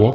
[0.00, 0.12] வணக்கம்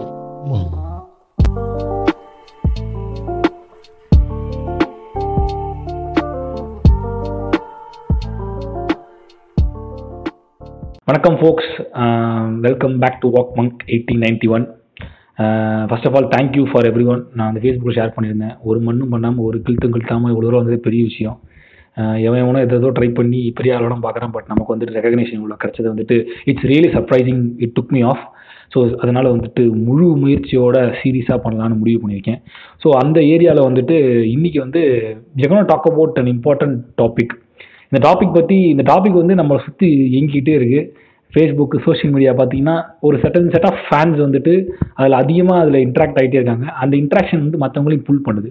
[11.39, 11.73] folks
[12.59, 14.65] welcome back to walk monk eighteen ninety one
[15.89, 18.55] first of all thank you for everyone நான் அந்த ஃபேஸ்புக்கில் share பண்ணியிருந்தேன்.
[18.61, 21.37] ஒரு மண்ணும் பண்ணாமல் ஒரு கிழ்த்தும் கிழ்த்தாமல் இவ்வளோ தூரம் வந்தது பெரிய விஷயம்.
[21.97, 24.31] எவன் எவனோ எதோ ட்ரை பண்ணி பெரிய ஆளோட பார்க்குறான்.
[24.31, 28.25] பட் நமக்கு வந்துட்டு ரெகக்னேஷன் இவ்வளோ கிடச்சது வந்துட்டு it's really surprising it took me off
[28.73, 32.39] so அதனால் வந்துட்டு முழு முயற்சியோட சீரியஸாக பண்ணலான்னு முடிவு பண்ணியிருக்கேன்.
[32.83, 33.97] ஸோ அந்த ஏரியாவில் வந்துட்டு
[34.35, 34.81] இன்னைக்கு வந்து
[35.41, 37.33] ஜெகனோ talk about an important topic
[37.89, 40.83] இந்த டாபிக் பற்றி இந்த டாபிக் வந்து நம்மளை சுற்றி இயங்கிக்கிட்டே இருக்குது
[41.33, 42.75] ஃபேஸ்புக்கு சோஷியல் மீடியா பார்த்தீங்கன்னா
[43.07, 44.53] ஒரு செட்டன் செட் ஆஃப் ஃபேன்ஸ் வந்துட்டு
[44.99, 46.65] அதில் அதிகமாக அதில் இன்ட்ராக்ட் ஆகிட்டே இருக்காங்க.
[46.83, 48.49] அந்த இன்ட்ராக்ஷன் வந்து மற்றவங்களையும் புல் பண்ணுது.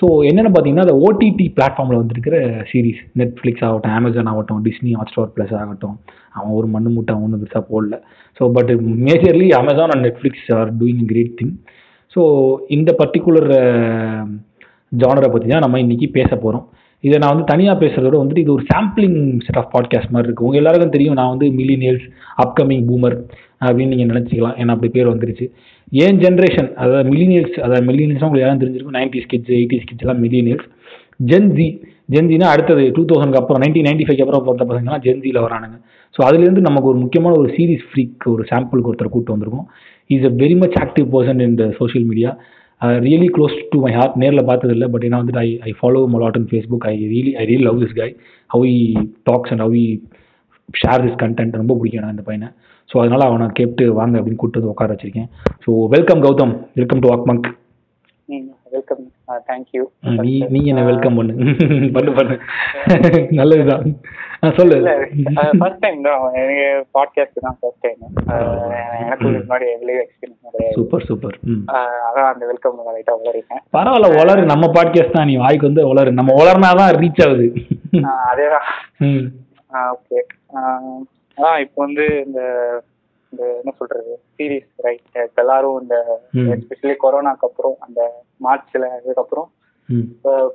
[0.00, 2.36] ஸோ என்னென்னு பார்த்தீங்கன்னா அந்த ஓடிடி பிளாட்ஃபார்மில் வந்துருக்கிற
[2.70, 5.96] சீரிஸ் நெட்ஃப்ளிக்ஸ் ஆகட்டும் அமேசான் ஆகட்டும் டிஸ்னி ஹாட்ஸ்டார் ப்ளஸ் ஆகட்டும்
[6.36, 7.96] அவன் ஒரு மண்ணு மூட்டை அவன் ஒன்றும் பெருசாக போடல.
[8.40, 8.70] So but
[9.06, 11.54] majorly Amazon and Netflix are doing great thing
[12.16, 12.22] so
[12.76, 13.50] இந்த பர்டிகுலர்
[15.02, 16.66] ஜானரை பற்றி தான் நம்ம இன்றைக்கி பேச போகிறோம்
[17.04, 20.60] இதை நான் வந்து தனியாக பேசுகிறதோட வந்துட்டு இது ஒரு சாம்பிளிங் செட் ஆஃப் பாட்காஸ்ட் மாதிரி இருக்கும் உங்கள்
[20.60, 22.06] எல்லாருக்கும் தெரியும் நான் வந்து மில்லினியல்ஸ்
[22.44, 23.16] அப்கமிங் பூமர்
[23.64, 24.56] அப்படின்னு நீங்கள் நினச்சிக்கலாம்.
[24.60, 25.46] ஏன்னா அப்படி பேர் வந்துருச்சு.
[25.92, 28.96] ஏன் ஜென்ரேஷன் அதாவது மில்லினியல்ஸ் அதாவது மில்லினியல்ஸ் உங்களுக்கு யாரும் தெரிஞ்சிருக்கும்.
[28.98, 30.66] நைன்டிஸ் கிட்ஸ் எயிட்டிஸ் கிட்ஸ் எல்லாம் மில்லினியல்ஸ்
[31.30, 31.68] ஜென்ஜி
[32.14, 35.76] ஜென்ஜினா அடுத்தது டூ தௌசண்ட்க்கு அப்புறம் நைன்டீன் நைன்டி ஃபைவ் அப்புறம் பிறந்த பசங்கலாம் ஜென்ஜியில் வரானுங்க.
[36.14, 39.66] ஸோ அதுலேருந்து நமக்கு ஒரு முக்கியமான ஒரு சீரிஸ் ஃப்ரீக் ஒரு சாம்பிளுக்கு ஒருத்தர் கூட்டு வந்திருக்கோம்.
[40.10, 42.30] Is a very much active person in the social media
[43.06, 46.38] really close to my heart நேரில் பார்த்தது இல்லை பட் ஏன்னா வந்துட்டு I I follow Malad
[46.40, 48.08] in Facebook I really I really love this guy
[48.50, 48.80] how he
[49.30, 49.86] talks and how he
[50.82, 52.48] share this content ரொம்ப பிடிக்கும் நான் இந்த பையனை.
[52.90, 55.28] ஸோ அதனால் அவனை கேட்டு வாங்க அப்படின்னு கூப்பிட்டு வந்து உட்கார வச்சிருக்கேன்.
[55.64, 56.54] So welcome Gautham.
[56.78, 57.48] Welcome to walk monk
[58.70, 59.02] welcome
[59.48, 59.82] thank you
[60.22, 61.34] நீ நீ என்ன வெல்கம் பண்ணு.
[61.96, 62.34] பண்ணு பண்ணு.
[63.30, 63.84] நல்லதுதான்.
[64.56, 64.76] சொல்லு.
[65.58, 66.22] ஃபர்ஸ்ட் டைம் தான்.
[66.40, 66.66] எனக்கு
[66.96, 68.00] பாட்காஸ்ட் தான் ஃபர்ஸ்ட் டைம்
[69.04, 71.36] எனக்கு முன்னாடி எதுலயும் எக்ஸ்பீரியன்ஸ் சூப்பர் சூப்பர்.
[72.08, 73.62] அதான் அந்த வெல்கம் லைட்டா உளறிட்டேன்.
[73.76, 74.44] பரவாயில்ல உளறு.
[74.44, 76.12] நம்ம பாட்காஸ்ட் தான் நீ வாய்க்கு வந்து உளறு.
[76.12, 77.48] நம்ம உளர்னாதான் ரீச் ஆகுது.
[78.30, 78.68] அதேதான்.
[79.94, 80.20] ஓகே
[81.36, 82.40] அதான் இப்போ வந்து இந்த
[83.32, 85.96] இந்த என்ன சொல்றது சீரிஸ் ரைட் எல்லாரும் இந்த.
[86.54, 88.00] எஸ்பெஷலி கொரோனாக்கு அப்புறம் அந்த
[88.40, 89.48] மார்ச்ல அதுக்கப்புறம்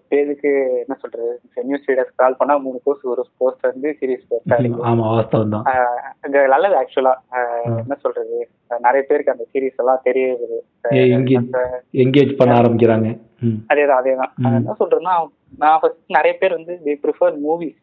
[0.08, 0.50] பேருக்கு
[0.82, 1.30] என்ன சொல்றது
[1.64, 4.26] நியூஸ் ரீடர்ஸ் கால் பண்ணா மூணு போஸ்ட் ஒரு போஸ்ட் வந்து சீரிஸ்
[6.48, 7.14] நல்லது ஆக்சுவலா
[7.82, 8.36] என்ன சொல்றது
[8.80, 10.60] நிறைய பேருக்கு அந்த சீரிஸ் எல்லாம் தெரியுது
[12.04, 13.08] என்கேஜ் பண்ண ஆரம்பிக்கிறாங்க.
[13.72, 14.32] அதேதான் அதேதான்.
[14.60, 15.16] என்ன சொல்றேன்னா
[15.58, 17.80] நான் ஃபர்ஸ்ட் நிறைய பேர் வந்து தி ப்ரிஃபர் மூவிஸ்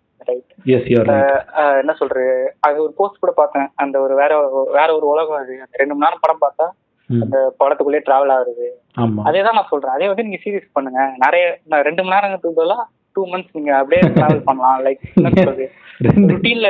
[1.80, 2.54] என்ன சொல்றது?
[2.60, 3.68] அது ஒரு போஸ்ட் கூட பார்த்தேன்.
[3.74, 4.32] அந்த ஒரு வேற
[4.72, 5.54] வேற ஒரு உலகம் அது.
[5.60, 6.68] அந்த ரெண்டு மணி நேரம் படம் பார்த்தா
[7.10, 8.66] அந்த படத்துக்குள்ளே டிராவல் ஆகுது.
[9.00, 9.22] ஆமா.
[9.24, 9.92] அதே தான் நான் சொல்றேன்.
[9.92, 11.12] அதே வந்து நீங்க சீரிஸ் பண்ணுங்க.
[11.18, 14.80] நிறைய ரெண்டு மணி நேரத்துக்கு பதிலாக டூ மந்த்ஸ் நீங்க அப்படியே டிராவல் பண்ணலாம்.
[14.86, 15.70] லைக் என்ன சொல்றது?
[16.02, 16.68] ருட்டீன்ல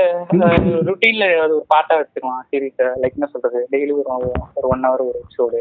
[0.89, 3.67] ருட்டீன்ல அது ஒரு பார்ட்டா வச்சுக்கலாம் சீரிஸ் லைக் என்ன சொல்றது?
[3.73, 4.09] டெய்லி ஒரு
[4.55, 5.61] ஒரு ஒன் ஹவர் ஒரு எபிசோடு.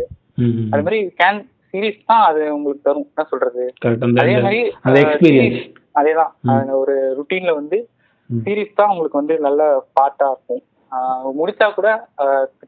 [0.71, 1.41] அது மாதிரி கேன்
[1.73, 3.07] சீரிஸ் தான் அது உங்களுக்கு தரும்.
[3.15, 3.73] என்ன சொல்றது?
[4.23, 4.61] அதே மாதிரி
[5.99, 6.31] அதேதான்.
[6.81, 7.79] ஒரு ருட்டீன்ல வந்து.
[8.29, 9.61] சீரிஸ் தான் உங்களுக்கு வந்து நல்ல
[9.97, 10.63] பார்ட்டா இருக்கும்.
[11.39, 11.89] முடிச்சா கூட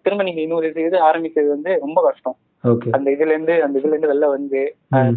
[0.03, 2.37] திரும்ப நீங்க இன்னொரு இது ஆரம்பிக்கிறது வந்து ரொம்ப கஷ்டம்.
[2.95, 4.61] அந்த இதுல இருந்து அந்த இதுல இருந்து வெளில வந்து.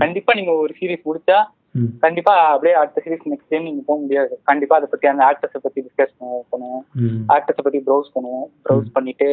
[0.02, 1.38] கண்டிப்பா நீங்க ஒரு சீரிஸ் முடிச்சா
[2.02, 4.34] கண்டிப்பா அப்படியே அடுத்த சீரிஸ் நெக்ஸ்ட் டைம் நீங்க போக முடியாது.
[4.50, 6.12] கண்டிப்பா அதை பத்தி அந்த ஆக்டர்ஸை பத்தி டிஸ்கஸ்
[6.52, 6.84] பண்ணுவோம்.
[7.34, 8.46] ஆக்டர்ஸை பத்தி ப்ரௌஸ் பண்ணுவோம்.
[8.66, 9.28] ப்ரௌஸ் பண்ணிட்டு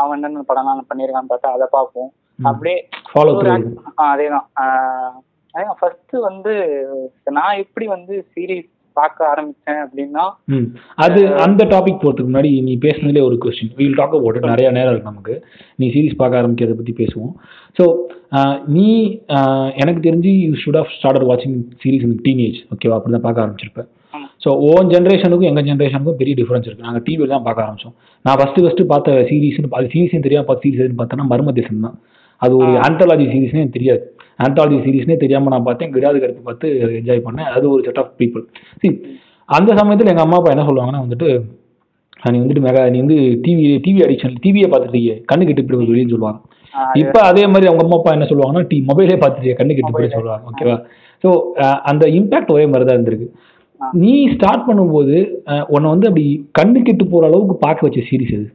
[0.00, 2.10] அவன் என்னென்ன படம்லாம் பண்ணியிருக்கான்னு பார்த்தா அதை பார்ப்போம்.
[2.50, 2.78] அப்படியே
[4.08, 4.48] அதேதான்.
[5.80, 6.52] ஃபர்ஸ்ட் வந்து
[7.38, 10.24] நான் எப்படி வந்து சீரிஸ் பார்க்க ஆரம்பிச்சேன் அப்படின்னா
[11.04, 15.10] அது அந்த டாபிக் போகிறதுக்கு முன்னாடி நீ பேசுனதுலேயே ஒரு கொஸ்டின் வீல் டாக் அபவுட் நிறைய நேரம் இருக்கு
[15.12, 15.34] நமக்கு.
[15.80, 17.32] நீ சீரிஸ் பார்க்க ஆரம்பிக்கிறத பற்றி பேசுவோம்.
[17.78, 17.84] ஸோ
[18.76, 18.88] நீ
[19.82, 23.88] எனக்கு தெரிஞ்சு யூ ஷுட் ஆஃப் ஸ்டார்டட் வாட்சிங் சீரிஸ் இன் டீனேஜ் ஓகேவா அப்படி தான் பார்க்க ஆரம்பிச்சிருப்பேன்.
[24.44, 27.96] ஸோ ஓன் ஜென்ரேஷனுக்கும் எங்கள் ஜென்ரேஷனுக்கும் பெரிய டிஃபரன்ஸ் இருக்குது நாங்கள் டிவியில் தான் பார்க்க ஆரம்பிச்சோம்.
[28.24, 31.96] நான் ஃபஸ்ட்டு ஃபஸ்ட்டு பார்த்த சீரிஸ்னு அது சீரிஸ்னு தெரியாம பார்த்த சீரிஸ் எதுன்னு பார்த்தோன்னா மர்ம தேசம் தான்.
[32.42, 34.02] அது ஒரு ஆந்தாலஜி சீரிஸ்னே எனக்கு தெரியாது.
[34.38, 35.92] ஆந்தாலஜி சீரிஸ்னே தெரியாமல் நான் பார்த்தேன்.
[35.94, 36.66] கிடாது கருத்து பார்த்து
[36.98, 37.50] என்ஜாய் பண்ணேன்.
[37.54, 38.44] அது ஒரு செட் ஆஃப் பீப்புள்
[38.82, 38.92] see
[39.48, 41.28] அந்த சமயத்தில் எங்கள் அம்மா அப்பா என்ன சொல்லுவாங்கன்னா வந்துட்டு
[42.22, 46.06] "ஆ, நீ வந்துட்டு மெகா நீ வந்து டிவி டிவி அடிக்ஷன் டிவியை பார்த்துட்டு கண்ணு கெட்டு போய் வெளியே
[46.08, 46.38] சொல்லுவாங்க.
[47.00, 50.44] இப்போ அதே மாதிரி அவங்க அம்மா அப்பா என்ன சொல்லுவாங்கன்னா டி மொபைலே பார்த்துட்டு கண்ணு கெட்டு போய் சொல்லுவாங்க.
[50.50, 50.76] ஓகேவா
[51.24, 51.30] ஸோ
[51.90, 53.28] அந்த இம்பாக்ட் ஒரே மாதிரி தான் இருந்திருக்கு.
[54.00, 55.16] நீ ஸ்டார்ட் பண்ணும்போது
[55.70, 56.24] உன்னை வந்து அப்படி
[56.58, 58.46] கண்ணு கெட்டு போகிற அளவுக்கு பார்க்க வச்ச சீரிஸ் அது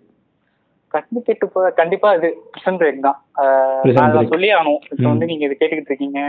[0.94, 3.18] கண்ணு கெட்டு போ கண்டிப்பா இது பிரசன்ட் பிரேக் தான்.
[3.98, 4.28] நான்.
[4.28, 5.08] சொல்லி ஆகணும் இப்போ.
[5.10, 6.20] வந்து நீங்க இது கேட்டுக்கிட்டு இருக்கீங்க.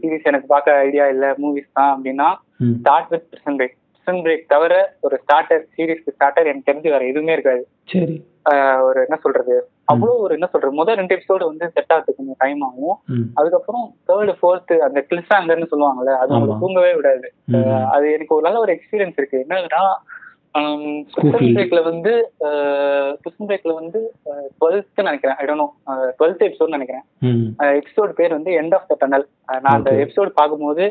[0.00, 2.28] சீரிஸ் எனக்கு பார்க்க ஐடியா இல்ல மூவிஸ் தான் அப்படின்னா
[2.80, 7.32] start with present break present break தவிர ஒரு ஸ்டார்டர் சீரிஸ்க்கு ஸ்டார்டர் எனக்கு தெரிஞ்சு வேற எதுவுமே
[7.32, 7.64] இருக்காது.
[7.84, 8.16] சரி.
[8.84, 9.54] ஒரு என்ன சொல்றது?
[9.92, 10.72] அவ்வளோ ஒரு என்ன சொல்றது?
[10.72, 12.96] முதல் ரெண்டு எபிசோடு வந்து செட் ஆகிறதுக்கு கொஞ்சம் டைம் ஆகும்.
[13.34, 16.34] அதுக்கப்புறம் தேர்டு ஃபோர்த்து அந்த கிளிஸ்டாங்கர்னு சொல்லுவாங்கல்ல அது.
[16.34, 17.28] உங்களுக்கு தூங்கவே விடாது.
[17.90, 19.44] அது எனக்கு ஒரு நல்ல ஒரு எக்ஸ்பீரியன்ஸ் இருக்கு.
[19.48, 19.82] என்னன்னா
[20.54, 21.54] School field.
[21.56, 22.12] பிரேக்ல வந்து
[23.22, 24.00] பிரிசன் பிரேக்ல வந்து
[24.60, 25.36] டுவெல்த் நினைக்கிறேன்.
[25.36, 25.68] I don't know
[26.18, 27.04] twelfth episode நினைக்கிறேன்.
[27.58, 29.90] எபிசோட் பேர் வந்து எண்ட் ஆஃப் த டனல் நான் அந்த.
[30.04, 30.84] எபிசோட் பார்க்கும்போது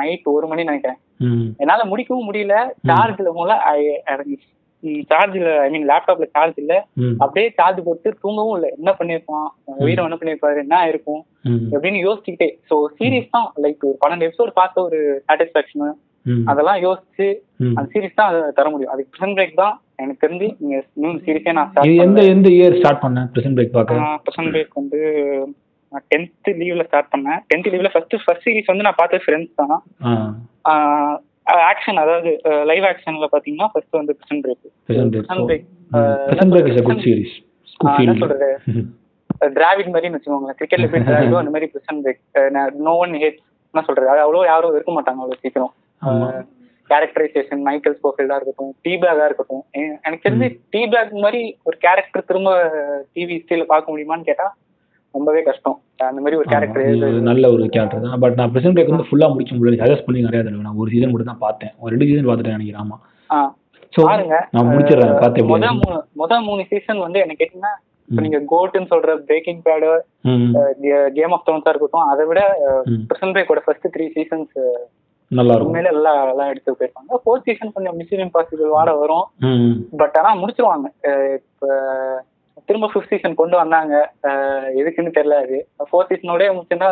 [0.00, 0.98] நைட் ஒரு மணி நினைக்கிறேன்.
[1.58, 2.56] என்னால முடிக்கவும் முடியல.
[2.88, 3.28] சார்ஜ்ல
[4.82, 6.74] மூல சார்ஜ்ல ஐ மீன் லேப்டாப்ல சார்ஜ் இல்ல.
[7.24, 8.70] அப்படியே சார்ஜ் போட்டு தூங்கவும் இல்லை.
[8.78, 9.48] என்ன பண்ணிருப்பான்?
[9.88, 10.58] வீரம் என்ன பண்ணிருப்பாரு?
[10.64, 11.22] என்ன இருக்கும்
[11.74, 12.50] அப்படின்னு யோசிச்சுக்கிட்டே.
[12.70, 15.92] ஸோ சீரிஸ் தான் லைக் ஒரு பன்னெண்டு எபிசோட் பார்த்த ஒரு சாட்டிஸ்பாக்சன்
[16.50, 17.26] அதெல்லாம் யோசிச்சு
[17.76, 18.92] அந்த சீரிஸ் தான் அதை தர முடியும்.
[18.94, 21.72] அதுக்கு ப்ரிசன் பிரேக் தான் எனக்கு தெரிஞ்சு நீங்க நியூ சீரிஸே நான்
[22.06, 23.22] எந்த எந்த இயர் ஸ்டார்ட் பண்ண?
[23.34, 23.96] பிரசன்ட் பிரேக் பார்க்க?
[24.26, 25.00] ப்ரிசன் பிரேக் வந்து
[25.92, 27.40] நான் டென்த் லீவ்ல ஸ்டார்ட் பண்ணேன்.
[27.50, 29.76] டென்த் லீவ்ல ஃபர்ஸ்ட் ஃபர்ஸ்ட் சீரிஸ் வந்து நான் பார்த்த ஃப்ரெண்ட்ஸ் தான்?
[31.70, 32.30] ஆக்ஷன் அதாவது
[32.70, 35.66] லைவ் ஆக்ஷன்ல பாத்தீங்கன்னா ஃபர்ஸ்ட் வந்து prison break prison break
[36.28, 38.50] present break is a feel சொல்றது?
[39.58, 40.56] டிராவிட் மாதிரி வச்சுக்கோங்களேன்.
[40.58, 42.20] கிரிக்கெட்ல போய் டிராவிடோ அந்த மாதிரி prison break
[42.86, 43.38] no one hate
[43.74, 44.08] என்ன சொல்றது?
[44.12, 45.72] அது அவ்வளோ யாரும் இருக்க மாட்டாங்க அவ்வளோ சீக்கிரம்.
[46.90, 49.64] கேரக்டரைசேஷன் மைக்கேல் ஸ்போஃபீல்டா இருக்கட்டும் டீ பேக்கா இருக்கட்டும்.
[50.06, 52.50] எனக்கு தெரிஞ்சு டீ பேக் மாதிரி ஒரு கேரக்டர் திரும்ப
[53.14, 54.48] டிவி ஸ்டீல பார்க்க முடியுமான்னு கேட்டா
[55.14, 55.76] ரொம்பவே கஷ்டம்.
[56.08, 58.18] அந்த மாதிரி ஒரு கேரக்டர் நல்ல ஒரு கேரக்டர் தான்.
[58.24, 59.80] பட் நான் பிரசன்ட் பிரேக் வந்து ஃபுல்லா முடிக்க முடியல.
[59.82, 60.64] சஜஸ்ட் பண்ணி நிறைய தடவை.
[60.66, 61.72] நான் ஒரு சீசன் மட்டும் தான் பார்த்தேன்.
[61.82, 62.98] ஒரு ரெண்டு சீசன் பார்த்துட்டேன் நினைக்கிறேன் ஆமா
[63.92, 64.36] ஸோ பாருங்க.
[64.54, 65.14] நான் முடிச்சிடுறேன்.
[65.22, 67.72] பார்த்து முத எப்படி மூணு சீசன் வந்து எனக்கு கேட்டீங்கன்னா
[68.08, 68.22] இப்ப.
[68.24, 69.88] நீங்க கோட்டுன்னு சொல்ற பிரேக்கிங் பேடு
[71.18, 72.40] கேம் ஆஃப் த்ரோன்ஸா இருக்கட்டும் அதை விட
[72.92, 73.02] ம்.
[73.10, 74.54] பிரசன் பிரேக்கோட ஃபர்ஸ்ட் த்ரீ சீசன்ஸ்
[75.30, 75.70] நல்லா இருக்கும்.
[75.70, 77.18] உண்மையில எல்லாம் எல்லாம் எடுத்து போயிருப்பாங்க.
[77.24, 79.26] ஃபோர்த் சீசன் கொஞ்சம் மிஷன் இம்பாசிபிள் வாட வரும்
[80.00, 80.86] பட் ஆனா முடிச்சிருவாங்க.
[81.38, 81.66] இப்ப
[82.70, 83.94] திரும்ப ஃபிஃப்த் சீசன் கொண்டு வந்தாங்க.
[84.80, 85.58] எதுக்குன்னு தெரியல அது.
[85.90, 86.88] ஃபோர்த் சீசனோடய முடிச்சுன்னா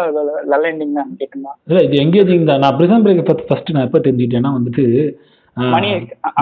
[0.53, 2.63] நல்ல எண்டிங் தான் கேட்டுனா இல்லை இது எங்கேஜிங் தான்?
[2.65, 4.85] நான் பிரசன்ட் பிரேக் ஃபர்ஸ்ட் ஃபர்ஸ்ட் நான் எப்போ தெரிஞ்சுக்கிட்டேன்னா வந்துட்டு
[5.57, 5.89] மணி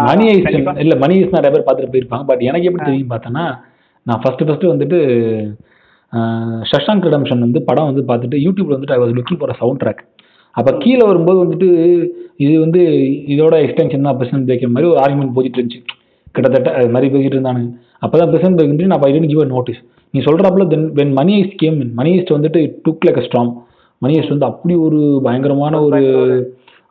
[0.09, 0.49] மணி ஐஸ்
[0.83, 2.25] இல்லை மணி ஐஸ் நிறைய பேர் பார்த்துட்டு போயிருப்பாங்க.
[2.31, 3.45] பட் எனக்கு எப்படி தெரியும் பார்த்தோன்னா
[4.07, 4.99] நான் ஃபர்ஸ்ட் ஃபர்ஸ்ட் வந்துட்டு
[6.71, 10.03] ஷஷாங்க் ரிடம்ஷன் வந்து படம் வந்து பார்த்துட்டு யூடியூப்ல வந்துட்டு I was looking for soundtrack
[10.57, 11.69] அப்போ கீழே வரும்போது வந்துட்டு
[12.45, 12.83] இது வந்து
[13.35, 15.83] இதோட எக்ஸ்டென்ஷன் தான் பிரசன்ட் பிரேக் மாதிரி ஒரு ஆர்குமெண்ட் போயிட்டு இருந்துச்சு.
[16.35, 19.81] கிட்டத்தட்ட அது மாதிரி போயிட்டு இருந்தானுங்க அப்போ தான் பிரசன்ட் வந்து நான் ஐ டென்ட் கிவ் நோட்டீஸ்
[20.15, 23.53] நீ சொல்கிறப்பல then when Money Heist game money heist வந்துட்டு took like a strong
[24.03, 26.01] money heist வந்து அப்படி ஒரு பயங்கரமான ஒரு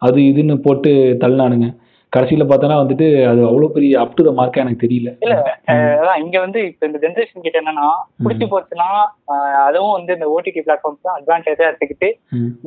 [0.02, 0.92] அது இதுன்னு போட்டு
[1.22, 1.68] தள்ளினானுங்க.
[2.16, 5.10] கடைசியில் பார்த்தோன்னா வந்துட்டு அது அவ்வளோ பெரிய அப் டு த மார்க்காக எனக்கு தெரியல.
[5.24, 5.36] இல்ல
[5.96, 7.88] அதான் இங்க வந்து இப்ப இந்த ஜென்ரேஷன் கிட்ட என்னன்னா
[8.26, 8.90] பிடிச்சி போச்சுன்னா
[9.66, 12.10] அதுவும் வந்து இந்த ஓடிடி பிளாட்ஃபார்ம்ஸ் தான் அட்வான்டேஜா எடுத்துக்கிட்டு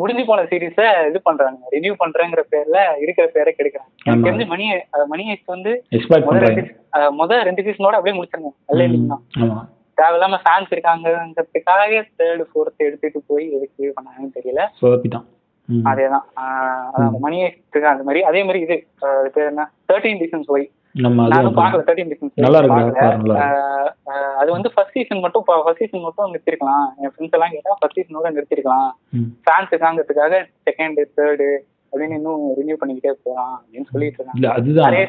[0.00, 0.80] முடிஞ்சு போன சீரிஸ
[1.10, 1.58] இது பண்றாங்க.
[1.74, 3.90] ரிவ்யூ பண்றேங்கிற பேர்ல இருக்கிற பேரை கெடுக்கிறாங்க.
[4.06, 4.66] எனக்கு தெரிஞ்சு மணி
[4.96, 5.72] அஹ் மணி ஐஸ் வந்து
[7.20, 8.52] முதல் ரெண்டு சீசனோட அப்படியே முடிச்சிருங்க.
[8.70, 9.66] நல்ல ஆமாம்
[9.98, 11.86] தேவையில்லாம ஃபேன்ஸ் இருக்காங்கிறதுக்காக
[12.20, 14.62] தேர்டு ஃபோர்த் எடுத்துட்டு போய் எதுக்கு பண்ணாங்கன்னு தெரியல.
[14.80, 15.26] சொதப்பிட்டான்.
[15.88, 16.24] அதேதான்.
[16.88, 18.76] அதான் அந்த மணி ஐஸ்க்கு அந்த மாதிரி அதே மாதிரி இது
[19.34, 19.64] பேர் என்ன?
[19.90, 20.66] தேர்ட்டீன் ரீசன்ஸ் ஒய்
[21.28, 22.34] நானும் பார்க்கல தேர்ட்டீன் ரீசன்ஸ்
[24.40, 28.30] அது வந்து ஃபர்ஸ்ட் சீசன் மட்டும் ஃபர்ஸ்ட் சீசன் மட்டும் நிறுத்திருக்கலாம் என் ஃப்ரெண்ட்ஸ் எல்லாம் கேட்டா ஃபர்ஸ்ட் சீசனோட
[28.36, 28.88] நிறுத்திருக்கலாம்
[29.46, 30.34] ஃபேன்ஸ் இருக்காங்கிறதுக்காக
[30.68, 31.48] செகண்ட் தேர்டு
[31.92, 35.06] அப்படின்னு இன்னும் ரினியூ பண்ணிக்கிட்டே போலாம் அப்படின்னு சொல்லிட்டு இருக்காங்க.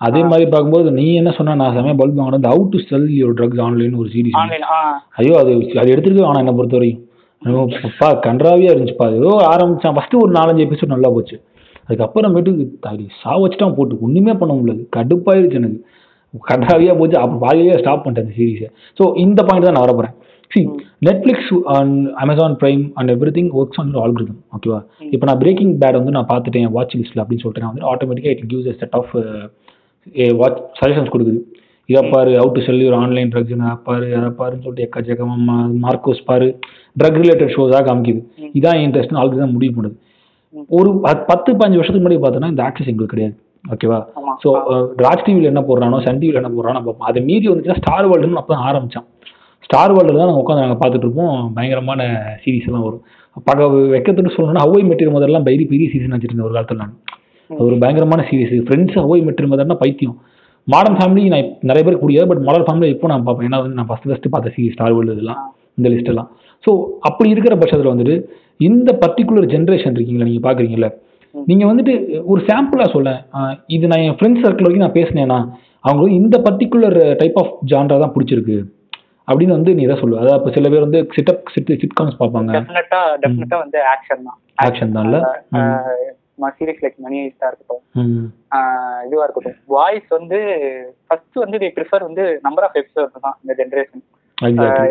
[0.00, 1.54] அதே மாதிரி பார்க்கும்போது நீ என்ன சொன்ன?
[1.60, 3.08] நான் செமையா பல்ப் வாங்கினது how to sell
[3.38, 4.36] drugs online ஒரு சீரிஸ்
[5.18, 7.06] ஐயோ அது அது எடுத்துருக்கே வேணாம் என்னை பொறுத்த வரைக்கும்
[7.42, 9.06] அப்பா கன்றாவியாக இருந்துச்சுப்பா.
[9.18, 9.94] ஏதோ ஆரம்பிச்சான்.
[9.96, 11.36] ஃபஸ்ட்டு ஒரு நாலஞ்சு எபிசோட் நல்லா போச்சு.
[11.86, 12.50] அதுக்கப்புறமேட்டு
[12.86, 13.94] அப்படி சா வச்சுட்டான் போட்டு.
[14.06, 14.82] ஒன்றுமே பண்ண முடியல.
[14.96, 15.78] கடுப்பாயிருச்சு எனக்கு.
[16.50, 17.16] கன்றாவியாக போச்சு.
[17.20, 20.16] அப்புறம் பாதியிலேயே ஸ்டாப் பண்ணிட்டேன் அந்த சீரிஸை ஸோ இந்த பாயிண்ட் தான் நான் வர போகிறேன்
[20.50, 20.60] see
[21.06, 24.78] Netflix and Amazon Prime and everything works on algorithm ஓகேவா
[25.14, 26.68] இப்போ நான் பிரேக்கிங் பேட் வந்து நான் பார்த்துட்டேன்.
[26.76, 29.12] வாட்ச் லிஸ்ட்டில் அப்படின்னு சொல்லிட்டு நான் வந்து ஆட்டோமேட்டிக்காக it gives set of
[30.40, 31.40] watch suggestions கொடுக்குது.
[31.90, 35.36] இதை பாரு out to sell your online drugs அதை பாரு அதை பாருன்னு சொல்லிட்டு எக்கச்சக்கமா
[35.84, 36.48] மார்க்கோஸ் பாரு
[36.96, 38.20] ட்ரக் ரிலேட்டட் ஷோஸாக காமிக்குது.
[38.54, 39.96] இதான் இன்ட்ரெஸ்ட்னு ஆல்ரெடி தான் முடிவு பண்ணுது.
[40.70, 43.34] ஒரு பத்- பத்து பதினஞ்சு வருஷத்துக்கு முன்னாடி பார்த்தோன்னா இந்த ஆக்சஸ் எங்களுக்கு கிடையாது.
[43.64, 43.98] ஓகேவா
[44.42, 44.50] ஸோ
[44.98, 48.54] ராஜ் டிவியில் என்ன போடுறானோ சன் டிவியில் என்ன போடுறானோ பார்ப்போம் அதை மீறி வந்துச்சுன்னா ஸ்டார் வேர்ல்டுன்னு அப்போ
[48.54, 49.06] தான் ஆரம்பித்தான்
[49.62, 51.52] ஸ்டார் வேர்ல்டில் தான் நாங்கள் உட்காந்து நாங்கள் பார்த்துட்டு இருப்போம்.
[51.54, 52.02] பயங்கரமான
[52.44, 53.02] சீரிஸ் எல்லாம் வரும்.
[53.46, 53.58] பக
[53.92, 56.94] வைக்கிறதுன்னு சொல்லணும்னா ஹவை மெட்டீரியல் முதல்லாம் பெரிய பெரிய சீசன் வச்சுருந்தேன் ஒரு காலத்தில் நான்.
[57.50, 60.16] அது ஒரு பயங்கரமான சீரிஸ் ஃப்ரெண்ட்ஸ் ஹவை மெட்டீரியல் முதல்னா பைத்தியம்.
[60.72, 63.46] மாடர்ன் ஃபேமிலி நான் நிறைய பேர் கூடிய பட் மாடர்ன் ஃபேமிலி இப்போ நான் பார்ப்பேன்.
[63.48, 65.40] ஏன்னா வந்து நான் ஃபஸ்ட் ஃபஸ்ட்டு பார்த்த சீரிஸ் ஸ்டார் வேர்ல்டு இதெல்லாம்
[65.78, 66.28] இந்த லிஸ்ட் எல்லாம்.
[66.64, 66.70] ஸோ
[67.08, 68.16] அப்படி இருக்கிற பட்சத்தில் வந்துட்டு
[68.68, 70.88] இந்த பர்டிகுலர் ஜென்ரேஷன் இருக்கீங்களா நீங்கள் பார்க்குறீங்கல்ல?
[71.50, 71.94] நீங்கள் வந்துட்டு
[72.32, 73.10] ஒரு சாம்பிளாக சொல்ல
[73.76, 75.38] இது நான் என் ஃப்ரெண்ட்ஸ் சர்க்கிள் வரைக்கும் நான் பேசினேன்னா
[75.84, 78.58] அவங்க வந்து இந்த பர்டிகுலர் டைப் ஆஃப் ஜான்ரா தான் பிடிச்சிருக்கு.
[79.28, 82.50] அப்படின்னு வந்து நீ தான் சொல்லுவ அதாவது இப்போ சில பேர் வந்து சிட்டப் சிட் சிட்காம்ஸ் பார்ப்பாங்க.
[82.56, 84.38] டெஃபினட்டா டெஃபினட்டா வந்து ஆக்ஷன் தான்.
[84.66, 85.18] ஆக்ஷன் தான்ல?
[86.56, 87.82] சீரிஸ் லைக் மணி ஐஸ்டா இருக்கட்டும்.
[89.06, 89.58] இதுவா இருக்கட்டும்.
[89.68, 90.38] வாய்ஸ் வந்து
[91.06, 94.02] ஃபர்ஸ்ட் வந்து they ப்ரிஃபர் வந்து நம்பர் ஆஃப் எபிசோட் தான் இந்த ஜென்ரேஷன்.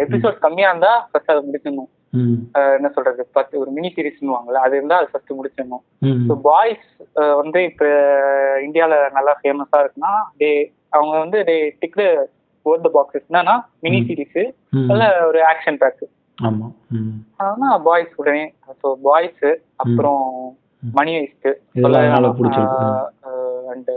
[0.04, 1.90] எபிசோட் கம்மியா இருந்தா ஃபர்ஸ்ட் அதை முடிச்சிடணும்.
[2.76, 3.24] என்ன சொல்றது?
[3.32, 5.84] பத்து ஒரு மினி சீரிஸ்னுவாங்கல்ல அது இருந்தா அது ஃபர்ஸ்ட் முடிச்சிடணும்.
[6.28, 6.86] ஸோ பாய்ஸ்
[7.36, 7.88] வந்து இப்போ
[8.64, 10.52] இந்தியால நல்லா ஃபேமஸா இருக்குன்னா டே
[10.90, 12.00] அவங்க வந்து they tick
[12.66, 14.40] or the boxes என்னன்னா மினி சீரிஸ்
[14.74, 14.88] ம்.
[14.88, 16.02] நல்ல ஒரு ஆக்ஷன் பேக்
[16.38, 17.14] ஆமாம் ம்.
[17.38, 18.44] ஆனா பாய்ஸ் உடனே
[18.82, 20.24] ஸோ பாய்ஸ் அப்புறம்.
[20.84, 21.14] மணி.
[23.72, 23.92] அண்ட்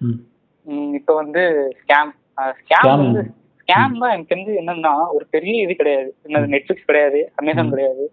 [0.00, 1.42] ம், இப்ப வந்து
[1.80, 2.12] ஸ்கேம்
[2.60, 3.02] ஸ்கேம் Scam.
[3.02, 3.20] வந்து
[3.60, 6.10] ஸ்கேம் தான் எனக்கு தெரிஞ்சு என்னன்னா ஒரு பெரிய இது கிடையாது.
[6.26, 7.70] என்னது நெட்ஃபிளிக்ஸ் கிடையாது அமேசான்.
[7.74, 8.04] கிடையாது.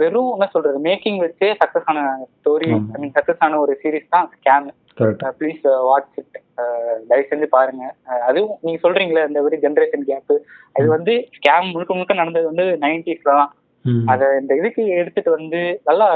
[0.00, 2.00] வெறும் என்ன சொல்றது மேக்கிங் வச்சே சக்சஸ் ஆன
[2.36, 2.70] ஸ்டோரி.
[2.94, 4.68] ஐ மீன் சக்சஸ் ஆன ஒரு சீரிஸ் தான் ஸ்கேம்
[5.40, 6.38] ப்ளீஸ் வாட்ச் இட்
[7.10, 7.84] தயவு செஞ்சு பாருங்க.
[8.28, 10.34] அதுவும் நீங்க சொல்றீங்களே இந்த ஒரு ஜென்ரேஷன் கேப்
[10.76, 13.52] அது வந்து ஸ்கேம் முழுக்க முழுக்க நடந்தது வந்து நைன்டிஸ்ல தான்.
[14.12, 16.08] அத இந்த இதுக்கு எடுத்துட்டு வந்து நல்லா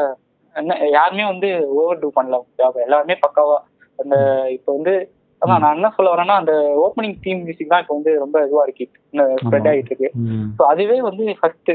[0.96, 1.48] யாருமே வந்து
[1.80, 3.58] ஓவர் டூ பண்ணல ஜாப் எல்லாருமே பக்காவா
[3.98, 4.16] அந்த
[4.56, 4.94] இப்போ வந்து
[5.42, 6.52] அதான் நான் என்ன சொல்ல வரேன்னா அந்த
[6.84, 8.86] ஓப்பனிங் தீம் மியூசிக் தான் இப்போ வந்து ரொம்ப இதுவா இருக்கு.
[9.42, 9.72] ஸ்ப்ரெட் ஆமா.
[9.72, 10.08] ஆகிட்டு இருக்கு.
[10.58, 11.72] ஸோ அதுவே வந்து ஃபர்ஸ்ட்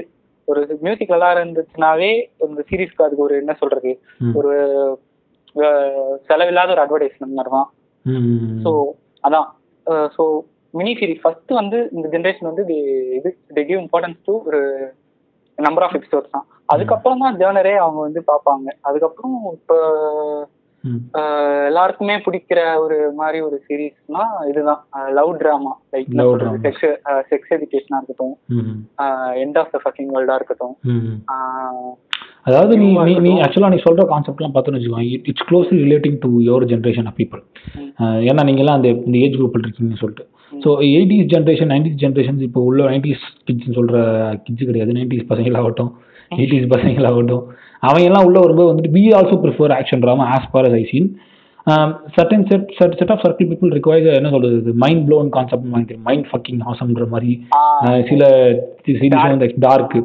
[0.48, 2.12] ஒரு மியூசிக் நல்லா இருந்துச்சுனாவே
[2.48, 3.92] இந்த சீரிஸ்க்கு அதுக்கு ஒரு என்ன சொல்றது.
[4.40, 4.54] ஒரு
[6.30, 7.70] செலவில்லாத ஒரு அட்வர்டைஸ்மெண்ட் மாதிரி தான்.
[8.66, 8.72] ஸோ
[9.24, 9.48] அதான்.
[10.16, 10.24] ஸோ
[10.74, 12.64] மினி சீரிஸ் ஃபர்ஸ்ட் வந்து இந்த ஜென்ரேஷன் வந்து
[13.20, 14.62] இது they give இம்பார்ட்டன்ஸ் டு ஒரு
[15.58, 16.46] நம்பர் ஆஃப் எபிசோட்ஸ் தான்.
[16.74, 18.68] அதுக்கப்புறம் தான் ஜேர்னரே அவங்க வந்து பார்ப்பாங்க.
[18.90, 19.78] அதுக்கப்புறம் இப்போ
[21.70, 24.80] எல்லாருக்குமே பிடிக்கிற ஒரு மாதிரி ஒரு சீரீஸ்னா இதுதான்.
[25.18, 25.74] Love drama.
[25.94, 26.08] Like.
[26.64, 26.86] Sex
[27.32, 28.34] sex எஜுகேஷனா இருக்கட்டும்.
[29.44, 30.74] எண்ட் ஆஃப் த ஃபக்கிங் வேர்ல்டா இருக்கட்டும்.
[32.50, 33.32] அதாவது நீ நீ நீ.
[33.46, 37.42] ஆக்சுவலாக நீ சொல்கிற கான்செப்ட்லாம் பார்த்தோன்னு வச்சுக்கோங்க it's closely relating to your generation of people.
[38.30, 40.26] ஏன்னா நீங்களாம் அந்த இந்த ஏஜ் குரூப்பில் இருக்கீங்கன்னு சொல்லிட்டு.
[40.64, 44.00] So eighties generation nineties generations இப்போ உள்ள நைன்டிஸ் கிட்ஸ்னு சொல்கிற
[44.46, 44.96] கிட்ஸ் கிடையாது.
[45.00, 45.92] நைன்டிஸ் பசங்களாகட்டும்.
[46.40, 47.46] எயிட்டிஸ் பசங்களாகட்டும்
[47.88, 51.10] அவங்க எல்லாம் உள்ள வரும்போது வந்துட்டு we also prefer action drama as for as I seen
[52.16, 54.72] certain set set set of circle people requires என்ன சொல்றது?
[54.84, 57.32] Mind blown concept mind mind fucking ஹாசம்ன்ற மாதிரி.
[58.10, 58.22] சில
[58.86, 59.98] சீரிஸ் வந்து டார்க்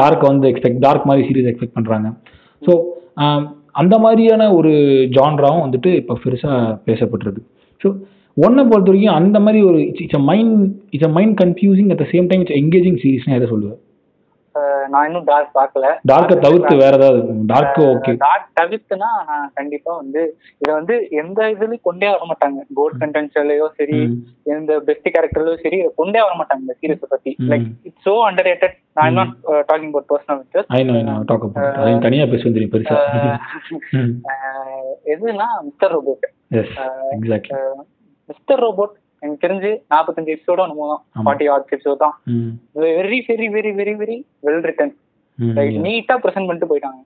[0.00, 2.08] டார்க் வந்து எக்ஸ்பெக்ட் டார்க் மாதிரி சீரிஸ் எக்ஸ்பெக்ட் பண்றாங்க.
[2.62, 2.74] ஸோ
[3.80, 4.72] அந்த மாதிரியான ஒரு
[5.16, 6.56] ஜான்ராவும் வந்துட்டு இப்போ பெருசாக
[6.88, 7.42] பேசப்பட்டிருக்கு.
[7.82, 7.88] ஸோ
[8.36, 10.60] ஒன்றை பொறுத்த வரைக்கும் அந்த மாதிரி ஒரு it's a mind
[10.94, 13.80] it's a mind confusing at the same time it's engaging சீரிஸ்னு எதை சொல்லுவேன்
[14.92, 15.86] நான் இன்னும் டார்க் பார்க்கல.
[16.10, 17.20] டார்க்கை தவிர்த்து வேற ஏதாவது?
[17.50, 20.22] டார்க் ஓகே டார்க் தவிர்த்துனா நான் கண்டிப்பா வந்து
[20.62, 22.58] இத வந்து எந்த இதுலயும் கொண்டே வர மாட்டாங்க.
[22.78, 23.98] கோல்ட் கண்டென்ட்லயோ சரி
[24.54, 27.32] எந்த பெஸ்ட் கேரக்டர்லயும் சரி இதை கொண்டே வர மாட்டாங்க இந்த சீரிஸை பத்தி.
[27.52, 29.34] Like it's so underrated நான் not
[29.70, 32.98] talking about personal interest I know நான் டாக் அபவுட் அது தனியாக பேசுவேன் தெரியும் பெருசா.
[35.14, 36.26] எதுனா mister robot
[36.60, 36.74] yes
[37.16, 37.56] exactly
[38.30, 41.02] mister robot எனக்கு தெரிஞ்சு நாற்பத்தஞ்சு எபிசோடோ நம்ம தான்.
[41.26, 42.14] ஃபார்ட்டி ஆர்ட் எபிசோட் தான்.
[42.84, 44.94] Very very very very very well written
[45.84, 47.00] நீட்டா ப்ரெசென்ட் பண்ணிட்டு போயிட்டாங்க.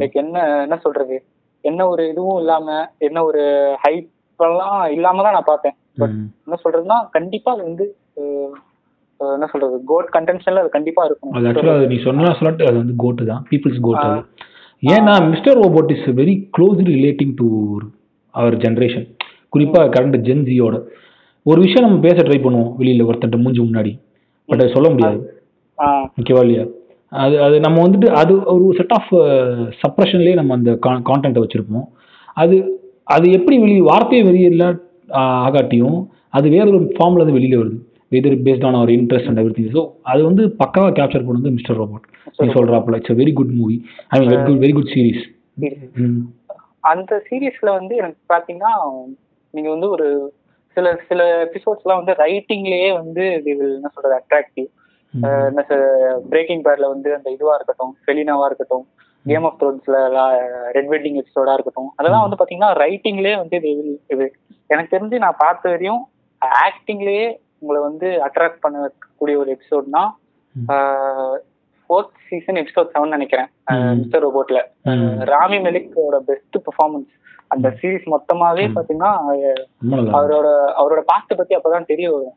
[0.00, 1.16] லைக் என்ன என்ன சொல்றது?
[1.64, 2.66] என்ன ஒரு இதுவும் இல்லாம
[3.06, 3.42] என்ன ஒரு
[3.84, 4.08] ஹைப்
[4.40, 5.76] எல்லாம் இல்லாம தான் நான் பார்த்தேன்.
[6.00, 7.86] பட் என்ன சொல்றதுன்னா கண்டிப்பா அது வந்து
[9.20, 9.76] என்ன சொல்றது?
[9.90, 11.32] கோட் கண்டென்ஷன்ல அது கண்டிப்பா இருக்கும்.
[11.38, 13.42] அது ஆக்சுவலாக நீ சொன்னா சொல்லிட்டு அது வந்து கோட்டு தான்.
[13.50, 14.20] பீப்புள்ஸ் கோட் அது.
[14.82, 17.46] ஏன்னா mister robot is very closely relating to
[18.34, 19.06] our generation
[19.54, 20.76] குறிப்பாக கரண்ட் ஜென்ஜியோட
[21.46, 22.70] ஒரு விஷயம் நம்ம பேச ட்ரை பண்ணுவோம்.
[22.80, 23.92] வெளியில் ஒருத்தன்ட்ட மூஞ்சி முன்னாடி.
[24.48, 25.18] பட் அது சொல்ல முடியாது.
[26.20, 26.64] ஓகேவா இல்லையா?
[27.12, 29.10] அது அது நம்ம வந்துட்டு அது ஒரு செட் ஆஃப்
[29.82, 30.72] சப்ரஷன்லேயே நம்ம அந்த
[31.10, 31.86] கான்டென்ட்டை வச்சுருப்போம்.
[32.36, 32.56] அது
[33.14, 34.64] அது எப்படி வெளியே வார்த்தையை வெளியில
[35.46, 35.98] ஆகாட்டியும்
[36.38, 37.78] அது வேற ஒரு ஃபார்மில் வந்து வெளியில் வருது.
[38.14, 42.04] Whether based on our interest and everything so அது வந்து பக்காவாக கேப்சர் பண்ணது மிஸ்டர் ரோபோட்
[42.38, 43.76] நீ சொல்கிறாப்புல it's very good movie
[44.10, 45.22] I mean very good very good series
[46.90, 48.72] அந்த சீரீஸ்ல வந்து எனக்கு பாத்தீங்கன்னா
[49.54, 50.08] நீங்க வந்து ஒரு
[50.76, 54.68] சில சில எபிசோட்ஸ்லாம் வந்து ரைட்டிங்லயே வந்து they will என்ன சொல்றது அட்ராக்டிவ்
[55.48, 55.62] என்ன
[56.28, 58.84] பிரேக்கிங் பேட்ல வந்து அந்த இதுவா இருக்கட்டும் ஃபெலினாவா இருக்கட்டும்
[59.26, 59.96] கேம் ஆஃப் த்ரோன்ஸ்ல
[60.70, 64.26] ரெட் வெட்டிங் எபிசோடா இருக்கட்டும் அதெல்லாம் வந்து பாத்தீங்கன்னா ரைட்டிங்லயே வந்து they will இது
[64.66, 66.02] எனக்கு தெரிஞ்சு நான் பார்த்த வரையும்
[66.66, 67.26] ஆக்டிங்லயே
[67.58, 70.02] உங்களை வந்து அட்ராக்ட் பண்ணக்கூடிய ஒரு எபிசோட்னா
[71.90, 73.48] ஃபோர்த் சீசன் எபிசோட் செவன் நினைக்கிறேன்.
[74.00, 74.58] மிஸ்டர் ரோபோட்ல
[75.32, 77.10] ராமி மெலிக்கோட பெஸ்ட் பெர்ஃபார்மன்ஸ்
[77.50, 79.10] அந்த சீரிஸ் மொத்தமாவே பாத்தீங்கன்னா
[80.14, 80.48] அவரோட
[80.80, 82.34] அவரோட பாஸ்ட் பத்தி அப்பதான் தெரிய வரும்.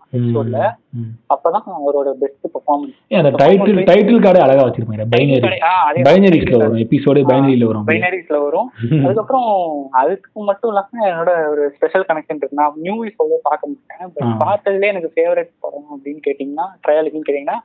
[1.33, 2.95] அப்பதான் அவரோட பெஸ்ட் பெர்ஃபார்மன்ஸ்
[3.41, 5.05] டைட்டில் டைட்டில் கார்டே அழகா வச்சிருப்பாங்க.
[5.13, 5.59] பைனரி
[6.07, 6.79] பைனரிஸ்ல வரும்.
[6.83, 7.87] எபிசோடே பைனரியில வரும்.
[7.87, 8.69] பைனரிஸ்ல வரும்.
[9.05, 9.49] அதுக்கப்புறம்
[9.91, 12.59] அதுக்கு மட்டும் இல்லாம என்னோட ஒரு ஸ்பெஷல் கனெக்ஷன் இருக்கு.
[12.61, 14.11] நான் மூவிஸ் அவ்வளோ பார்க்க மாட்டேன்.
[14.15, 14.37] பட் ஆ.
[14.43, 17.59] பார்த்ததுலேயே எனக்கு ஃபேவரட் படம் அப்படின்னு கேட்டிங்கன்னா ட்ரையாலஜின்னு கேட்டிங்கன்னா.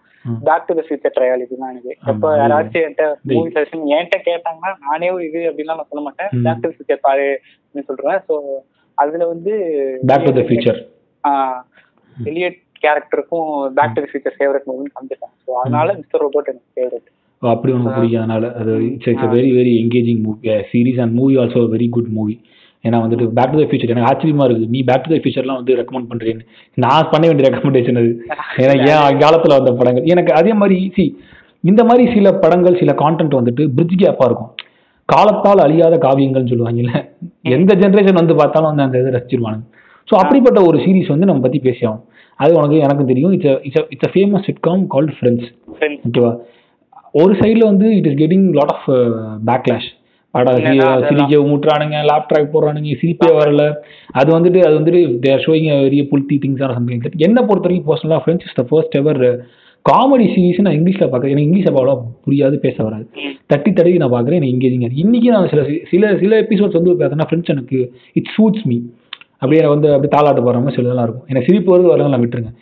[0.45, 1.97] Back to the future trilogy தான் எனக்கு.
[2.07, 3.05] எப்போ யாராச்சும் என்கிட்ட.
[3.23, 6.31] மூவி சஜஷன் என்கிட்ட கேட்டாங்கன்னா நானே ஒரு இது அப்படின்லாம் நான் சொல்ல மாட்டேன்.
[6.45, 7.27] பேக் டு ஃபியூச்சர் பாரு
[7.89, 8.37] சொல்றேன் ஸோ
[8.99, 9.53] அதுல வந்து
[10.03, 10.81] Back to the Future
[12.17, 17.09] Elliot கேரக்டருக்கும் Back to the Future favourite மூவின்னு காமிச்சிட்டேன் ஸோ அதனால மிஸ்டர் ரோபோட் எனக்கு ஃபேவரட்
[17.43, 21.89] அப்படி உனக்கு பிடிக்காதனால அது it's it's very very engaging movie series and movie also very
[21.97, 22.35] good movie
[22.85, 25.77] ஏன்னா வந்துட்டு பேக் டு த ஃபியூச்சர் எனக்கு ஆச்சரியமா இருக்கு நீ பேக் டு த ஃபியூச்சர்லாம் வந்து
[25.81, 26.45] ரெக்கமெண்ட் பண்றேன்னு.
[26.77, 28.11] நான் பண்ண வேண்டிய ரெக்கமெண்டேஷன் அது.
[28.63, 30.07] ஏன்னா ஏன் காலத்துல வந்த படங்கள்?
[30.13, 31.05] எனக்கு அதே மாதிரி சி
[31.65, 34.51] இந்த மாதிரி சில படங்கள் சில கான்டென்ட் வந்துட்டு பிரிட்ஜ் கேப்பா இருக்கும்.
[35.09, 36.93] காலத்தால் அழியாத காவியங்கள்னு சொல்லுவாங்கல்ல.
[37.57, 39.67] எந்த ஜென்ரேஷன் வந்து பார்த்தாலும் வந்து அந்த இதை ரசிச்சிருவானுங்க.
[40.09, 42.03] ஸோ அப்படிப்பட்ட ஒரு சீரிஸ் வந்து நம்ம பத்தி பேசியாகும்
[42.41, 43.33] அது உனக்கு எனக்கும் தெரியும்.
[43.37, 45.49] It's it's it's famous sitcom called friends
[46.09, 46.33] ஓகேவா
[47.21, 48.87] ஒரு சைடில் வந்து it is getting lot of
[49.49, 49.89] backlash
[50.35, 51.05] அதெல்லாம்.
[51.09, 53.63] சிரிக்க மூட்டுறானுங்க லேப் ட்ராக் போடுறானுங்க சிரிப்பே வரல.
[54.21, 58.21] அது வந்துட்டு அது வந்துட்டு there showing very filthy things or something என்ன பொறுத்த வரைக்கும் பர்சனலாக
[58.25, 59.23] friends is the first ever
[59.89, 61.33] comedy series நான் இங்கிலீஷில் பார்க்குறேன்.
[61.35, 63.05] எனக்கு இங்கிலீஷ் அவ்வளோ புரியாது பேச வராது.
[63.53, 67.53] தட்டி தடவி நான் பார்க்குறேன் எனக்கு இங்கேஜிங்க இன்னைக்கு நான் சில சில சில எபிசோட்ஸ் வந்து பார்த்தீங்கன்னா ஃப்ரெண்ட்ஸ்
[67.55, 67.79] எனக்கு
[68.21, 68.79] இட் சூட்ஸ் மீ
[69.43, 71.27] அப்படியே வந்து அப்படியே தாளாட்டு போகிற மாதிரி சிலதெல்லாம் இருக்கும்.
[71.31, 72.53] எனக்கு சிரிப்பு வருது வரலாம் நான் விட்டுருங்க.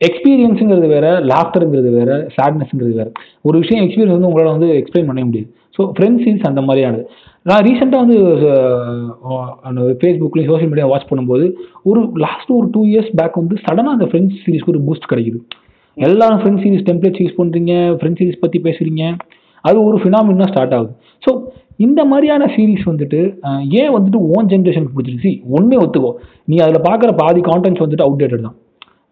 [0.00, 3.08] எக்ஸ்பீரியன்ஸுங்கிறது வேற லாஃப்டருங்கிறது வேற சேட்னஸ்ங்கிறது வேற.
[3.48, 5.48] ஒரு விஷயம் எக்ஸ்பீரியன்ஸ் வந்து உங்களால் வந்து எக்ஸ்பிளைன் பண்ண முடியாது.
[5.76, 7.04] ஸோ ஃப்ரெண்ட்ஸ் சீரிஸ் அந்த மாதிரியானது.
[7.46, 8.16] நான் ரீசெண்டாக வந்து
[9.68, 11.46] அந்த ஃபேஸ்புக்லேயும் சோஷியல் மீடியா வாட்ச் பண்ணும்போது
[11.90, 15.40] ஒரு லாஸ்ட் ஒரு டூ இயர்ஸ் பேக் வந்து சடனாக அந்த ஃப்ரெண்ட்ஸ் சீரிஸ்க்கு ஒரு பூஸ்ட் கிடைக்குது.
[15.96, 19.02] எல்லாரும் ஃப்ரெண்ட்ஸ் சீரிஸ் டெம்ப்ளேட்ஸ் யூஸ் பண்ணுறீங்க ஃப்ரெண்ட்ஸ் சீரிஸ் பற்றி பேசுகிறீங்க
[19.64, 20.92] அது ஒரு ஃபினாமினா ஸ்டார்ட் ஆகுது.
[21.24, 21.30] ஸோ
[21.86, 23.20] இந்த மாதிரியான சீரிஸ் வந்துட்டு
[23.80, 26.10] ஏன் வந்துட்டு ஓன் ஜென்ரேஷனுக்கு பிடிச்சிருச்சு ஒன்றே ஒத்துக்கோ.
[26.50, 28.56] நீ அதில் பார்க்குற பாதி கான்டென்ட்ஸ் வந்துட்டு அவுடேட்டட் தான்.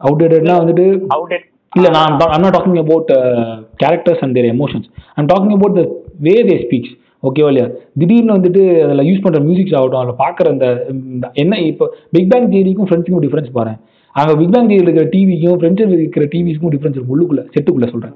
[0.00, 4.86] அவுடேட்டட்னா வந்துட்டு அவுடேட் இல்ல நான் I'm not talking about uh, characters and their emotions.
[5.16, 5.86] I'm talking about the
[6.26, 6.90] way they speaks
[7.28, 7.66] ஓகேவா இல்லையா?
[8.00, 12.46] திடீர்னு வந்துட்டு அதில் யூஸ் பண்ணுற மியூசிக்ஸ் ஆகட்டும் அதில் பார்க்குற அந்த இந்த என்ன இப்போ பிக் பேங்
[12.52, 13.72] தியரிக்கும் ஃப்ரெண்ட்ஸுக்கும் டிஃப்ரென்ஸ் பாரு
[14.16, 18.14] அங்கே பிக்பேங் தியரியில் இருக்கிற டிவிக்கும் ஃப்ரெண்ட்ஸில் இருக்கிற டிவிஸ்க்கும் டிஃப்ரென்ஸ் இருக்கும் உள்ளுக்குள்ள செட்டுக்குள்ளே சொல்கிறேன்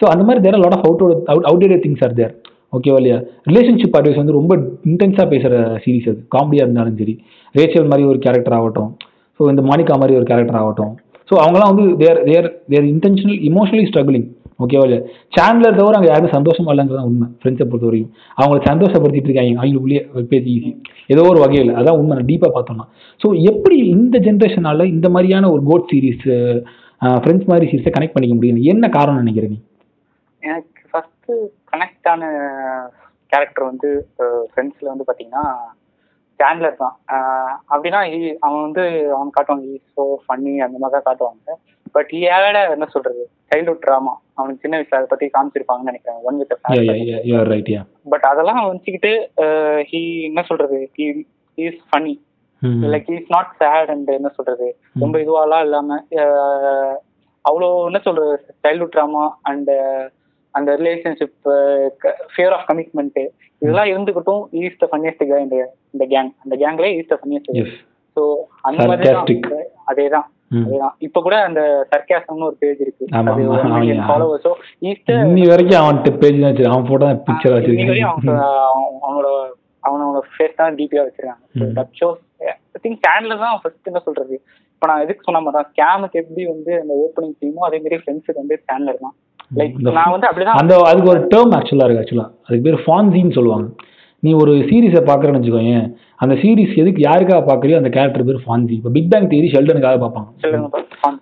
[0.00, 2.34] ஸோ அந்த மாதிரி there lot of out out outdated things are there
[2.72, 3.16] ஓகேவா இல்லையா?
[3.48, 4.52] ரிலேஷன்ஷிப் அட்வைஸ் வந்து ரொம்ப
[4.90, 6.20] இன்டென்ஸாக பேசுகிற சீரிஸ் அது.
[6.34, 7.14] காமெடியாக இருந்தாலும் சரி.
[7.54, 8.90] ரேச்சல் மாதிரி ஒரு கேரக்டர் ஆகட்டும்.
[9.40, 10.92] ஸோ இந்த மானிகா மாதிரி ஒரு கேரக்டர் ஆகட்டும்.
[11.28, 14.26] ஸோ அவங்கலாம் வந்து their their their intentional emotionally struggling
[14.64, 15.02] ஓகேவா இல்லையா
[15.36, 17.28] சேனலர் தவிர அங்கே யாரும் சந்தோஷமா இல்லைங்கிறது உண்மை.
[17.40, 19.54] ஃப்ரெண்ட்ஸை பொறுத்த வரைக்கும் அவங்கள சந்தோஷப்படுத்திட்டு இருக்காங்க.
[19.60, 20.02] அவங்களுக்குள்ளேயே
[20.32, 20.72] பேசி ஈஸி
[21.14, 21.72] ஏதோ ஒரு வகையில்.
[21.80, 22.12] அதான் உண்மை.
[22.18, 22.86] நான் டீப்பாக பார்த்தோம்னா.
[23.20, 26.24] ஸோ எப்படி இந்த ஜென்ரேஷனால இந்த மாதிரியான ஒரு கோட் சீரீஸ்
[27.22, 29.60] ஃப்ரெண்ட்ஸ் மாதிரி சீரீஸை கனெக்ட் பண்ணிக்க முடியும் என்ன காரணம் நினைக்கிறேன் நீ?
[30.42, 31.30] எனக்கு ஃபர்ஸ்ட்
[31.72, 32.22] கனெக்ட் ஆன
[33.32, 33.88] கேரக்டர் வந்து
[34.50, 35.44] ஃப்ரெண்ட்ஸ்ல வந்து பாத்தீங்கன்னா
[36.40, 36.94] சேண்ட்லர் தான்.
[37.72, 38.00] அப்படின்னா
[38.46, 38.84] அவன் வந்து
[39.16, 41.56] அவன் காட்டுவாங்க ஈஸோ ஸோ ஃபன்னி அந்த மாதிரி தான் காட்டுவாங்க.
[41.94, 42.44] பட் ஏட
[42.74, 43.22] என்ன சொல்றது?
[43.50, 46.20] சைல்ட்ஹுட் ட்ராமா அவனுக்கு சின்ன வயசுல அதை பத்தி காமிச்சிருப்பாங்கன்னு நினைக்கிறேன்.
[46.22, 46.54] ஒன் வித்
[48.12, 49.12] பட் அதெல்லாம் வச்சுக்கிட்டு
[49.90, 50.78] ஹி என்ன சொல்றது?
[50.94, 51.06] He
[51.58, 52.14] is funny
[52.92, 54.68] like is not sad and என்ன சொல்றது?
[55.02, 55.90] ரொம்ப இதுவாலாம் இல்லாம
[56.22, 56.96] அஹ்,
[57.44, 58.34] அவ்வளோ என்ன சொல்றது?
[58.64, 59.70] சைல்ட்ஹுட் ட்ராமா அண்ட்
[60.54, 61.36] அந்த ரிலேஷன்ஷிப்
[62.32, 63.20] ஃபியர் ஆஃப் கமிட்மெண்ட்
[63.62, 65.58] இதெல்லாம் இருந்துகிட்டும் ஈஸ் த ஃபன்னியஸ்ட் கே இந்த
[65.94, 67.52] இந்த கேங் அந்த கேங்ல ஈஸ் த ஃபன்னியஸ்ட்
[68.16, 68.22] ஸோ
[68.62, 69.04] அந்த மாதிரி.
[69.90, 70.28] அதேதான்
[70.60, 70.94] அதேதான்.
[71.06, 71.60] இப்ப கூட அந்த
[71.92, 73.04] சர்க்காசம்னு ஒரு பேஜ் இருக்கு.
[73.18, 73.44] அது
[74.08, 74.52] ஃபாலோவர்ஸோ
[74.88, 78.10] ஈஸ் த இன்னி வரைக்கும் அவன்கிட்ட பேஜ் தான் அவன் போட்டோ தான் பிக்சர் வச்சிருக்கேன்.
[79.04, 79.28] அவனோட
[79.88, 81.70] அவனோட ஃபேஸ் தான் டிபியா வச்சிருக்காங்க.
[81.78, 82.20] தட் ஷோஸ்
[82.76, 84.34] ஐ திங்க் சேனல்ல தான் ஃபர்ஸ்ட் என்ன சொல்றது?
[84.74, 88.42] இப்போ நான் எதுக்கு சொன்ன மாதிரி தான் ஸ்கேமுக்கு எப்படி வந்து அந்த ஓப்பனிங் டீமோ அதே மாதிரி ஃப்ரெண்ட்ஸுக்கு
[88.42, 89.14] வந்து சேனல் தான்
[89.58, 93.66] லைக் நான் வந்து அப்படிதான் அந்த அதுக்கு ஒரு டேர்ம் ஆக்சுவலாக இருக்கு ஆக்சுவலாக அதுக்கு பேர் ஃபான்சின்னு சொல்லுவாங்க.
[94.22, 95.76] நீ ஒரு சீரிஸை பார்க்குறேன்னு வச்சுக்கோங்க
[96.20, 100.28] அந்த சீரிஸ் எதுக்கு யாருக்காக பார்க்குறியோ அந்த கேரக்டர் பேர் ஃபான்சி இப்போ பிக் பேங் தியரி ஷெல்டனுக்காக பார்ப்பாங்க.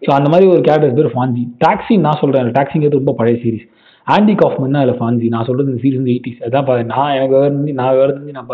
[0.03, 3.67] ஸோ அந்த மாதிரி ஒரு கேரக்டர் பேர் ஃபான்சி டாக்ஸி நான் சொல்கிறேன் டாக்ஸிங்கிறது ரொம்ப பழைய சீரிஸ்
[4.07, 7.37] ஆண்டி காஃப்மன் தான் அதில் ஃபான்சி நான் சொல்கிறது இந்த சீரிஸ் வந்து எயிட்டிஸ் அதான் பா நான் எனக்கு
[7.37, 8.51] வேறு நான் வேறு நான்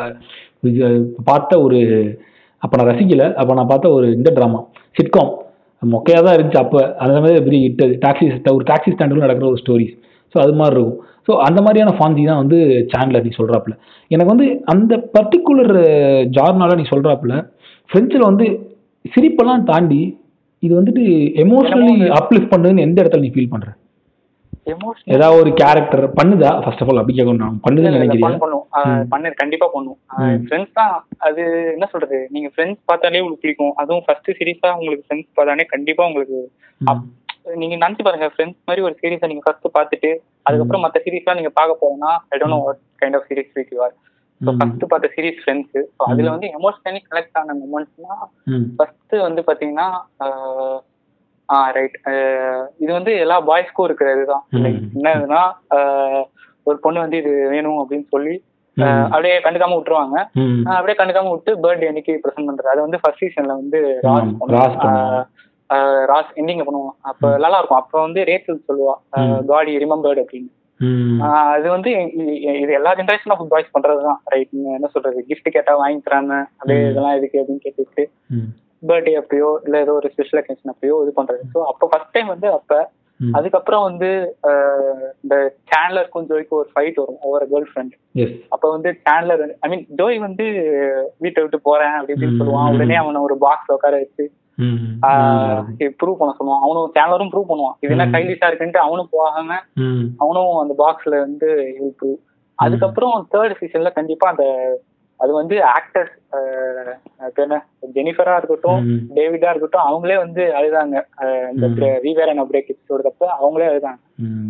[1.26, 1.78] பார்த்த ஒரு
[2.62, 4.60] அப்போ நான் ரசிக்கலை அப்போ நான் பார்த்த ஒரு இந்த ட்ராமா
[4.96, 5.32] சிட்காம்
[5.82, 6.78] மொக்கையாக தான் இருந்துச்சு அப்போ.
[6.98, 7.94] அந்த மாதிரி பெரிய அது.
[8.04, 9.94] டாக்ஸி ஒரு டாக்ஸி ஸ்டாண்டில் நடக்கிற ஒரு ஸ்டோரிஸ்
[10.36, 10.98] ஸோ அது மாதிரி இருக்கும்.
[11.26, 12.58] ஸோ அந்த மாதிரியான ஃபான்சி தான் வந்து
[12.90, 13.74] சேனலில் நீ சொல்கிறாப்புல
[14.10, 15.74] எனக்கு வந்து அந்த பர்டிகுலர்
[16.36, 17.34] ஜார்னால நீ சொல்கிறாப்புல
[17.90, 18.46] ஃப்ரெண்ட்ஸில் வந்து
[19.04, 20.02] சிரிப்பெல்லாம் தாண்டி
[20.62, 21.02] இது வந்துட்டு
[21.44, 23.72] எமோஷனலி அப்லிஃப்ட் பண்ணுதுன்னு எந்த இடத்துல நீ ஃபீல் பண்ணுற
[25.14, 26.48] ஏதாவது ஒரு கேரக்டர் பண்ணுதா?
[26.62, 27.58] ஃபர்ஸ்ட் ஆஃப் ஆல் அப்படி கேட்கணும்.
[27.64, 28.30] பண்ணுதுன்னு நினைக்கிறியா?
[28.44, 28.64] பண்ணும்
[29.12, 29.98] பண்ணு கண்டிப்பா பண்ணும்.
[30.46, 30.94] ஃப்ரெண்ட்ஸ் தான்
[31.26, 31.42] அது
[31.74, 32.18] என்ன சொல்றது?
[32.34, 33.74] நீங்க ஃப்ரெண்ட்ஸ் பார்த்தாலே உங்களுக்கு பிடிக்கும்.
[33.82, 36.40] அதுவும் ஃபர்ஸ்ட் சீரிஸா உங்களுக்கு ஃப்ரெண்ட்ஸ் பார்த்தாலே கண்டிப்பா உங்களுக்கு
[37.46, 40.10] நீங்க நினைச்சு பாருங்க ஃப்ரெண்ட்ஸ் மாதிரி ஒரு சீரிஸை நீங்க ஃபர்ஸ்ட் பார்த்துட்டு
[40.46, 43.80] அதுக்கப்புறம் மத்த சீரிஸ்லாம் நீங்க பார்க்க போனா I don't know what kind of series week you
[43.80, 43.94] are
[44.40, 44.50] so.
[44.58, 48.16] First பார்த்த சீரிஸ் ஃப்ரெண்ட்ஸ் ஸோ அதுல வந்து எமோஷனலி கனெக்ட் ஆன மூமெண்ட்ஸ்னா
[48.76, 49.86] ஃபர்ஸ்ட் வந்து பாத்தீங்கன்னா
[50.24, 50.78] ஆஹ்,
[51.48, 51.96] ஆ ரைட்
[52.80, 54.44] இது வந்து எல்லா பாய்ஸ்க்கும் இருக்கிறது தான்.
[54.98, 55.42] என்னதுன்னா
[56.66, 58.36] ஒரு பொண்ணு வந்து இது வேணும் அப்படின்னு சொல்லி.
[59.06, 60.16] அப்படியே கண்டுக்காம விட்டுருவாங்க.
[60.72, 62.72] அப்படியே கண்டுக்காம விட்டு பர்த்டே அன்னைக்கு ப்ரெசென்ட் பண்றது.
[62.72, 63.80] அது வந்து ஃபர்ஸ்ட் சீசன்ல வந்து
[66.10, 66.96] ராஸ் எண்டிங்க பண்ணுவான்.
[67.10, 68.94] அப்ப நல்லா இருக்கும் அப்ப வந்து ரேச்சல் சொல்லுவா.
[69.50, 70.50] காடி ரிமெம்பர்ட் அப்படின்னு.
[71.50, 71.90] அது வந்து
[72.62, 74.20] இது எல்லா ஜென்ரேஷன் ஆஃப் பாய்ஸ் பண்றதுதான்.
[74.26, 75.20] ரைட் என்ன சொல்றது?
[75.28, 76.82] கிஃப்ட் கேட்டா வாங்கி தராம அப்படியே.
[76.90, 78.04] இதெல்லாம் எதுக்கு அப்படின்னு கேட்டுட்டு
[78.82, 81.42] பர்த்டே அப்பயோ இல்ல ஏதோ ஒரு ஸ்பெஷல் அக்கேஷன் அப்பயோ இது பண்றது.
[81.54, 82.72] ஸோ அப்போ ஃபர்ஸ்ட் டைம் வந்து அப்ப.
[83.20, 84.08] அதுக்கப்புறம் வந்து
[85.22, 85.34] இந்த
[85.70, 87.20] சேனலருக்கும் ஜோய்க்கும் ஒரு ஃபைட் வரும்.
[87.22, 87.94] ஒவ்வொரு கேர்ள் ஃப்ரெண்ட்
[88.54, 90.46] அப்ப வந்து சேனலர் ஐ மீன் ஜோய் வந்து
[91.24, 92.68] வீட்டை விட்டு போறேன் அப்படி இப்படின்னு ம், சொல்லுவான்.
[92.74, 94.24] உடனே அவனை ஒரு பாக்ஸ்ல உட்கார வச்சு
[94.58, 96.62] ப்ரூவ் பண்ண சொல்லுவான்.
[96.62, 97.76] அவனும் சேனலரும் ப்ரூவ் பண்ணுவான்.
[97.80, 98.06] இது என்ன.
[98.06, 99.58] கைலிஷா இருக்குன்ட்டு அவனும் போகாம
[100.16, 102.16] அவனும் அந்த பாக்ஸ்ல வந்து ப்ரூவ்
[102.54, 104.44] அதுக்கப்புறம் தேர்ட் சீசன்ல கண்டிப்பா அந்த
[105.20, 106.14] அது வந்து ஆக்டர்ஸ்
[107.36, 107.66] என்ன?
[107.94, 108.80] ஜெனிஃபரா இருக்கட்டும்.
[109.14, 110.96] டேவிடா இருக்கட்டும் அவங்களே வந்து அழுதாங்க.
[111.52, 111.74] இந்த ம்.
[111.76, 113.98] வீவேர் அண்ட் பிரேக் எபிசோடு அப்ப அவங்களே அழுதாங்க.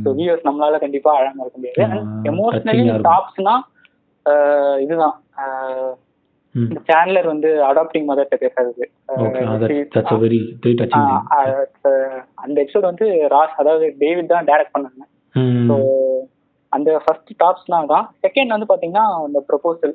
[0.04, 2.00] ஸோ வியூவர்ஸ் நம்மளால கண்டிப்பா அழாம இருக்க முடியாது.
[2.22, 3.00] எமோஷனலி.
[3.02, 3.54] டாப்ஸ்னா
[4.80, 5.16] இதுதான்.
[6.64, 8.84] இந்த சேனலர் வந்து அடாப்டிங் மதர்கிட்ட பேசுறது.
[12.44, 15.02] அந்த எபிசோட் வந்து ராஸ் அதாவது டேவிட் தான் டைரக்ட் பண்ணாங்க.
[15.68, 15.76] ஸோ
[16.72, 19.94] அந்த ஃபர்ஸ்ட் டாப்ஸ்லாம் தான் செகண்ட் வந்து பாத்தீங்கன்னா அந்த ப்ரொபோசல்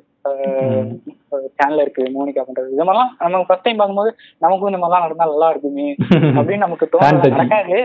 [1.56, 2.68] சேனல் இருக்கு மோனிகா பண்றது.
[2.74, 4.10] இது மாதிரிலாம் நம்ம ஃபர்ஸ்ட் டைம் பார்க்கும்போது
[4.44, 5.86] நமக்கும் இந்த மாதிரிலாம் நடந்தா நல்லா இருக்குமே
[6.36, 7.32] அப்படின்னு நமக்கு touching.
[7.36, 7.78] நடக்காது.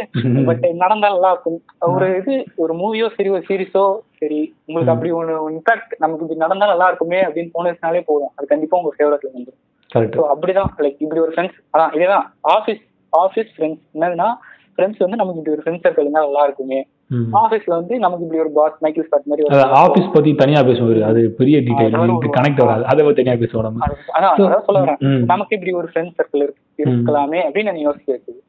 [0.49, 1.59] பட் நடந்தா நல்லா இருக்கும்.
[1.93, 3.85] ஒரு இது ஒரு மூவியோ சரி ஒரு சீரிஸோ
[4.21, 8.33] சரி உங்களுக்கு அப்படி ஒன்று இன்ஃபேக்ட் நமக்கு இப்படி நடந்தா நல்லா இருக்குமே அப்படின்னு தோணுச்சுனாலே போதும்.
[8.37, 10.71] அது கண்டிப்பா உங்க ஃபேவரட்ல வந்துடும் கரெக்ட் ஸோ அப்படிதான்.
[10.85, 12.27] லைக் இப்படி ஒரு ஃப்ரெண்ட்ஸ் அதான் இதேதான்.
[12.57, 14.29] ஆஃபீஸ் ஆஃபீஸ் ஃப்ரெண்ட்ஸ் என்னதுன்னா
[14.75, 16.79] ஃப்ரெண்ட்ஸ் வந்து நமக்கு இப்படி ஒரு ஃப்ரெண்ட்ஸ் சர்க்கிள் இருந்தா நல்லா இருக்குமே.
[17.11, 17.27] ம்.
[17.37, 19.43] ஆஃபீஸ்ல வந்து நமக்கு இப்படி ஒரு பாஸ் மைக்கேல் ஸ்பாட் மாதிரி
[19.79, 21.95] ஆஃபீஸ் பத்தி தனியா பேசுவாரு அது பெரிய டீடைல்
[22.35, 22.85] கனெக்ட் வராது.
[22.85, 23.85] அதை பத்தி தனியா பேசுவோம் நம்ம.
[23.85, 24.99] அது- அதான் சொல்ல வரேன்.
[25.25, 26.43] நமக்கு இப்படி ஒரு ஃப்ரெண்ட்ஸ் சர்க்கிள்
[26.79, 28.41] இருக்கலாமே அப்படின்னு நான் யோசிக்க வைக்குது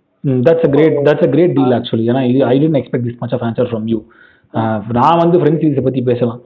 [0.46, 3.32] that's a great that's a great deal actually ஏன்னா இது I tend expect this much
[3.32, 3.98] of answer from you
[4.98, 6.40] நான் வந்து ஃப்ரெண்ட்ஸ் சீரிஸை பற்றி பேசலாம்.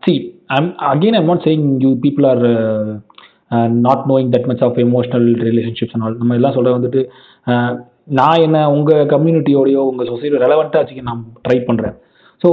[0.00, 0.14] See
[0.50, 2.44] I'm again I'm not saying you people are
[3.80, 7.02] not knowing that much of emotional relationships all நம்ம எல்லாம் சொல்ல வந்துட்டு
[8.18, 11.96] நான் என்ன உங்கள் கம்யூனிட்டியோடையோ உங்கள் சொசைட்டியோ ரெலவெண்ட்டாக வச்சுக்க நான் ட்ரை பண்ணுறேன்
[12.42, 12.50] so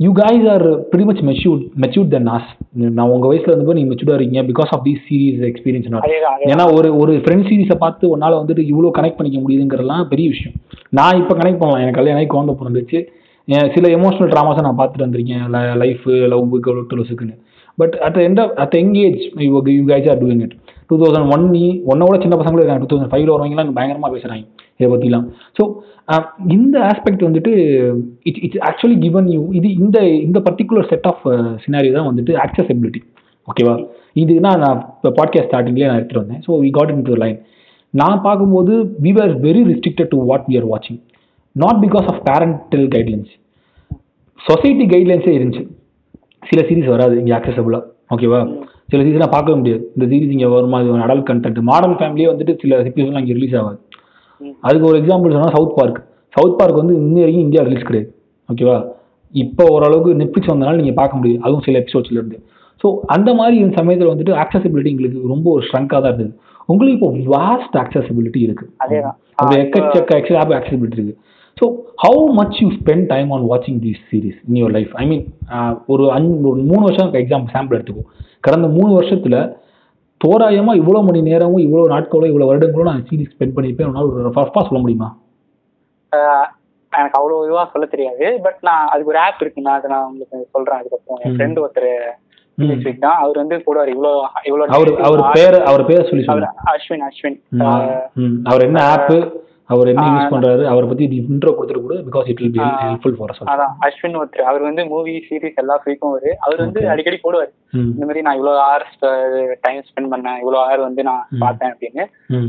[0.00, 2.50] you guys are pretty much matured matured then நாஸ்
[2.98, 6.18] நான் உங்கள் வயசில் இருந்தப்போ நீங்கள் மெச்சூர்டாக இருக்கீங்க because of these series experience அதே
[6.52, 10.54] ஏன்னா ஒரு ஒரு ஃப்ரெண்ட் சீரிஸை பார்த்து உன்னால வந்துட்டு இவ்வளோ கனெக்ட் பண்ணிக்க முடியுதுங்கிறதுலாம் பெரிய விஷயம்.
[10.98, 11.82] நான் இப்போ கனெக்ட் பண்ணலாம்.
[11.84, 13.00] எனக்கு கல்யாணம் ஆகி குழந்தை பிறந்துச்சு
[13.74, 15.44] சில எமோஷனல் ட்ராமாஸை நான் பார்த்துட்டு வந்திருக்கேன்.
[15.82, 16.56] Life love
[16.92, 17.36] டுலஸுக்குன்னு
[17.78, 20.56] but at end at engage you you guys are doing it
[20.90, 22.82] two thousand one நீ ஒன்னோட சின்ன பசங்களும் இருக்காங்க.
[22.84, 24.46] டூ தௌசண்ட் ஃபைவ்ல வரவங்கலாம் பயங்கரமாக பேசுகிறாங்க
[24.80, 25.26] இதை பற்றிலாம்
[25.58, 25.64] ஸோ
[26.56, 27.52] இந்த ஆஸ்பெக்ட் வந்துட்டு
[28.28, 31.24] it it's actually given you இது இந்த இந்த பர்டிகுலர் செட் ஆஃப்
[31.64, 33.02] சினாரியோ தான் வந்துட்டு ஆக்சசபிலிட்டி
[33.48, 33.74] ஓகேவா
[34.22, 36.42] இதுனா நான் இப்போ பாட்காஸ்ட் ஸ்டார்டிங்லேயே நான் எடுத்துகிட்டு வந்தேன்.
[36.46, 37.38] So we got into line
[37.94, 38.72] நான் பார்க்கும்போது
[39.04, 40.98] we are very restricted to what we are வாட்சிங்
[41.56, 43.32] not because of parental guidelines
[44.40, 45.64] society கைட்லைன்ஸே இருந்துச்சு.
[46.50, 47.82] சில சீரிஸ் வராது இங்கே ஆக்சசபிளாக
[48.14, 48.40] ஓகேவா
[48.92, 49.82] சில சீரிஸ்லாம் பார்க்கவே முடியாது.
[49.96, 53.78] இந்த சீரிஸ் இங்கே வருமா இது அடல்ட் கண்டென்ட் மாடர்ன் ஃபேமிலியே வந்துட்டு சில எபிசோட்லாம் இங்கே ரிலீஸ் ஆகாது.
[54.66, 55.98] அதுக்கு ஒரு எக்ஸாம்பிள் சொன்னால் சவுத் பார்க்
[56.34, 58.08] சவுத் பார்க் வந்து இன்னி வரைக்கும் இந்தியா ரிலீஸ் கிடையாது.
[58.48, 58.78] ஓகேவா
[59.34, 62.38] இப்போ ஓரளவுக்கு நெட்ஃப்ளிக்ஸ் வந்தனால நீங்கள் பார்க்க முடியும் அதுவும் சில எபிசோட்ஸ்ல இருந்து.
[62.82, 66.32] ஸோ அந்த மாதிரி இந்த சமயத்தில் வந்துட்டு accessibility எங்களுக்கு ரொம்ப ஒரு ஸ்ட்ரங்காக தான் இருந்தது.
[66.68, 68.66] உங்களுக்கு இப்போ வாஸ்ட் accessibility இருக்கு.
[68.84, 69.16] அதேதான்.
[69.42, 71.16] ஒரு எக்கச்சக்க ஆப் accessibility இருக்கு.
[71.56, 71.66] So
[72.04, 75.24] how much you spend time on வாட்சிங் these series in your life I mean
[75.92, 78.04] ஒரு அஞ்சு ஒரு மூணு வருஷம் எக்ஸாம்பிள் சாம்பிள் எடுத்துக்கோ
[78.46, 79.38] கடந்த மூணு வருஷத்துல
[80.20, 84.64] தோராயமா இவ்வளோ மணி நேரமும் இவ்வளோ நாட்களோ இவ்வளோ வருடங்களோ நான் சீரிஸ் ஸ்பெண்ட் பண்ணியிருப்பேன் உன்னால் ஒரு ரஃபாக
[84.68, 85.08] சொல்ல முடியுமா?
[86.92, 90.38] எனக்கு அவ்வளவு இதுவா சொல்ல தெரியாது பட் நான் அதுக்கு ஒரு ஆப் இருக்கு நான் அதை நான் உங்களுக்கு
[90.56, 91.20] சொல்றேன் அதுக்கப்புறம்.
[91.24, 91.34] என்.
[91.36, 91.92] ஃப்ரெண்ட் ஒருத்தர்
[93.04, 93.18] தான்.
[93.22, 94.16] அவர் வந்து போடுவார் இவ்வளவு
[94.48, 96.50] இவ்வளவு அவர் அவர் பேர் அவர் பேரை சொல்லி சொல்லுங்க.
[96.72, 97.38] அஸ்வின் அஸ்வின்.
[98.50, 99.18] அவர் என்ன ஆப்பு
[99.72, 102.60] அவர் என்ன யூஸ் பண்றாரு அவரை பத்தி இன்ட்ரோ கொடுத்துட்டு கூட because it will be.
[102.84, 106.82] Helpful for us அதான் அஸ்வின் ஒருத்தர் அவர் வந்து மூவி சீரிஸ் எல்லா ஃப்ரீக்கும் வரு அவர் வந்து.
[106.92, 107.52] அடிக்கடி போடுவார்.
[107.94, 108.98] இந்த மாதிரி நான் இவ்வளவு ஹவர்ஸ்
[109.66, 111.24] டைம் ஸ்பெண்ட் பண்ணேன் இவ்வளவு ஹவர் வந்து நான்.
[111.44, 112.06] பார்த்தேன் அப்படின்னு.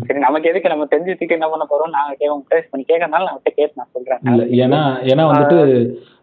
[0.07, 3.79] சரி நமக்கு எதுக்கு நம்ம தெரிஞ்சதுக்கு என்ன பண்ண போறோம் நாங்க கேட்க டேஸ்ட் பண்ணி கேட்கறதுனால நான் கேட்டு
[3.81, 4.21] நான் சொல்றேன்.
[4.63, 4.81] ஏன்னா
[5.11, 5.59] ஏன்னா வந்துட்டு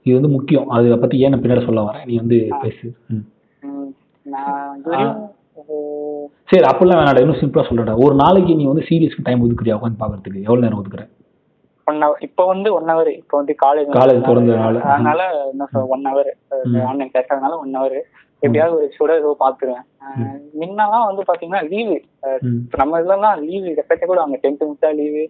[0.06, 0.68] இது வந்து முக்கியம்.
[0.74, 2.06] அதை பத்தி ஏன் நான் பின்னாடி சொல்ல வரேன்?
[2.10, 2.86] நீ வந்து பேசு.
[4.26, 5.10] நான்
[6.48, 7.94] சரி அப்படிலாம் வேணாடா இன்னும் சிம்பிளா சொல்றேன்டா.
[8.04, 10.44] ஒரு நாளைக்கு நீ வந்து சீரியஸ்க்கு டைம் ஒதுக்குறியா உட்காந்து பாக்குறதுக்கு?
[10.46, 11.02] எவ்வளவு நேரம் ஒதுக்குற?
[11.86, 14.80] ஒன் ஹவர் இப்போ வந்து ஒன் ஹவர் இப்போ வந்து காலேஜ் College திறந்ததுனால.
[14.94, 15.20] அதனால
[15.52, 16.30] என்ன ஒன் ஹவர்.
[16.88, 17.98] ஆன்லைன் கிளாஸ் அதனால ஒன் ஹவர்
[18.42, 19.84] எப்படியாவது ஒரு எபிசோட ஏதோ பாத்துருவேன்.
[20.60, 21.96] முன்னெல்லாம் வந்து பாத்தீங்கன்னா லீவு
[22.80, 25.24] நம்ம இதெல்லாம் லீவு எப்பத்த கூட அவங்க டென்த் முடிச்சா லீவு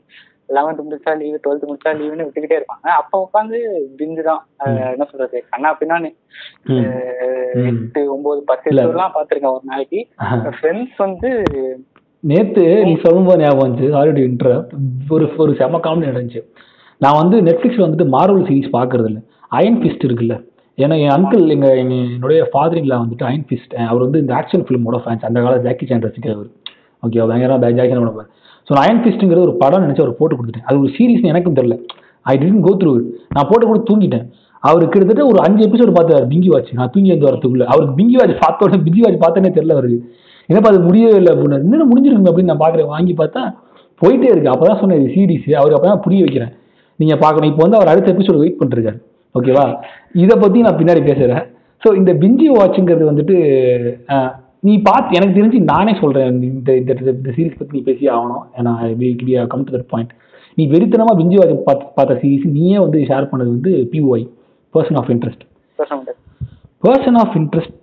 [0.56, 2.86] லெவன்த் முடிச்சா லீவு டுவெல்த் முடிச்சா லீவுன்னு விட்டுக்கிட்டே இருப்பாங்க.
[3.00, 3.58] அப்போ உட்காந்து
[3.98, 4.42] பிஞ்சு தான்.
[4.94, 5.38] என்ன சொல்றது?
[5.52, 6.10] கண்ணா பின்னான்னு.
[7.68, 8.70] எட்டு ஒன்பது பத்து.
[8.72, 10.00] எபிசோட்லாம் பாத்திருக்கேன் ஒரு நாளைக்கு.
[10.58, 11.30] ஃப்ரெண்ட்ஸ் வந்து
[12.24, 13.88] நேத்து நீ சொல்லும்போது ஞாபகம் வந்துச்சு.
[13.98, 14.54] ஆல்ரெடி இன்டர்
[15.16, 16.42] ஒரு ஒரு செம காமெடி நடந்துச்சு.
[17.00, 19.20] நான் வந்து நெட்ஃப்ளிக்ஸ்ல வந்துட்டு மார்வல் சீரிஸ் பார்க்கறது இல்ல.
[19.58, 20.36] அயன் ஃபிஸ்ட் இருக்குல்ல.
[20.78, 25.26] ஏன்னா என் அங்கிள் எங்க என்னுடைய ஃபாதரிங்ல வந்துட்டு அயன் ஃபிஸ்ட் அவர் வந்து இந்த ஆக்ஷன் ஃபிலிமோட ஃபேன்ஸ்
[25.28, 26.50] அந்த கால ஜாக்கி சான் ரசிக்கிறவர்.
[27.02, 28.28] ஓகே பயங்கரமா ஜாக்கி சான்
[28.68, 30.66] ஸோ நான் அயன் ஃபிஸ்ட்டுங்கிற ஒரு படம் நினச்சி அவர் போட்டு கொடுத்துட்டேன்.
[30.68, 31.74] அது ஒரு சீரிஸ் எனக்கும் தெரில
[32.30, 32.92] ஐ டிடன்ட் கோ த்ரூ
[33.34, 34.24] நான் போட்டு கூட தூங்கிட்டேன்.
[34.68, 38.34] அவர் கிட்டத்தட்ட ஒரு அஞ்சு எபிசோடு பார்த்தாரு பிங்கி வாட்ச் நான் தூங்கி வந்து வரதுக்குள்ளே அவருக்கு பிங்கி வாட்ச்
[38.44, 39.98] பார்த்த உடனே பிங்கி வாட்ச் பார்த்தனே தெரில அவருக்கு.
[40.48, 41.58] என்னப்பா அது முடியவே இல்லை அப்படின்னு.
[41.66, 42.90] இன்னும் முடிஞ்சிருக்குங்க அப்படின்னு நான் பார்க்குறேன்.
[42.94, 43.42] வாங்கி பார்த்தா
[44.00, 44.50] போயிட்டே இருக்கு.
[44.54, 46.52] அப்போ தான் சொன்னேன் சீரிஸ் அவருக்கு அப்போ தான் புரிய வைக்கிறேன்.
[47.00, 47.50] நீங்கள் பார்க்கணும்.
[47.52, 48.98] இப்போ வந்து அவர் அடுத்த எபிசோடு வெயிட் பண்ணிருக்காரு
[49.34, 49.64] ஓகேவா
[50.24, 51.42] இதை பற்றி நான் பின்னாடி பேசுகிறேன்
[51.82, 53.36] ஸோ இந்த பிஞ்சி வாட்சுங்கிறது வந்துட்டு
[54.66, 58.44] நீ பார்த்து எனக்கு தெரிஞ்சு நானே சொல்கிறேன் இந்த இந்த இந்த சீரிஸ் பற்றி நீ பேசி ஆகணும்.
[58.58, 60.12] ஏன்னா கம் டு தட் பாயிண்ட்
[60.58, 64.22] நீ வெறித்தனமாக பிஞ்சி வாட்ச் பார்த்து பார்த்த சீரிஸ் நீயே வந்து ஷேர் பண்ணது வந்து POI
[64.74, 65.44] Person of Interest
[66.86, 67.74] Person of Interest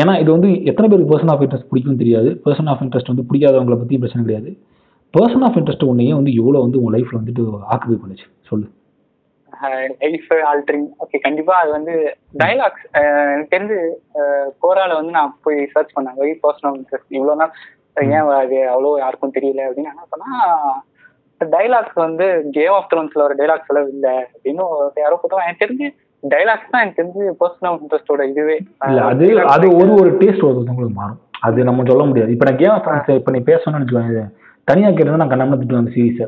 [0.00, 2.28] ஏன்னா இது வந்து எத்தனை பேருக்கு பர்சன் ஆஃப் இன்ட்ரெஸ்ட் பிடிக்கும் தெரியாது.
[2.44, 4.50] பர்சன் ஆஃப் இன்ட்ரெஸ்ட் வந்து பிடிக்காதவங்களை பற்றி பிரச்சனை கிடையாது.
[5.14, 7.42] பர்சன் ஆஃப் இன்ட்ரெஸ்ட் உன்னையே வந்து எவ்வளோ வந்து உன் லைஃப்பில் வந்துட்டு
[7.74, 8.66] ஆக்குபை பண்ணுச்சு சொல்லு.
[10.02, 11.94] லைஃப் ஆல்டரிங் ஓகே கண்டிப்பா அது வந்து
[12.42, 12.84] டைலாக்ஸ்
[13.32, 13.78] எனக்கு தெரிஞ்சு
[14.64, 16.18] கோரால வந்து நான் போய் சர்ச் பண்ணேன்.
[16.22, 17.52] வெரி பர்சனல் இன்ட்ரெஸ்ட் இவ்வளோ நாள்
[18.16, 20.30] ஏன் அது அவ்வளோ யாருக்கும் தெரியல அப்படின்னு என்ன பண்ணா
[21.40, 24.14] டைலாக்ஸ் வந்து கேம் ஆஃப் த்ரோன்ஸ்ல ஒரு டைலாக்ஸ் எல்லாம் இல்லை.
[24.34, 24.64] அப்படின்னு
[25.04, 25.88] யாரோ போட்டோம் எனக்கு தெரிஞ்சு
[26.22, 28.56] டைலாக்ஸ் தான் எனக்கு தெரிஞ்சு பர்சனல் இன்ட்ரெஸ்டோட இதுவே.
[29.10, 31.20] அது அது ஒரு ஒரு டேஸ்ட் ஒருத்தவங்களுக்கு மாறும்.
[31.46, 32.32] அது நம்ம சொல்ல முடியாது.
[32.34, 34.24] இப்போ நான் கேம் ஆஃப் த்ரோன்ஸ் இப்போ நீ பேசணும்னு வச்சுக்கோங்க
[34.70, 36.26] தனியா கேட்டா நான் கண்ணாம திட்டு அந்த சீரீஸை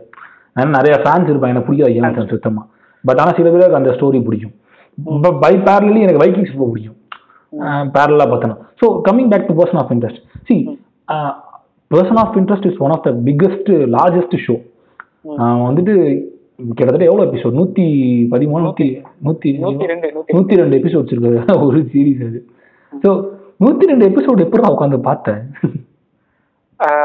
[0.79, 1.55] நிறைய ஃபேன்ஸ் இருப்பாங்க.
[1.55, 2.65] எனக்கு பிடிக்காது கேம் ஆஃப் த்ரோன்ஸ் சுத்தமா.
[3.05, 4.55] பட் ஆனா சில பேருக்கு அந்த ஸ்டோரி பிடிக்கும்.
[4.99, 6.99] இப்போ பை பேரலி எனக்கு வைக்கிங்ஸ் ரொம்ப பிடிக்கும்.
[7.97, 8.59] பேரலாக பார்த்தோன்னா.
[8.81, 10.57] So coming back to Person of Interest see
[11.91, 14.57] Person of Interest is one of the biggest largest show
[15.67, 15.95] வந்துட்டு
[16.79, 17.85] கிட்டத்தட்ட எவ்வளோ எபிசோட் நூற்றி
[18.33, 18.87] பதிமூணு நூற்றி
[19.27, 19.51] நூற்றி
[20.37, 22.41] நூற்றி ரெண்டு எபிசோட்ஸ் இருக்குது ஒரு சீரீஸ் அது.
[22.93, 23.11] ஸோ
[23.65, 25.43] நூற்றி ரெண்டு எபிசோட் எப்படி உட்காந்து பார்த்தேன்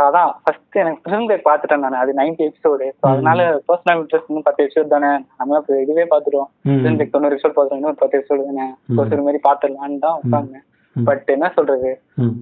[0.07, 0.29] அதான்
[0.77, 1.99] எனக்கு பிரிசன் பிரேக் பார்த்துட்டேன் நான்.
[2.01, 5.11] அது நைன்டி எபிசோடு ஸோ அதனால பர்சனல் இன்ட்ரெஸ்ட் இன்னும் பத்து எபிசோட் தானே.
[5.37, 6.49] நம்ம இதுவே பார்த்துட்டோம்.
[6.61, 6.71] ம்.
[6.71, 7.99] பிரிசன் பிரேக் தொண்ணூறு எபிசோட் பார்த்துட்டோம்.
[8.01, 8.67] பத்து எபிசோடு தானே.
[9.13, 10.65] ஒரு மாதிரி பார்த்துடலான்னு தான் உட்காந்தேன்.
[10.95, 11.89] பட் என்ன சொல்றது.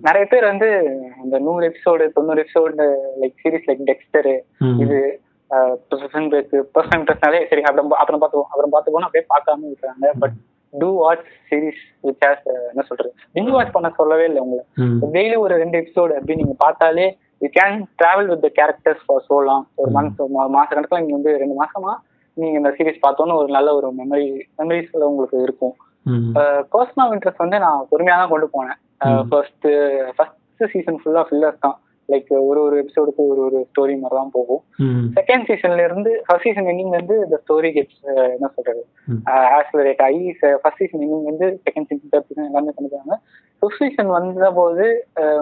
[0.08, 0.68] நிறைய பேர் வந்து
[1.24, 2.86] இந்த நூறு எபிசோடு தொண்ணூறு episode
[3.22, 4.36] like series like Dexter.
[4.84, 5.00] இது
[5.92, 10.36] பிரிசன் பிரேக் பர்சனல் இன்ட்ரெஸ்ட்னாலே சரி அப்புறம் அப்புறம் பார்த்துவோம் அப்புறம் பார்த்துக்கோன்னு அப்படியே பார்க்காம இருக்கிறாங்க but
[10.74, 11.84] to watch series
[12.24, 13.12] has என்ன சொல்றது?
[13.36, 14.64] பிங் வாட்ச் பண்ண சொல்லவே இல்லை உங்களை.
[15.16, 17.06] டெய்லி ஒரு ரெண்டு எபிசோடு அப்படி நீங்க பார்த்தாலே
[17.42, 19.64] you can travel with the characters for so long.
[19.82, 20.22] ஒரு மந்த்
[20.58, 21.94] மாச கணக்குல நீங்க வந்து ரெண்டு மாசமா
[22.38, 24.28] நீங்க இந்த சீரிஸ் பார்த்தோன்னு ஒரு நல்ல ஒரு மெமரி
[24.60, 25.76] மெமரிஸ் உங்களுக்கு இருக்கும்.
[26.74, 28.80] பர்சனல் இன்ட்ரெஸ்ட் வந்து நான் பொறுமையா தான் கொண்டு போனேன்.
[29.32, 29.68] ஃபர்ஸ்ட்
[30.18, 31.78] ஃபர்ஸ்ட் சீசன் ஃபுல்லா ஃபில்லர்ஸ் தான்.
[32.10, 34.62] லைக் ஒரு ஒரு எபிசோடுக்கு ஒரு ஒரு ஸ்டோரி மாதிரி தான் போகும்.
[35.18, 38.00] செகண்ட் சீசன்ல இருந்து ஃபர்ஸ்ட் சீசன் எண்டிங் வந்து இந்த ஸ்டோரி கெட்ஸ்
[38.36, 38.84] என்ன சொல்றது.
[39.58, 40.24] ஆக்சிலரேட் ஆகி
[40.62, 43.18] ஃபர்ஸ்ட் சீசன் எண்டிங் வந்து செகண்ட் சீசன் தேர்ட் சீசன் எல்லாமே பண்ணிக்கிறாங்க
[43.62, 44.88] ஃபிஃப்த் சீசன் வந்த போது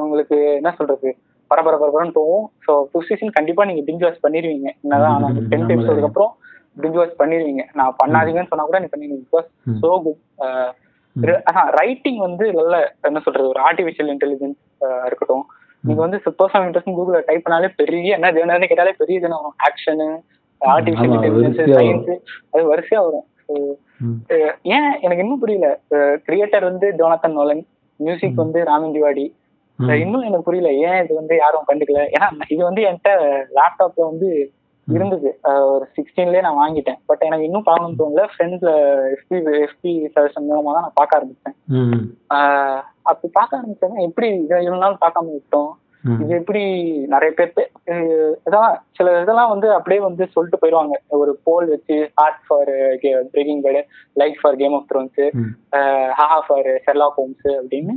[0.06, 1.12] உங்களுக்கு என்ன சொல்றது?
[1.52, 5.74] பரபர பரபரன்னு போகும் ஸோ ஃபிஃப்த் சீசன் கண்டிப்பா நீங்க பிஞ்ச் வாட்ச் பண்ணிடுவீங்க என்னதான் ஆனால் டென்த்.
[5.76, 6.32] எபிசோடுக்கு அப்புறம்
[6.78, 9.48] பிஞ்ச் வாட்ச் பண்ணிடுவீங்க நான் பண்ணாதீங்கன்னு சொன்னா கூட நீ பண்ணிடுவீங்க பிகாஸ்.
[9.82, 10.22] ஸோ குட்
[11.80, 12.76] ரைட்டிங் வந்து நல்ல
[13.10, 14.58] என்ன சொல்றது ஒரு ஆர்டிஃபிஷியல் இன்டெலிஜென்ஸ்
[15.08, 15.46] இருக்கட்டும்.
[15.84, 20.08] நீங்க வந்து பர்சனல் இன்ட்ரெஸ்ட் கூகுள்ல டைப் பண்ணாலே பெரிய என்ன என்னன்னு கேட்டாலே பெரிய வரும் ஆக்ஷனு
[20.62, 21.62] ஆர்டிஃபிஷியல் இன்டெலிஜென்ஸ்.
[21.78, 22.12] சயின்ஸ்
[22.54, 23.26] அது வரிசையா வரும்.
[24.76, 25.68] ஏன் எனக்கு இன்னும் புரியல.
[26.28, 27.64] கிரியேட்டர் வந்து ஜோனத்தன் நோலன்
[28.00, 29.26] மியூசிக் வந்து ராமன் திவாடி
[30.04, 30.70] இன்னும் எனக்கு புரியல.
[30.90, 32.04] ஏன் இது வந்து யாரும் கண்டுக்கல?
[32.16, 33.14] ஏன்னா இது வந்து என்கிட்ட
[33.58, 34.30] லேப்டாப்ல வந்து
[34.88, 35.30] இருந்தது.
[35.74, 37.00] ஒரு சிக்ஸ்டீன்லயே நான் வாங்கிட்டேன்.
[37.10, 38.26] பட் எனக்கு இன்னும் பார்க்கணும்னு தோணல.
[38.34, 38.72] ஃப்ரெண்ட்ல
[39.16, 41.56] எஃபி எஃபி சஜஷன் மூலமா தான் நான் பார்க்க ஆரம்பிச்சேன்.
[43.10, 45.72] அப்படி பார்க்க ஆரம்பிச்சேன்னா எப்படி இவ்வளவு நாள் பார்க்காம விட்டோம்.
[46.24, 46.62] இது எப்படி
[47.14, 47.52] நிறைய பேர்
[48.48, 50.96] இதான் சில இதெல்லாம் வந்து அப்படியே வந்து சொல்லிட்டு போயிடுவாங்க.
[51.20, 52.72] ஒரு போல் வச்சு heart for
[53.34, 53.82] Breaking Bad
[54.22, 55.22] like for Game of Thrones.
[56.20, 57.94] Haha for Sherlock Holmes அப்படின்னு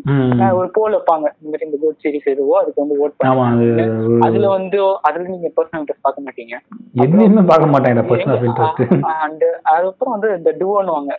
[0.61, 1.27] ஒரு போல் வைப்பாங்க.
[1.39, 3.87] இந்த மாதிரி இந்த கோட் சீரிஸ் எதுவோ அதுக்கு வந்து ஓட் பண்ணுவாங்க.
[4.29, 6.55] அதுல வந்து அதுல நீங்க பர்சனல் இன்ட்ரெஸ்ட் பார்க்க மாட்டீங்க.
[7.05, 11.13] எதுவுமே பார்க்க மாட்டேன் பர்சன் ஆஃப் இன்ட்ரெஸ்ட் அண்ட் அதுக்கப்புறம் வந்து இந்த டுவோன்னுவாங்க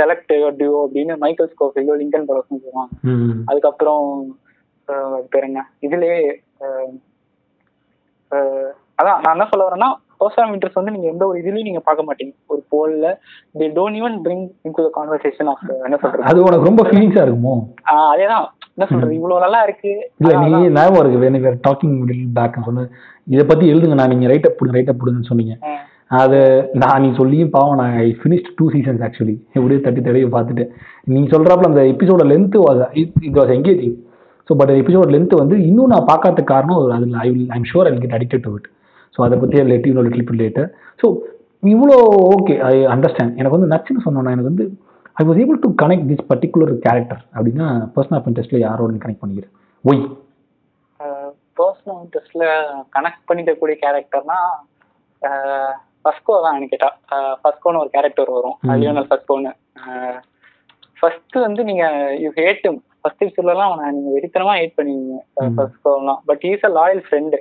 [0.00, 2.90] செலக்ட் டுவோ அப்படின்னு மைக்கேல் ஸ்கோஃபிலோ லிங்கன் சொல்லுவாங்க.
[3.50, 4.08] அதுக்கப்புறம்
[4.88, 5.60] அஹ், பேர் என்ன?
[5.82, 6.16] இதுலயே
[8.98, 9.88] அதான் நான் என்ன சொல்ல வரேன்னா
[10.20, 12.32] பர்சனல் இன்ட்ரெஸ்ட் வந்து நீங்க எந்த ஒரு இதுலயும் நீங்க பார்க்க மாட்டீங்க.
[12.50, 13.06] ஒரு போல்ல
[13.54, 14.44] the don't even bring
[14.76, 16.26] into conversation of என்ன சொல்றது?
[16.30, 17.54] அது உனக்கு ரொம்ப ஃபீலிங்ஸா இருக்குமோ?
[17.92, 18.46] ஆஹ் அதேதான்.
[18.70, 19.16] என்ன சொல்றது?
[19.18, 19.90] இவ்வளவு நல்லா இருக்கு.
[20.20, 21.96] இல்ல நீ ஞாபகம் இருக்கு வேணும் வேற டாக்கிங்
[22.38, 22.86] பேக் சொன்ன
[23.26, 25.54] இதை பத்தி எழுதுங்க நான் நீங்க ரைட் அப் ரைட் அப் போடுங்கன்னு சொன்னீங்க.
[26.20, 26.38] அது
[26.80, 30.64] நான் நீ சொல்லியும் பாவம் நான் I finished two seasons actually எப்படியே தட்டி தடவி பார்த்துட்டு
[31.06, 32.82] நீ சொல்றாப்புல அந்த எபிசோட length was
[33.22, 33.96] it was engaging
[34.48, 37.94] so but episode length வந்து இன்னும் நான் பார்க்காத காரணம் அதில் I will I'm sure I
[37.96, 38.68] get addicted to it
[39.14, 40.68] so அதை பற்றி let you little bit later
[41.00, 41.08] so
[41.68, 41.96] இவ்வளோ
[42.32, 44.64] ஓகே ஐ அண்டர்ஸ்டாண்ட் எனக்கு வந்து நச்சுன்னு சொன்னோன்னா எனக்கு வந்து
[45.16, 49.52] I was able to connect this particular character அப்படின்னா பர்சன் ஆஃப் இன்ட்ரெஸ்ட்ல யாரோட கனெக்ட் பண்ணிக்கிறேன்
[49.84, 50.02] ஒய்
[51.56, 52.44] பர்சனல் இன்ட்ரெஸ்ட்ல
[52.96, 54.38] கனெக்ட் பண்ணிக்கக்கூடிய கேரக்டர்னா
[56.04, 56.88] ஃபஸ்கோ தான் எனக்கு கேட்டா.
[57.40, 58.56] ஃபஸ்கோன்னு ஒரு கேரக்டர் வரும்.
[58.80, 59.50] லியோனல் ஃபஸ்கோன்னு
[60.98, 61.84] ஃபர்ஸ்ட் வந்து நீங்க
[62.22, 62.66] யூ ஹேட்
[63.04, 65.54] ஃபர்ஸ்ட் எபிசோட்லாம் அவனை நீங்க வெறித்தனமா ஹேட் பண்ணுவீங்க ம்.
[65.56, 67.38] ஃபஸ்கோலாம் but is a loyal friend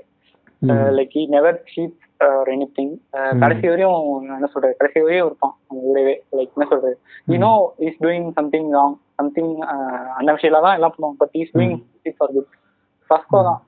[0.97, 1.99] like he never cheat
[2.77, 2.91] anything
[3.41, 3.95] கடைசி வரையும்
[4.35, 4.73] என்ன சொல்றது?
[4.79, 5.53] கடைசி வரையும் இருப்பான்.
[5.67, 6.95] அவங்க கூடவே லைக் என்ன சொல்றது?
[7.33, 7.49] You know
[7.87, 9.51] is doing something wrong something
[10.19, 11.75] அன்அஃபிஷியலா தான் எல்லாம் பண்ணுவாங்க but is doing
[12.09, 12.49] it for good
[13.09, 13.61] Fusco தான்.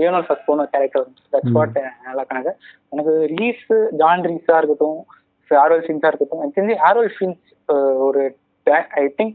[0.00, 1.54] லியோனல் ஃபஸ்கோன்னு கேரக்டர் தட்ஸ்.
[1.56, 1.78] வாட்
[2.08, 2.52] நல்லா கணக்கு.
[2.94, 3.66] எனக்கு ரீஸ்
[4.02, 5.00] ஜான் ரீஸா இருக்கட்டும்
[5.50, 6.40] ஆரோல் ஃபின்ஸா இருக்கட்டும்.
[6.42, 7.42] எனக்கு தெரிஞ்சு ஆரோல் ஃபின்ஸ்
[8.08, 8.22] ஒரு
[9.02, 9.34] ஐ திங்க்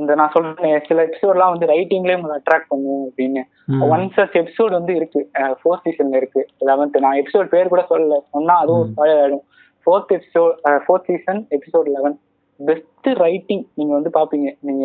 [0.00, 3.42] இந்த நான் சொல்றேன் சில எபிசோட்லாம் வந்து ரைட்டிங்லேயே உங்களை அட்ராக்ட் பண்ணும் அப்படின்னு.
[3.94, 5.20] ஒன் சச் எபிசோட் வந்து இருக்கு
[5.60, 6.42] ஃபோர்த் சீசன்ல இருக்கு.
[6.68, 8.18] லெவன்த் நான் எபிசோட் பேர் கூட சொல்லல.
[8.34, 9.44] சொன்னா அதுவும் spoiler ஆயிடும்.
[9.86, 12.16] Fourth episode fourth season episode eleven
[12.60, 14.48] best writing நீங்க வந்து பாப்பீங்க.
[14.68, 14.84] நீங்க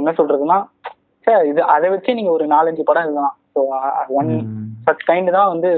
[0.00, 0.58] என்ன சொல்றதுன்னா
[1.26, 3.36] சார் இது அதை வச்சு நீங்க ஒரு நாலஞ்சு படம் எழுதலாம்.
[3.54, 3.60] ஸோ
[4.20, 4.32] ஒன்
[4.86, 5.70] சச் கைண்ட் தான் வந்து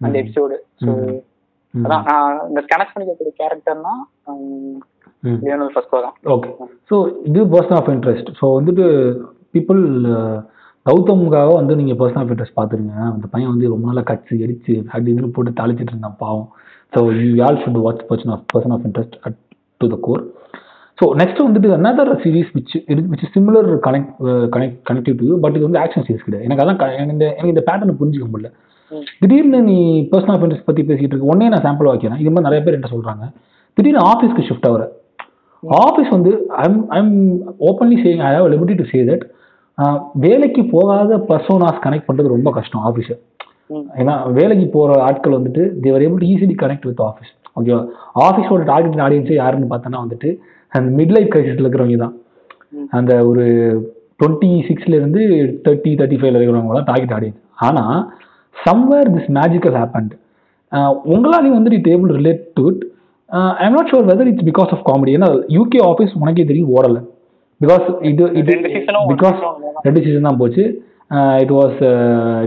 [0.00, 0.92] அந்த எபிசோடு ஸோ.
[1.74, 3.94] அதான் நான் இந்த கனெக்ட் பண்ணிக்கக்கூடிய கேரக்டர்னா
[5.44, 6.14] லியோனல் ஃபஸ்கோ தான்.
[6.34, 6.50] ஓகே
[6.90, 6.96] ஸோ
[7.30, 8.86] இது பர்சன் ஆஃப் இன்ட்ரெஸ்ட் ஸோ வந்துட்டு
[9.56, 9.82] பீப்புள்
[10.86, 15.10] கௌதமுக்காக வந்து நீங்கள் பர்சன் ஆஃப் இன்ட்ரெஸ்ட் பார்த்துருங்க அந்த பையன் வந்து ரொம்ப நாளாக கட்சி எரிச்சு அப்படி
[15.14, 16.48] இதுன்னு போட்டு தாளிச்சிட்டு இருந்தான் பாவம்.
[16.92, 19.38] So you all should watch Person of Person of Interest at
[19.80, 20.22] to the core
[20.98, 22.72] so next வந்துட்டு another series which
[23.10, 24.14] which similar connect
[24.54, 26.46] connect connective to but இது வந்து ஆக்ஷன் சீரிஸ் கிடையாது.
[26.48, 28.50] எனக்கு அதான் இந்த எனக்கு இந்த பேட்டர்னை புரிஞ்சுக்க முடியல.
[29.20, 29.76] திடீர்னு நீ
[30.12, 32.90] பர்சன் ஆஃப் இன்ட்ரெஸ்ட் பற்றி பேசிட்டு இருக்க உடனே நான் சாம்பிள் வைக்கிறேன் இது மாதிரி நிறைய பேர் என்ன
[32.94, 33.26] சொல்கிறாங்க
[33.78, 34.84] திடீர்னு ஆஃபீஸ்க்கு ஷிஃப்ட் ஆகுற.
[35.84, 36.32] ஆஃபீஸ் வந்து
[36.64, 37.14] I'm I'm
[37.70, 39.24] openly saying I have liberty to say that
[40.26, 43.16] வேலைக்கு போகாத பர்சோனாஸ் கனெக்ட் பண்ணுறது ரொம்ப கஷ்டம் ஆஃபீஸை.
[44.00, 47.80] ஏன்னா வேலைக்கு போகிற ஆட்கள் வந்துட்டு they were able to easily connect with office ஓகேவா
[48.26, 50.30] ஆஃபீஸோட டார்கெட் ஆடியன்ஸே யாருன்னு பார்த்தோன்னா வந்துட்டு
[50.72, 52.14] அந்த மிட் லைஃப் கிரைசிஸில் இருக்கிறவங்க தான்.
[52.98, 53.44] அந்த ஒரு
[54.20, 55.20] டுவெண்ட்டி சிக்ஸ்லேருந்து
[55.66, 57.98] தேர்ட்டி தேர்ட்டி ஃபைவ்ல இருக்கிறவங்க தான் டார்கெட் ஆடியன்ஸ் ஆனால்
[58.56, 60.14] சம்வேர் திஸ் மேஜிக்கல் ஹேப்பன்ட்
[61.12, 62.82] உங்களாலையும் வந்து it able relate to it
[63.64, 67.00] I'm not sure whether it's because of comedy ஏன்னா யூகே ஆஃபீஸ் உனக்கே தெரியும் ஓடலை.
[67.60, 68.52] பிகாஸ் இது இது
[69.14, 69.40] பிகாஸ்.
[69.86, 70.64] ரெண்டு சீசன் தான் போச்சு.
[71.42, 71.78] It was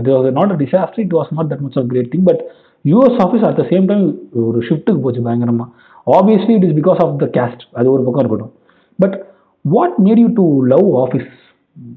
[0.00, 2.42] it was not a disaster it was not that much of great thing but
[2.84, 4.04] US office at the same time
[4.48, 5.66] ஒரு ஷிஃப்ட்டுக்கு போச்சு பயங்கரமா.
[6.06, 8.54] Obviously it is because of the cast அது ஒரு பக்கம் இருக்கட்டும்.
[8.98, 9.16] But
[9.64, 11.28] what made you to love office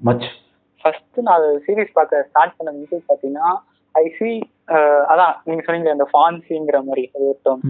[0.10, 0.26] much
[0.84, 3.52] first நான் series பார்க்க ஸ்டார்ட் பண்ண மியூசிக் பார்த்தீங்கன்னா
[3.96, 4.30] ஐ சி
[5.08, 7.62] அதான் நீங்க சொன்னீங்க அந்த ஃபான்சிங்கிற மாதிரி அது ஒரு.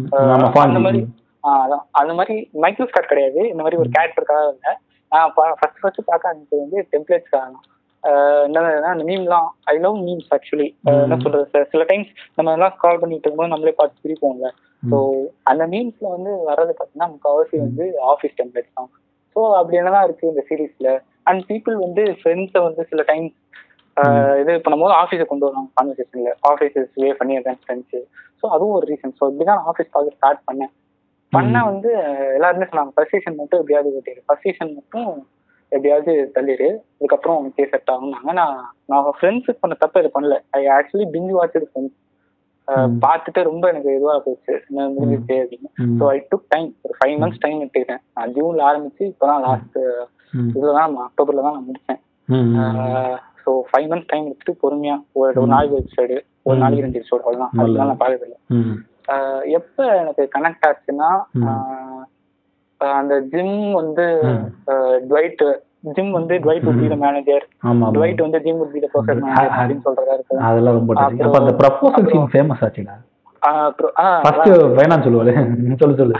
[0.63, 0.99] அந்த மாதிரி
[1.43, 1.84] அதான்.
[1.91, 3.49] அந்த மாதிரி மைக்கேல் ஸ்காட் கிடையாது.
[3.49, 4.73] இந்த மாதிரி ஒரு கேரக்டருக்காக இல்லை.
[5.12, 7.63] நான் ஃபர்ஸ்ட் ஃபர்ஸ்ட் பார்க்க எனக்கு வந்து டெம்ப்ளேட்ஸ்க்காக தான்.
[8.45, 10.67] என்னதுன்னா அந்த மீம்லாம் ஐ லவ் மீம்ஸ் ஆக்சுவலி
[11.03, 14.49] என்ன சொல்றது சில- சில டைம்ஸ் நம்ம எல்லாம் கால் பண்ணிட்டு இருக்கும்போது நம்மளே பார்த்து பிரிப்போம்ல
[14.84, 14.97] ஸோ
[15.43, 18.89] அந்த மீம்ஸ்ல வந்து வர்றது பார்த்தீங்கன்னா முக்கால்வாசி வந்து ஆஃபீஸ் டெம்ப்ளேட்ஸ் தான்.
[19.36, 20.89] ஸோ அப்படி என்னதான் இருக்கு இந்த சீரீஸ்ல
[21.23, 23.27] அண்ட் பீப்புள் வந்து ஃப்ரெண்ட்ஸை வந்து சில டைம்
[24.41, 27.99] இது பண்ணும்போது ஆஃபீஸை கொண்டு வருவாங்க கான்வர்சேஷன்ல ஆஃபீஸ் இஸ் வே பண்ணி ஃப்ரெண்ட்ஸ்
[28.39, 30.71] ஸோ அதுவும் ஒரு ரீசன் ஸோ இப்படிதான் ஆஃபீஸ் பார்க்க ஸ்டார்ட் பண்ணேன்.
[31.34, 31.89] பண்ண வந்து
[32.38, 34.21] எல்லாருமே சொன்னாங்க ஃபர்ஸ்ட் சீசன் மட்டும் எப்படியாவது ஓட்டிடு.
[34.27, 35.10] ஃபர்ஸ்ட் சீசன் மட்டும்
[35.71, 36.67] எப்படியாவது தள்ளிடு.
[36.99, 38.58] இதுக்கப்புறம் உனக்கே செட் ஆகும்னாங்க நான்
[38.91, 40.36] நான் ஃப்ரெண்ட்ஸுக்கு பண்ண தப்பு இது பண்ணல.
[40.60, 41.95] ஐ ஆக்சுவலி பிஞ்சு வாட்சது ஃப்ரெண்ட்ஸ்.
[43.05, 44.53] பார்த்துட்டு ரொம்ப எனக்கு இதுவாக போச்சு.
[44.69, 45.69] என்ன முடிஞ்சிச்சு அப்படின்னு.
[45.99, 48.03] ஸோ ஐ டுக் டைம் ஒரு ஃபைவ் மந்த்ஸ் டைம் எடுத்துக்கிட்டேன்.
[48.17, 49.79] நான் ஜூன்ல ஆரம்பிச்சு இப்போதான் லாஸ்ட்.
[50.58, 52.01] இதுல தான் அக்டோபர்ல தான் நான் முடிச்சேன்.
[53.75, 56.57] ஃபைவ் மந்த்ஸ் டைம் எடுத்துட்டு பொறுமையா ஒரு ஒரு நாளைக்கு எபிசோடு ஒரு.
[56.57, 57.59] நாளைக்கு ரெண்டு எபிசோடு அவ்வளோதான்.
[57.59, 58.83] அதெல்லாம் நான் பார்க்கறது இல்லை ம்.
[59.11, 61.23] ஆஹ் எப்ப எனக்கு கனெக்ட் ஆச்சுன்னா
[62.77, 64.21] அந்த ஜிம் வந்து.
[65.09, 67.47] ட்வைட் ஜிம் வந்து Dwight would be the manager.
[67.63, 69.25] Dwight வந்து Jim would be the perfect ம்.
[69.25, 70.93] manager அ- அப்படின்னு சொல்றதா இருக்கு அதெல்லாம் ரொம்ப.
[71.01, 72.93] அப்ப அந்த ப்ரப்போசல் சீன் ஃபேமஸ் ஆச்சுடா
[74.23, 74.49] ஃபர்ஸ்ட்
[75.05, 75.34] சொல்லுவாரு
[75.81, 76.15] சொல்லு சொல்லு.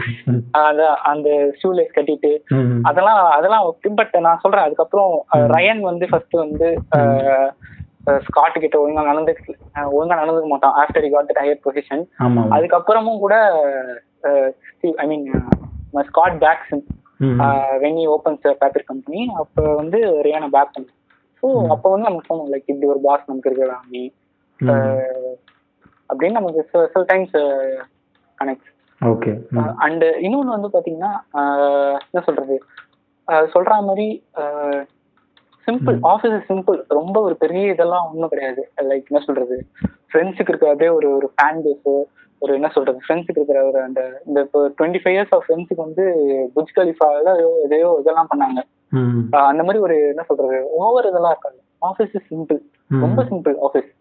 [0.62, 1.30] அந்த அந்த
[1.62, 2.82] ஷூலேஸ் கட்டிட்டு ம்.
[2.90, 5.14] அதெல்லாம் அதெல்லாம் ஓகே பட் நான் சொல்றேன் அதுக்கப்புறம்.
[5.54, 6.68] ரயன் வந்து ஃபர்ஸ்ட் வந்து
[8.26, 9.32] ஸ்காட் கிட்ட ஒழுங்கா நடந்து
[9.92, 12.04] ஒழுங்கா நடந்துக்க மாட்டான் ஆஃப்டர் காட் ஹையர் பொசிஷன்.
[12.56, 13.36] அதுக்கப்புறமும் கூட
[15.00, 15.26] ஐ மீன்
[16.10, 16.76] ஸ்காட் பேக்ஸ்
[17.26, 17.40] ம்.
[17.82, 20.94] When you opens paper company அப்போ வந்து ரியானா பேக் பண்ணேன்
[21.44, 21.48] ஸோ.
[21.74, 24.04] அப்போ வந்து நமக்கு தோணும் லைக் இப்படி ஒரு பாஸ் நமக்கு இருக்கிறா அப்படி
[24.60, 24.70] ம்.
[24.72, 25.34] அஹ்,
[26.14, 27.36] அப்படின்னு நமக்கு சில- டைம்ஸ்
[28.44, 28.74] கனெக்ட்
[29.06, 29.40] ஓகே.
[29.76, 32.64] அண்ட் இன்னொன்று வந்து பார்த்தீங்கன்னா ஆஹ் என்ன சொல்றது?
[33.28, 34.26] சொல்ற மாதிரி
[35.66, 38.72] சிம்பிள் ஆஃபீஸ் சிம்பிள் ரொம்ப ஒரு பெரிய இதெல்லாம் ஒன்றும் கிடையாது.
[38.78, 39.66] லைக் என்ன சொல்றது?
[39.84, 42.04] ஃப்ரெண்ட்ஸுக்கு இருக்கிற அப்படியே ஒரு ஒரு ஃபேன் பேஸு
[42.40, 43.00] ஒரு என்ன சொல்றது?
[43.08, 46.04] ஃப்ரெண்ட்ஸுக்கு இருக்கிற ஒரு அந்த இந்த இப்போ டுவெண்ட்டி ஃபைவ் இயர்ஸ் ஆஃப் ஃப்ரெண்ட்ஸுக்கு வந்து
[46.56, 48.62] புஜ் கலிஃபாவில் எதையோ இதெல்லாம் பண்ணாங்க.
[49.32, 50.68] ஆஹ் அந்த மாதிரி ஒரு என்ன சொல்றது?
[50.72, 51.62] ஓவர் இதெல்லாம் இருக்காது.
[51.82, 52.62] Office simple.
[53.00, 53.94] ரொம்ப சிம்பிள் ஆஃபீஸ்.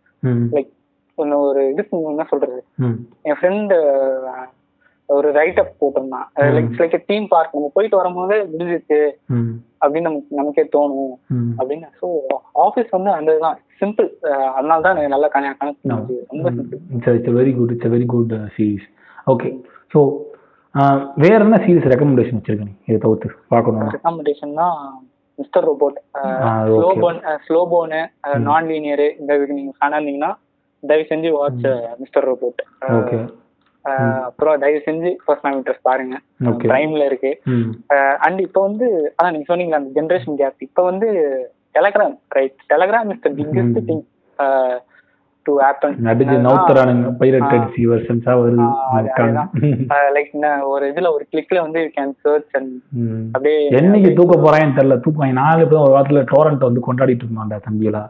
[0.52, 0.72] லைக்
[1.18, 2.60] ஒன்று ஒரு இதுக்கு என்ன சொல்றது.
[3.28, 3.76] என் ஃப்ரெண்டு
[5.08, 9.00] ஒரு ரைட் அப் போட்டிருந்தான் லைக் லைக் டீம் பார்க் நம்ம போயிட்டு வரும்போது முடிஞ்சிச்சு.
[9.82, 11.14] அப்படின்னு நமக்கு நமக்கே தோணும்.
[11.58, 11.88] அப்படின்னு.
[12.00, 12.06] ஸோ
[12.66, 14.08] ஆஃபீஸ் வந்து அந்த இதுதான் சிம்பிள்
[14.56, 15.84] அதனால தான் எனக்கு நல்லா கனெக்ட் கனெக்ட்
[16.32, 16.80] ரொம்ப simple
[17.16, 18.86] it's very good it's very good series
[19.26, 19.50] okay
[19.94, 20.00] so
[21.24, 22.74] வேற என்ன சீரீஸ் ரெக்கமெண்டேஷன் வச்சிருக்க நீ?
[22.88, 23.90] இதை தவிர்த்து பார்க்கணும்?
[23.96, 24.78] ரெக்கமெண்டேஷன் தான்
[25.38, 25.96] Mr Robot
[26.70, 26.88] slow.
[27.04, 28.00] Burn slow burn
[28.48, 30.32] non linear இந்த இதுக்கு நீங்க ஃபேனா இருந்தீங்கன்னா
[30.90, 31.66] தயவு செஞ்சு வாட்ச்
[32.02, 32.62] மிஸ்டர் ரோபோட்
[32.98, 33.18] ஓகே.
[34.28, 36.16] அப்புறம் தயவு செஞ்சு பர்சனல் இன்ட்ரெஸ்ட் பாருங்க.
[36.64, 37.32] பிரைம்ல இருக்கு.
[38.26, 41.08] அண்ட் இப்போ வந்து அதான் நீங்க சொன்னீங்களா அந்த ஜென்ரேஷன் கேப் இப்போ வந்து
[41.76, 44.04] Telegram right Telegram is the biggest thing
[45.46, 47.08] to happen நடிச்சு நவுத்துறானுங்க.
[47.20, 47.48] பைரட்
[47.90, 48.66] வெர்ஷன்ஸா வருது.
[50.16, 50.30] லைக்
[50.74, 52.70] ஒரு இதுல ஒரு கிளிக்ல வந்து யூ கேன் சர்ச் அண்ட்.
[53.34, 54.96] அப்படியே என்னைக்கு தூக்க போறான்னு தெரியல.
[55.06, 58.08] தூக்கம் நாலு பேரும் ஒரு வாரத்துல டோரண்ட் வந்து கொண்டாடிட்டு இருந்தோம்டா தம்பியெல்லாம்.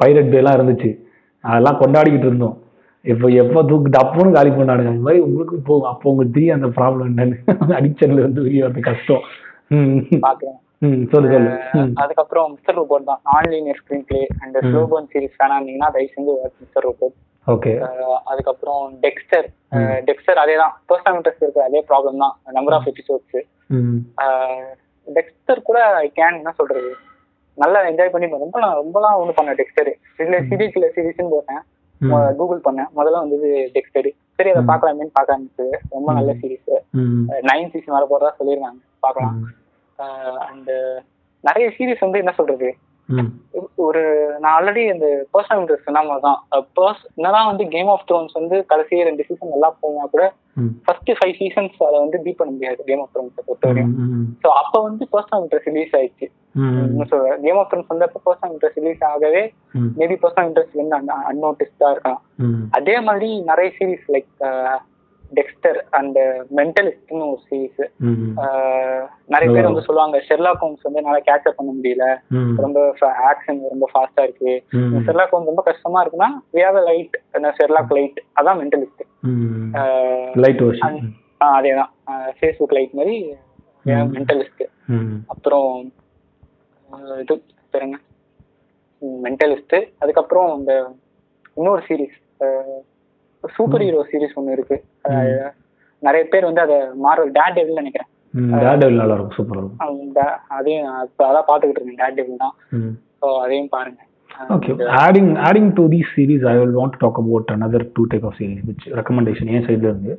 [0.00, 0.90] பைரட் டே எல்லாம் இருந்துச்சு.
[1.44, 2.56] அதெல்லாம் கொண்டாடிக்கிட்டு இருந்தோம்.
[3.04, 7.08] இப்போ எப்போ தூக்கு டப்புன்னு காலி பண்ணாடுங்க அது மாதிரி உங்களுக்கு போகும் அப்போ உங்களுக்கு தெரியும் அந்த ப்ராப்ளம்
[7.10, 7.38] என்னன்னு.
[7.78, 9.24] அடிக்ஷன்ல இருந்து வெளியே வரது கஷ்டம்.
[10.26, 10.58] பாக்குறேன்
[12.02, 13.20] அதுக்கப்புறம் மிஸ்டர் ரோபோட் தான்.
[13.28, 13.80] Non linear
[14.10, 17.16] screenplay and slow burn series ஃபேனா இருந்தீங்கன்னா தயவு செஞ்சு மிஸ்டர் ரோபோட்
[17.46, 17.72] ஓகே
[18.30, 19.46] அதுக்கப்புறம் டெக்ஸ்டர்
[20.08, 21.62] டெக்ஸ்டர் அதே தான் பர்சனல் இன்ட்ரெஸ்ட் இருக்கு.
[21.68, 22.34] அதே ப்ராப்ளம் தான்.
[22.56, 23.38] நம்பர் ஆஃப் எபிசோட்ஸ்
[25.08, 26.90] டெக்ஸ்டர் கூட ஐ கேன் என்ன சொல்றது?
[27.58, 29.90] நல்லா என்ஜாய் பண்ணி ரொம்ப நான் ரொம்பலாம் ஒன்றும் பண்ணேன் டெக்ஸ்டர்
[30.24, 31.62] இல்ல சீரீஸ் இல்ல சீரீஸ்னு போட்டேன்.
[32.40, 32.90] கூகுள் பண்ணேன்.
[32.98, 35.64] முதல்ல வந்தது டெக்ஸ்டர் சரி அதை பார்க்கலாமேன்னு பார்க்க
[35.96, 36.70] ரொம்ப நல்ல சீரீஸ்
[37.50, 39.36] நைன் சீசன் வர போறதா சொல்லியிருக்காங்க பார்க்கலாம்.
[40.48, 40.70] அண்ட்
[41.44, 42.68] நிறைய சீரீஸ் வந்து என்ன சொல்றது?
[43.86, 44.02] ஒரு
[44.42, 46.40] நான் ஆல்ரெடி இந்த பர்சனல் இன்ட்ரெஸ்ட் சொன்ன மாதிரி தான்.
[46.78, 50.24] பர்ஸ் என்னதான் வந்து கேம் ஆஃப் த்ரோன்ஸ் வந்து கடைசி ரெண்டு சீசன் நல்லா போனா கூட
[50.86, 53.94] ஃபர்ஸ்ட் ஃபைவ் சீசன்ஸ் அதை வந்து பீட் பண்ண முடியாது கேம் ஆஃப் த்ரோன்ஸை பொறுத்த வரையும்.
[54.42, 56.28] ஸோ அப்போ வந்து பர்சனல் இன்ட்ரெஸ்ட் ரிலீஸ் ஆயிடுச்சு.
[57.46, 59.42] கேம் ஆஃப் த்ரோன்ஸ் வந்து அப்போ பர்சனல் இன்ட்ரெஸ்ட் ரிலீஸ் ஆகவே
[60.00, 62.22] மேபி பர்சனல் இன்ட்ரெஸ்ட் வந்து அன்நோட்டிஸ்டா இருக்கலாம்.
[62.78, 64.30] அதே மாதிரி நிறைய சீரிஸ் லைக்
[65.38, 66.18] டெக்ஸ்டர் அண்ட்
[66.58, 67.80] மென்டலிஸ்ட்னு ஒரு சீரிஸ்
[69.32, 72.06] நிறைய பேர் வந்து சொல்லுவாங்க ஷெர்லாக் ஹோம்ஸ் வந்து என்னால கேட்சப் பண்ண முடியல.
[72.64, 72.78] ரொம்ப
[73.30, 74.52] ஆக்ஷன் ரொம்ப ஃபாஸ்டா இருக்கு.
[75.06, 77.16] ஷெர்லாக் ஹோம்ஸ் ரொம்ப கஷ்டமா இருக்குன்னா we have a like
[77.60, 79.02] Sherlock like அதான் மென்டலிஸ்ட்
[80.44, 80.98] லைட் வருஷன்
[81.44, 81.92] அதேதான்.
[82.38, 83.16] ஃபேஸ்புக் லைட் மாதிரி
[84.16, 84.64] மென்டலிஸ்ட்
[85.26, 85.70] அப்புறம்
[87.20, 87.34] இது
[87.72, 87.98] பேருங்க
[89.26, 90.72] மென்டலிஸ்ட் அதுக்கப்புறம் இந்த
[91.54, 92.18] இன்னொரு சீரிஸ்
[93.56, 94.76] சூப்பர் ஹீரோ சீரிஸ் ஒன்று இருக்கு
[96.02, 96.76] நிறைய பேர் வந்து அதை
[97.06, 102.00] மார்வல் டேட் டெவில் நினைக்கிறேன் ம் டேர்டெவில் நல்லா இருக்கும் சூப்பராக இருக்கும் அதையும் இப்ப அதான் பார்த்துக்கிட்டு இருக்கேன்
[102.02, 102.54] டேட் டெவில் தான்
[103.22, 104.00] ஸோ அதையும் பாருங்க.
[105.04, 108.34] Adding adding to these series, I will want to talk about another two type of
[108.38, 110.12] series, which recommendation என் சைடுல இருந்து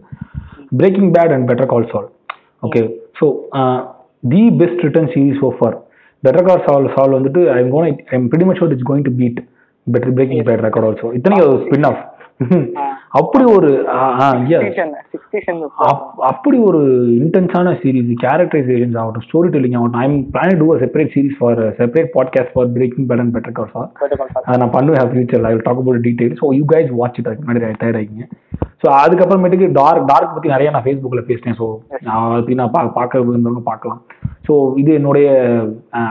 [0.80, 2.06] Breaking Bad and Better Call Saul.
[2.64, 2.84] Okay.
[3.20, 3.26] So
[3.60, 3.80] uh,
[4.24, 5.72] the best written series so far.
[6.24, 9.40] Better Call Saul Saul வந்துட்டு I'm going I'm pretty much sure it's going to beat
[9.88, 11.08] Better Breaking Bad record also.
[11.20, 12.02] இத்தனைக்கு அது spin off
[13.18, 13.70] அப்படி ஒரு
[16.30, 16.82] அப்படி ஒரு
[17.18, 22.54] இன்டென்ஸான series characterisations ஆகட்டும் story telling ஆகட்டும் I'm plan to separate series for separate podcast
[22.56, 23.90] for Breaking Bad and Better Call for
[24.46, 27.64] அதை நான் பண்ணுவேன் future I talk about detail so you guys watch it அதுக்கு முன்னாடி
[27.66, 28.28] டயர்ட் ஆகிங்க
[28.84, 31.58] ஸோ அதுக்கப்புறமேட்டுக்கு dark dark பற்றி நிறைய நான் ஃபேஸ்புக்கில் பேசினேன்.
[31.60, 31.66] ஸோ
[32.08, 34.00] நான் அதை நான் பா பார்க்க விரும்புறவங்க பார்க்கலாம்.
[34.48, 35.28] ஸோ இது என்னுடைய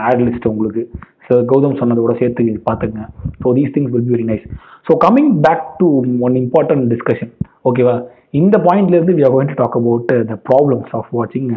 [0.08, 0.82] ஆட் லிஸ்ட் உங்களுக்கு.
[1.26, 3.02] ஸோ கௌதம் சொன்னதை கூட சேர்த்து பார்த்துங்க
[3.42, 4.46] so these things will be very nice
[4.90, 5.88] so coming back to
[6.20, 7.32] one important discussion
[7.68, 7.92] ஓகேவா
[8.34, 11.50] இந்த பாயிண்ட்லேருந்து we are going to talk about the problems of வாட்சிங்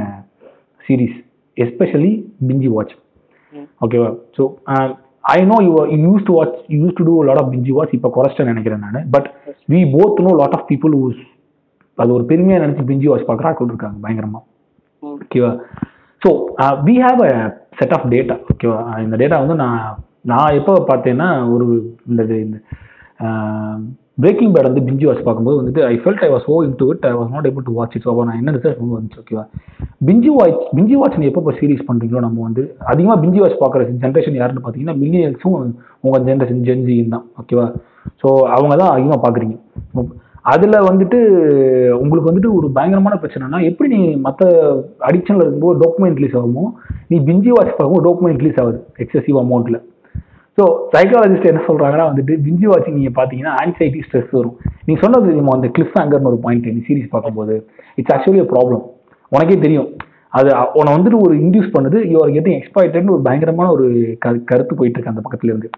[0.86, 1.16] சீரீஸ்
[1.58, 2.12] எஸ்பெஷலி
[2.50, 2.94] பிஞ்சி வாட்ச்
[3.82, 4.44] ஓகேவா so
[5.32, 5.74] I know you
[6.04, 9.10] use to watch use to do lot of binge watch இப்போ குறைச்சிட்டேன் நினைக்கிறேன் நான்.
[9.16, 9.28] But
[9.70, 11.22] we both know lot of people who's
[11.98, 14.44] அது ஒரு பெருமையாக நினச்சி பிஞ்சி வாட்ச் பார்க்குற ஆட்கள் இருக்காங்க பயங்கரமாக
[15.04, 15.52] ஓகேவா
[16.22, 16.30] so
[16.84, 17.34] we have a
[17.80, 19.80] set of data ஓகேவா இந்த டேட்டா வந்து நான்
[20.32, 21.66] நான் எப்போ பார்த்தேன்னா ஒரு
[22.10, 22.58] இந்த இந்த
[24.18, 27.14] பிரேக்கிங் பேட் வந்து பிஞ்சி வாட்ச் பார்க்கும்போது வந்துட்டு I felt I was oh into it I
[27.14, 29.44] was not able to watch it so நான் என்ன ரிசர்ச் பண்ணி வந்துச்சு ஓகேவா
[30.02, 33.88] பிஞ்சி வாட்ச் பிஞ்சி வாட்ச் நீ எப்போ இப்போ சீரிஸ் பண்ணுறீங்களோ நம்ம வந்து அதிகமாக பிஞ்சி வாட்ச் பார்க்குற
[34.04, 35.58] ஜென்ரேஷன் யாருன்னு பார்த்தீங்கன்னா மில்லியன்ஸும்
[36.06, 37.66] உங்கள் ஜென்ரேஷன் ஜென்ஜியும் தான் ஓகேவா
[38.22, 39.56] ஸோ அவங்க தான் அதிகமாக பார்க்குறீங்க.
[40.52, 41.20] அதில் வந்துட்டு
[42.00, 44.44] உங்களுக்கு வந்துட்டு ஒரு பயங்கரமான பிரச்சனைனா எப்படி நீ மற்ற
[45.10, 46.64] அடிக்ஷனில் இருக்கும்போது டோக்குமெண்ட் ரிலீஸ் ஆகுமோ
[47.12, 49.80] நீ பிஞ்சி வாட்ச் பார்க்கும்போது டோக்குமெண்ட் ரிலீஸ் ஆகுது எக்ஸசிவ் அமௌண்ட்டில்
[50.58, 54.56] ஸோ சைக்காலஜிஸ்ட் என்ன சொல்கிறாங்கன்னா வந்துட்டு பிஞ்சி வாட்சிங் நீங்கள் பார்த்தீங்கன்னா ஆன்சைட்டி ஸ்ட்ரெஸ் வரும்.
[54.88, 57.56] நீ சொன்னது நம்ம அந்த கிளிஃப் ஆங்கர்னு ஒரு பாயிண்ட் நீ சீரிஸ் பார்க்கும்போது.
[58.00, 58.84] இட்ஸ் ஆக்சுவலி ப்ராப்ளம்
[59.32, 59.88] உனக்கே தெரியும்.
[60.40, 60.50] அது
[60.80, 61.98] உன்னை வந்துட்டு ஒரு இன்டியூஸ் பண்ணுது.
[62.12, 63.88] யூஆர் கெட்டிங் எக்ஸ்பாய்டட்னு ஒரு பயங்கரமான ஒரு
[64.52, 65.70] கருத்து போயிட்டு இருக்கு அந்த பக்கத்துல இருந்து.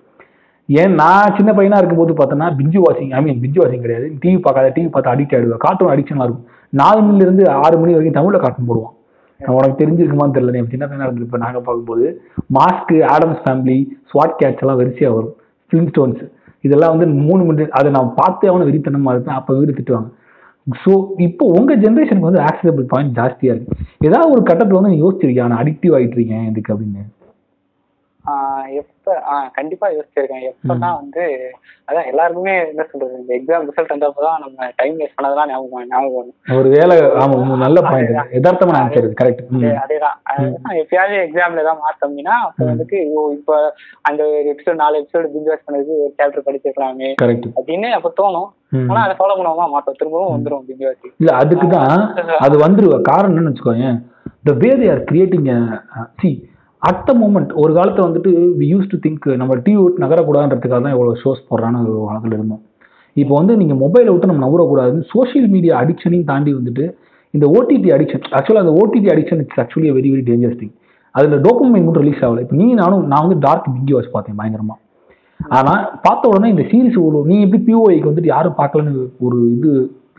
[0.70, 0.94] ஏன்?
[1.02, 4.08] நான் சின்ன பையனாக இருக்கும்போது பார்த்தோன்னா பிஞ்சு வாட்சிங் ஐ மீன் பிஞ்சு வாட்சிங் கிடையாது.
[4.22, 6.48] டிவி பார்க்காத டிவி பார்த்து அடிக்ட் ஆகிடுவேன் கார்ட்டூன் அடிக்ஷனாக இருக்கும்.
[6.82, 8.96] நாலு மணிலேருந்து ஆறு மணி வரைக்கும் தமிழில் கார்ட்டூன் போடுவான்.
[9.56, 10.54] உனக்கு தெரிஞ்சிருக்குமான்னு தெரியல.
[10.56, 12.06] நீ சின்ன பையனா இருந்திருப்ப நாங்கள் பார்க்கும்போது
[12.58, 13.78] மாஸ்க்கு ஆடம்ஸ் ஃபேமிலி
[14.12, 15.34] ஸ்வாட் கேட்ச் எல்லாம் வரிசையாக வரும்.
[15.70, 16.22] ஃபிலிம் ஸ்டோன்ஸ்
[16.68, 19.38] இதெல்லாம் வந்து மூணு மணி அதை நான் பார்த்தே அவனை வெறித்தனமா இருப்பேன்.
[19.40, 20.10] அப்போ வீடு திட்டுவாங்க.
[20.84, 20.92] ஸோ
[21.28, 23.76] இப்போ உங்க ஜென்ரேஷனுக்கு வந்து ஆக்சசபிள் பாயிண்ட் ஜாஸ்தியா இருக்கு.
[24.08, 27.04] ஏதாவது ஒரு கட்டத்துல வந்து நீ நான் அடிக்டிவ் ஆயிட்டு இருக்கேன் இதுக்கு அப்படின்னு?
[28.76, 29.16] எப்ப
[29.54, 30.46] கண்டிப்பா யோசிச்சிருக்கேன்.
[30.50, 31.24] எப்பதான் வந்து
[31.88, 36.70] அதான் எல்லாருக்குமே என்ன சொல்றது இந்த எக்ஸாம் ரிசல்ட் வந்தப்பதான் நம்ம டைம் வேஸ்ட் பண்ணதெல்லாம் ஞாபகம் ஞாபகம் ஒரு
[36.70, 40.18] வேலை ஆமா நல்ல பாயிண்ட் யதார்த்தமான ஆன்சர் கரெக்ட் அதே- அதேதான்.
[40.82, 43.60] எப்பயாவது எக்ஸாம்ல ஏதாவது மார்க் கம்மினா அப்ப வந்துட்டு ஓ இப்ப
[44.02, 48.50] அந்த ஒரு எபிசோட் நாலு எபிசோடு பிங் வாட்ச் பண்ணதுக்கு ஒரு சாப்டர் படிச்சிருக்கலாமே கரெக்ட் அப்படின்னு அப்ப தோணும்.
[48.88, 51.94] ஆனா அதை ஃபாலோ பண்ணுவோமா மாட்டோம் திரும்பவும் வந்துரும் பிங் வாட்ச் இல்ல அதுக்கு தான்
[52.40, 52.96] அது வந்துருவ.
[53.04, 53.98] காரணம் என்னன்னு வச்சுக்கோயேன்.
[54.44, 55.48] The way they are creating
[56.20, 56.30] see
[56.90, 60.96] at the moment ஒரு காலத்தில் வந்துட்டு வி யூஸ் டு திங்க் நம்ம டிவி விட்டு நகரக்கூடாதுன்றதுக்காக தான்
[60.96, 62.62] எவ்வளோ ஷோஸ் போடுறான்னு ஒரு காலத்தில் இருந்தோம்.
[63.16, 66.86] இப்போ வந்து நீங்கள் மொபைலை விட்டு நம்ம நகரக்கூடாதுன்னு சோஷியல் மீடியா அடிக்ஷனையும் தாண்டி வந்துட்டு
[67.34, 70.74] இந்த ஓடிடி அடிக்ஷன் ஆக்சுவலாக அந்த OTT addiction it's actually very very dangerous thing
[71.16, 72.42] அதில் டோக்குமெண்ட் மட்டும் ரிலீஸ் ஆகலை.
[72.46, 74.80] இப்போ நீ நானும் நான் வந்து டார்க் பிங்கி வாட்ச் பார்த்தேன் பயங்கரமாக
[75.58, 79.72] ஆனால் பார்த்த உடனே இந்த சீரிஸ் ஒரு நீ எப்படி பிஓஐக்கு வந்துட்டு யாரும் பார்க்கலன்னு ஒரு இது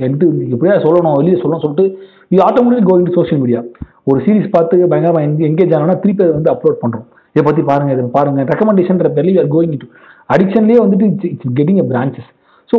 [0.04, 1.86] என்கிட்ட எப்படியா சொல்லணும் வெளியே சொல்லணும் சொல்லிட்டு
[2.34, 3.60] you automatic going to social media
[4.06, 8.04] ஒரு சீரிஸ் பார்த்து பயங்கரமா எங்கேஜ் ஆனோம்னா திருப்பி அதை வந்து அப்லோட் பண்ணுறோம் இதை பற்றி பாருங்கள் இதை
[8.18, 9.88] பாருங்கள் ரெக்கமெண்டேஷன்ற பேர்ல ஆர் கோயிங் டு
[10.34, 12.30] அடிக்ஷன்லேயே வந்துட்டு it's getting a branches
[12.70, 12.78] so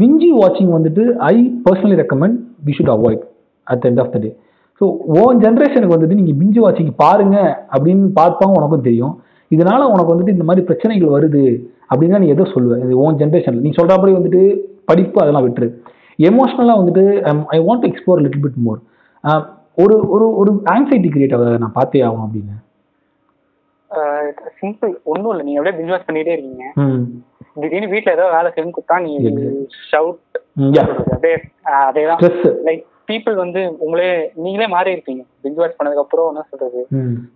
[0.00, 3.22] binge வாட்சிங் வந்துட்டு I personally recommend we should avoid
[3.66, 4.30] at end of the day
[4.80, 4.84] so
[5.22, 9.14] own ஜென்ரேஷனுக்கு வந்துட்டு நீங்கள் பிஞ்சு வாட்சிங் பாருங்கள் அப்படின்னு பார்ப்பாங்க உனக்கும் தெரியும்.
[9.50, 11.42] இதனால் உனக்கு வந்துட்டு இந்த மாதிரி பிரச்சனைகள் வருது
[11.90, 14.42] அப்படின்னா நீ எதோ சொல்லுவேன் இது ஓன் ஜென்ரேஷனில் நீ சொல்கிற மாதிரி வந்துட்டு
[14.90, 15.68] படிப்பு அதெல்லாம் விட்டுரு.
[16.28, 17.04] எமோஷ்னலாக வந்துட்டு
[17.56, 18.80] I want to explore little bit more
[19.76, 21.58] ஒரு ஒரு ஒரு ஆங்ஸைட்டி கிரியேட் ஆகுது.
[21.58, 22.60] நான் பார்த்தே ஆகும் அப்படின்னு.
[24.60, 25.44] சிம்பிள் ஒன்றும் இல்லை.
[25.44, 26.64] நீங்க அப்படியே பிசினஸ் பண்ணிட்டே இருக்கீங்க.
[27.54, 29.18] திடீர்னு வீட்ல ஏதோ வேலை செய்யணும் கொடுத்தா நீ
[29.92, 30.22] ஷவுட்
[31.64, 32.20] அஹ் அதேதான்.
[32.20, 35.24] ஸ்ட்ரெஸ் லைக் பீப்புள் வந்து உங்களே நீங்களே மாறி இருப்பீங்க.
[35.42, 36.86] பிங் வாட்ச் பண்ணதுக்கு அப்புறம் என்ன சொல்றது?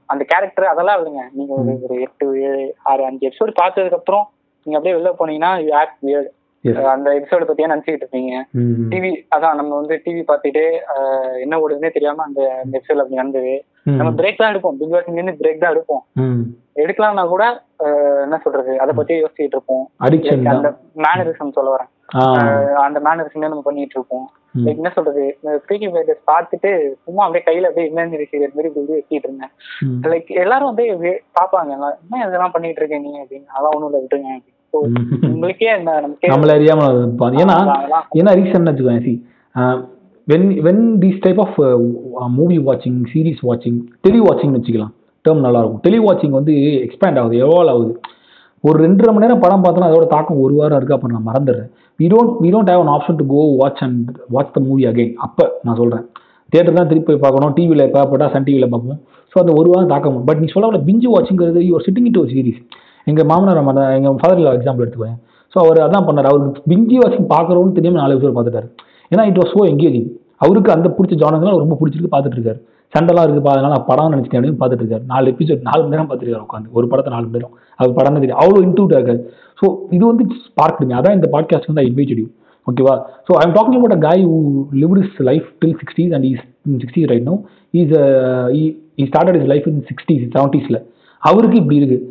[0.06, 4.28] அந்த கேரக்டர் அதெல்லாம் விடுங்க நீங்க ஒரு எட்டு ஏழு ஆறு அஞ்சு எபிசோடு பார்த்ததுக்கு அப்புறம்
[4.62, 6.32] நீங்க அப்படியே வெளில போனீங்கன்னா யூ ஆக்ட் வியர்ட்.
[6.90, 8.32] அந்த எபிசோடு பத்தியே நினைச்சிட்டு இருப்பீங்க
[8.88, 10.62] டிவி அதான் நம்ம வந்து டிவி பார்த்துட்டு
[10.92, 12.40] அஹ், என்ன ஓடுதுன்னே தெரியாம அந்த
[12.72, 13.54] எபிசோட் அப்படி நடந்தது.
[13.94, 14.78] நம்ம பிரேக் தான் எடுப்போம்.
[14.78, 16.02] பிக் வாட்சிங்ல இருந்து பிரேக் தான் எடுப்போம்.
[16.76, 17.44] எடுக்கலாம்னா கூட
[18.24, 18.72] என்ன சொல்றது?
[18.78, 19.84] அதை பத்தியே யோசிச்சுட்டு இருப்போம்.
[20.54, 20.70] அந்த
[21.04, 21.90] மேனரிசம் சொல்ல வரேன்.
[22.82, 24.26] அந்த மேனரிசம் நம்ம பண்ணிட்டு இருப்போம்.
[24.60, 25.24] லைக் என்ன சொல்றது?
[25.62, 26.70] ஃப்ரீக்கி ஃபைட்டர்ஸ் பார்த்துட்டு
[27.04, 29.52] சும்மா அப்படியே கையில அப்படியே இமேஜினரி சீரியஸ் மாதிரி இப்படி வச்சுட்டு இருந்தேன்.
[30.06, 30.84] லைக் எல்லாரும் வந்து
[31.38, 33.48] பாப்பாங்க என்ன இதெல்லாம் பண்ணிட்டு இருக்கீங்க அப்படின்னு.
[33.48, 34.54] அதெல்லாம் ஒண்ணும் இல்லை விட்டுருங்க அப்படின்னு.
[35.30, 35.70] உங்களுக்கே
[36.32, 36.88] நம்மள அறியாம
[37.42, 37.56] ஏன்னா
[38.20, 39.14] ஏன்னா ரீசன் வச்சுக்கோங்க see
[40.28, 41.56] when when these type of
[42.38, 44.92] movie வாட்சிங் சீரிஸ் வாட்சிங் டெலி வாட்சிங்னு வச்சுக்கலாம்
[45.24, 46.54] டேர்ம் நல்லா இருக்கும் டெலி வாட்சிங் வந்து
[46.86, 47.92] எக்ஸ்பேண்ட் ஆகுது எவால்வ் ஆகுது.
[48.64, 51.70] ஒரு ரெண்டரை மணி நேரம் படம் பார்த்தோன்னா அதோட தாக்கம் ஒரு வாரம் இருக்கு அப்போ நான் மறந்துடுறேன்.
[51.98, 55.12] We don't we don't have an option to go watch and watch the movie again
[55.26, 56.04] அப்போ நான் சொல்கிறேன்
[56.52, 59.00] தேட்டர் தான் திருப்பி போய் பார்க்கணும் டிவியில் பார்ப்பட்டா சன் டிவியில் பார்ப்போம்.
[59.32, 62.60] ஸோ அந்த ஒரு வாரம் தாக்கம் பட் நீ சொல்ல பிஞ்சு வாட்சிங்கிறது யுவர் சிட்டிங் டு சீரிஸ்
[63.06, 65.16] எங்கள் மாமனார் நம்ம எங்கள் ஃபாதர் எக்ஸாம்பிள் எடுத்துக்கோங்க
[65.52, 66.28] ஸோ அவர் அதான் பண்ணார்.
[66.30, 68.68] அவருக்கு பிஞ்சி வாசிங் பார்க்குறோன்னு தெரியாமல் நாலு பேர் பார்த்துட்டாரு.
[69.12, 70.08] ஏன்னா இட் வாஸ் ஸோ எங்கேஜிங்
[70.44, 72.58] அவருக்கு அந்த பிடிச்ச ஜானங்களாம் ரொம்ப பிடிச்சிருக்கு பார்த்துட்டு இருக்காரு
[72.92, 76.44] சண்டைலாம் இருக்குது அதனால நான் படம் நினச்சிட்டேன் அப்படின்னு பார்த்துட்டு இருக்காரு நாலு எபிசோட் நாலு மணி நேரம் பார்த்துருக்காரு
[76.46, 77.54] உட்காந்து ஒரு படத்தை நாலு மணி நேரம்.
[77.78, 79.20] அவர் படம் தான் தெரியும் அவ்வளோ இன்டூட்டாக இருக்காரு
[79.60, 80.24] ஸோ இது வந்து
[80.60, 82.26] பார்க்குங்க அதான் இந்த பாட்காஸ்ட் வந்து ஐ இன்வைட் யூ
[82.66, 82.94] ஓகேவா
[83.28, 84.36] so I'm talking about a guy who
[84.82, 87.36] lived his life till 60s and he's in 60s right now.
[87.74, 88.62] He's uh, he,
[88.98, 90.78] he started his life in 60s 70sல
[91.22, 92.04] அவருக்கு இப்படி இருக்குது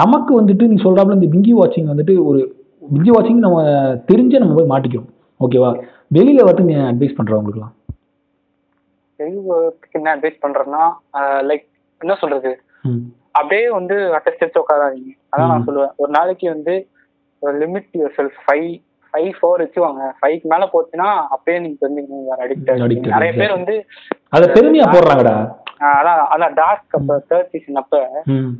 [0.00, 2.40] நமக்கு வந்துட்டு நீ சொல்றாப்புல இந்த பிங்கி வாட்சிங் வந்துட்டு ஒரு
[2.94, 3.58] பிங்கி வாட்சிங் நம்ம
[4.10, 5.08] தெரிஞ்சே நம்ம போய் மாட்டிக்கிறோம்.
[5.40, 5.70] ஓகேவா
[6.16, 7.74] வெளியில வந்து நீ அட்வைஸ் பண்ற உங்களுக்குலாம்
[9.20, 10.84] தெய்வத்துக்கு என்ன அட்வைஸ் பண்றேன்னா
[11.50, 11.66] லைக்
[12.00, 12.50] என்ன சொல்றது?
[13.38, 15.12] அப்படியே வந்து அட்டஸ்ட் உட்காராதீங்க.
[15.32, 15.94] அதான் நான் சொல்லுவேன்.
[16.02, 16.74] ஒரு நாளைக்கு வந்து
[17.42, 18.68] limit yourself five
[19.08, 23.74] five four வச்சுவாங்க ஃபைவ்க்கு மேல போச்சுன்னா அப்படியே நீங்க தெரிஞ்சுக்கணும் வேற அடிக்ட் நிறைய பேர் வந்து
[24.36, 25.36] அதை பெருமையா போடுறாங்கடா.
[25.80, 28.52] அதான் அதான் டார்க் அப்ப தேர்ட் சீசன் அப்ப ம்.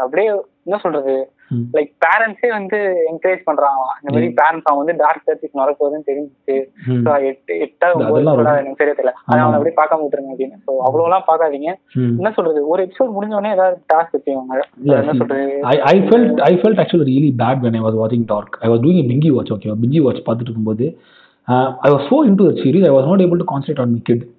[0.00, 0.28] அப்படியே
[0.64, 1.30] என்ன சொல்றது?
[1.50, 1.64] ம்.
[1.72, 2.78] லைக் பேரண்ட்ஸே வந்து
[3.10, 6.70] என்கரேஜ் பண்றாங்களாம் இந்த மாதிரி பேரண்ட்ஸ் அவங்க வந்து டார்க் தேர்ட் சீசன் வரப்போகுதுன்னு தெரிஞ்சுச்சு.
[6.86, 7.06] ம்.
[7.30, 9.14] எட்டு எட்டா ஒன்பது எனக்கு சரியா தெரியல.
[9.24, 10.58] அதை அவங்க அப்படியே பார்க்காம விட்டுருங்க அப்படின்னு.
[10.66, 11.72] ஸோ அவ்வளோலாம் பார்க்காதீங்க.
[11.94, 12.16] ம்.
[12.16, 12.68] என்ன சொல்றது?
[12.68, 14.18] ஒரு எபிசோட் முடிஞ்ச உடனே ஏதாவது டாஸ்க்
[14.84, 15.60] Yeah, என்ன சொல்றது?
[15.84, 18.58] I felt I felt actually really bad when I was watching Dark.
[18.60, 20.98] I was doing a bingy watch, okay, bingy watch பார்த்துட்டு இருக்கும்போது
[21.82, 24.30] I was so into the series, I was not able to concentrate on my kid.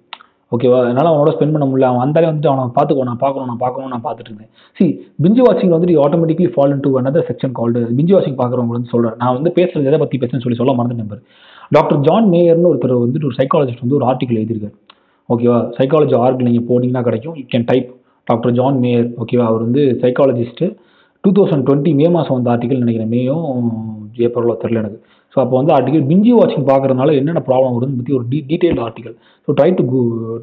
[0.52, 0.78] ஓகேவா?
[0.84, 1.88] அதனால் அவனோட spend பண்ண முடியல.
[1.90, 4.50] அவன் வந்தாலே வந்துட்டு அவனை பார்த்துக்கோ நான் பார்க்கணும் நான் பார்க்கணும் நான் பார்த்துட்டு இருந்தேன்.
[4.78, 4.84] சி
[5.24, 9.36] பிஞ்சி வாட்சிங் வந்துட்டு automatically fall into another section called binge வாட்சிங் பார்க்குறவங்க வந்து சொல்கிறேன் நான்
[9.38, 11.22] வந்து பேசுறது எதை பற்றி பேசுன்னு சொல்லி சொல்ல மறந்து நம்பர்
[11.76, 14.76] டாக்டர் ஜான் மேயர்னு ஒருத்தர் வந்துட்டு ஒரு சைக்காலஜிஸ்ட் வந்து ஒரு ஆர்டிக்கல் எழுதியிருக்காரு.
[15.28, 15.58] ஓகேவா?
[15.78, 17.36] சைக்காலஜி ஆர்க் நீங்கள் போனீங்கன்னா கிடைக்கும்.
[17.40, 17.88] You can type
[18.28, 19.46] doctor John Mayer ஓகேவா?
[19.50, 20.68] அவர் வந்து சைக்காலஜிஸ்ட்டு
[21.24, 23.10] டூ தௌசண்ட் டுவெண்ட்டி மே மாதம் வந்த ஆர்டிக்கல் நினைக்கிறேன்.
[23.14, 23.46] மேயும்
[24.26, 25.00] ஏப்ரலோ தெரில எனக்கு.
[25.34, 29.14] ஸோ அப்போ வந்து ஆர்டிகல் பிஞ்சி வாட்சிங் பார்க்குறதுனால என்னென்ன ப்ராப்ளம் வருதுன்னு பற்றி ஒரு tea detail article
[29.48, 29.84] so try to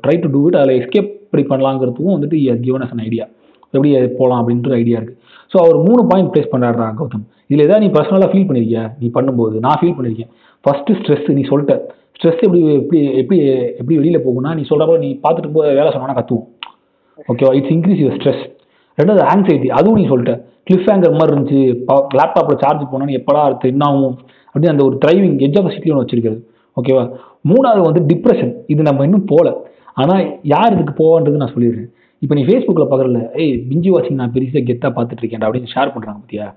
[0.04, 3.26] try to do it அதில் எஸ்கேப் எப்படி பண்ணலாங்கிறதுக்கும் வந்துட்டு கிவன் அஸ் அன் ஐடியா
[3.74, 5.20] எப்படி போகலாம் அப்படின்ற ஐடியா இருக்குது
[5.52, 7.26] ஸோ அவர் மூணு பாயிண்ட் ப்ளேஸ் பண்ணுறாரு கௌதம்.
[7.50, 10.32] இதில் ஏதாவது நீ பர்சனலாக ஃபீல் பண்ணியிருக்கியா நீ பண்ணும்போது நான் ஃபீல் பண்ணியிருக்கேன்
[10.66, 11.76] ஃபஸ்ட்டு ஸ்ட்ரெஸ் நீ சொல்லிட்ட.
[12.18, 13.38] ஸ்ட்ரெஸ் எப்படி எப்படி எப்படி
[13.82, 16.48] எப்படி வெளியில் போகும்னா நீ சொல்கிறப்ப நீ பார்த்துட்டு போய் வேலை சொன்னா கற்றுவோம்
[17.32, 18.44] ஓகேவா இட்ஸ் இன்க்ரீஸ் யுவர் ஸ்ட்ரெஸ்
[18.98, 20.34] ரெண்டாவது ஆங்ஸைட்டி அதுவும் நீ சொல்லிட்ட.
[20.68, 21.62] கிளிஃப் ஹேங்கர் மாதிரி இருந்துச்சு.
[22.20, 24.16] லேப்டாப்பில் சார்ஜ் போனோன்னு எப்படா அடுத்து ஆகும்?
[24.52, 26.40] அப்படின்னு அந்த ஒரு ட்ரைவிங் எஜ் ஆஃப் சிட்டி ஒன்று வச்சிருக்கிறது.
[26.78, 27.04] ஓகேவா
[27.52, 29.50] மூணாவது வந்து டிப்ரெஷன் இது நம்ம இன்னும் போகல
[30.02, 30.24] ஆனால்
[30.54, 31.90] யார் இதுக்கு போவான்றது நான் சொல்லிடுறேன்.
[32.22, 36.20] இப்போ நீ ஃபேஸ்புக்கில் பார்க்குறல ஏய் பிஞ்சி வாட்சிங் நான் பெருசாக கெத்தாக பார்த்துட்டு இருக்கேன் அப்படின்னு ஷேர் பண்ணுறாங்க
[36.22, 36.48] பார்த்தியா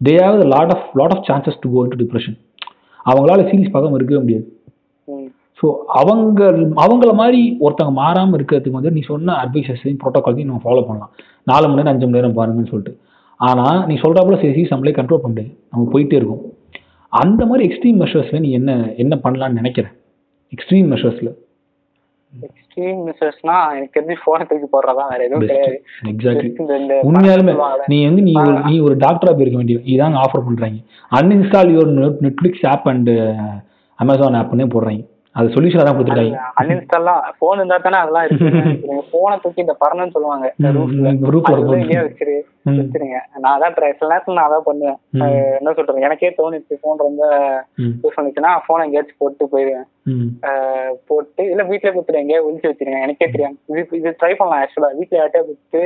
[0.00, 2.36] they have lot of lot of chances to go to depression
[3.10, 4.46] அவங்களால சீரிஸ் பார்க்காம இருக்கவே முடியாது.
[5.58, 5.66] ஸோ
[6.00, 6.40] அவங்க
[6.84, 11.12] அவங்கள மாதிரி ஒருத்தவங்க மாறாமல் இருக்கிறதுக்கு வந்து நீ சொன்ன அட்வைசஸையும் ப்ரோட்டோகால்ஸையும் நம்ம ஃபாலோ பண்ணலாம்.
[11.50, 12.92] நாலு மணி நேரம் அஞ்சு மணி நேரம் பாருங்கன்னு சொல்லிட்டு.
[13.40, 16.42] ஆனால் நீ சொல்கிறாப்புல சரி சீஸ் நம்மளே கண்ட்ரோல் பண்ண நம்ம போயிட்டே இருக்கோம்.
[17.22, 19.86] அந்த மாதிரி எக்ஸ்ட்ரீம் மெஷர்ஸில் நீ என்ன என்ன பண்ணலான்னு நினைக்கிற?
[20.52, 21.32] எக்ஸ்ட்ரீம் மெஷர்ஸில்
[22.32, 25.76] எக்ஸ்ட்ரீம் மிஸ்ஸஸ்னா எனக்கு தெரிஞ்சு போனை தூக்கி போடுறதா வேற எதுவும் கிடையாது.
[26.12, 26.50] எக்ஸாக்ட்லி
[27.08, 27.52] உண்மையாலுமே.
[27.92, 30.78] நீ வந்து நீ ஒரு நீ ஒரு டாக்டரா போயிருக்க வேண்டிய இதாங்க ஆஃபர் பண்றாங்க.
[31.18, 31.92] Uninstall your
[32.26, 33.10] Netflix app and
[33.98, 35.02] Amazon Apne போடுறாங்க.
[35.38, 36.40] அது சொல்யூஷன் தான் கொடுத்துருக்காங்க.
[36.60, 38.50] அன்இன்ஸ்டால்லாம் போன் இருந்தா தானே அதெல்லாம் இருக்கு.
[39.14, 40.46] போனை தூக்கி இந்த பறணும்னு சொல்லுவாங்க.
[41.78, 42.36] எங்கேயோ வச்சிரு
[42.78, 43.18] வச்சிருங்க.
[43.42, 44.98] நான் அதான் ட்ரை சில நேரத்துல நான் அதான் பண்ணுவேன்.
[45.58, 47.24] என்ன சொல்றேன் எனக்கே தோணுச்சு போன் ரொம்ப
[47.82, 49.88] யூஸ் பண்ணிச்சுன்னா போன் எங்கேயாச்சும் போட்டு போயிடுவேன்.
[51.10, 53.00] போட்டு இல்ல வீட்லயே கொடுத்துட்டு எங்கேயா ஒழிச்சு வச்சிருங்க.
[53.06, 53.56] எனக்கே தெரியும்
[54.00, 55.82] இது ட்ரை பண்ணலாம் ஆக்சுவலா வீட்ல யார்ட்டே கொடுத்து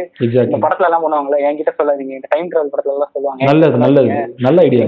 [0.47, 2.15] இந்த படத்துல எல்லாம் பண்ணுவாங்கல்ல என்கிட்ட சொல்லாதீங்க.
[2.19, 3.51] இந்த டைம் டிராவல் படத்துல எல்லாம் சொல்லுவாங்க.
[3.53, 4.21] நல்லது நல்லது.
[4.49, 4.87] நல்ல ஐடியா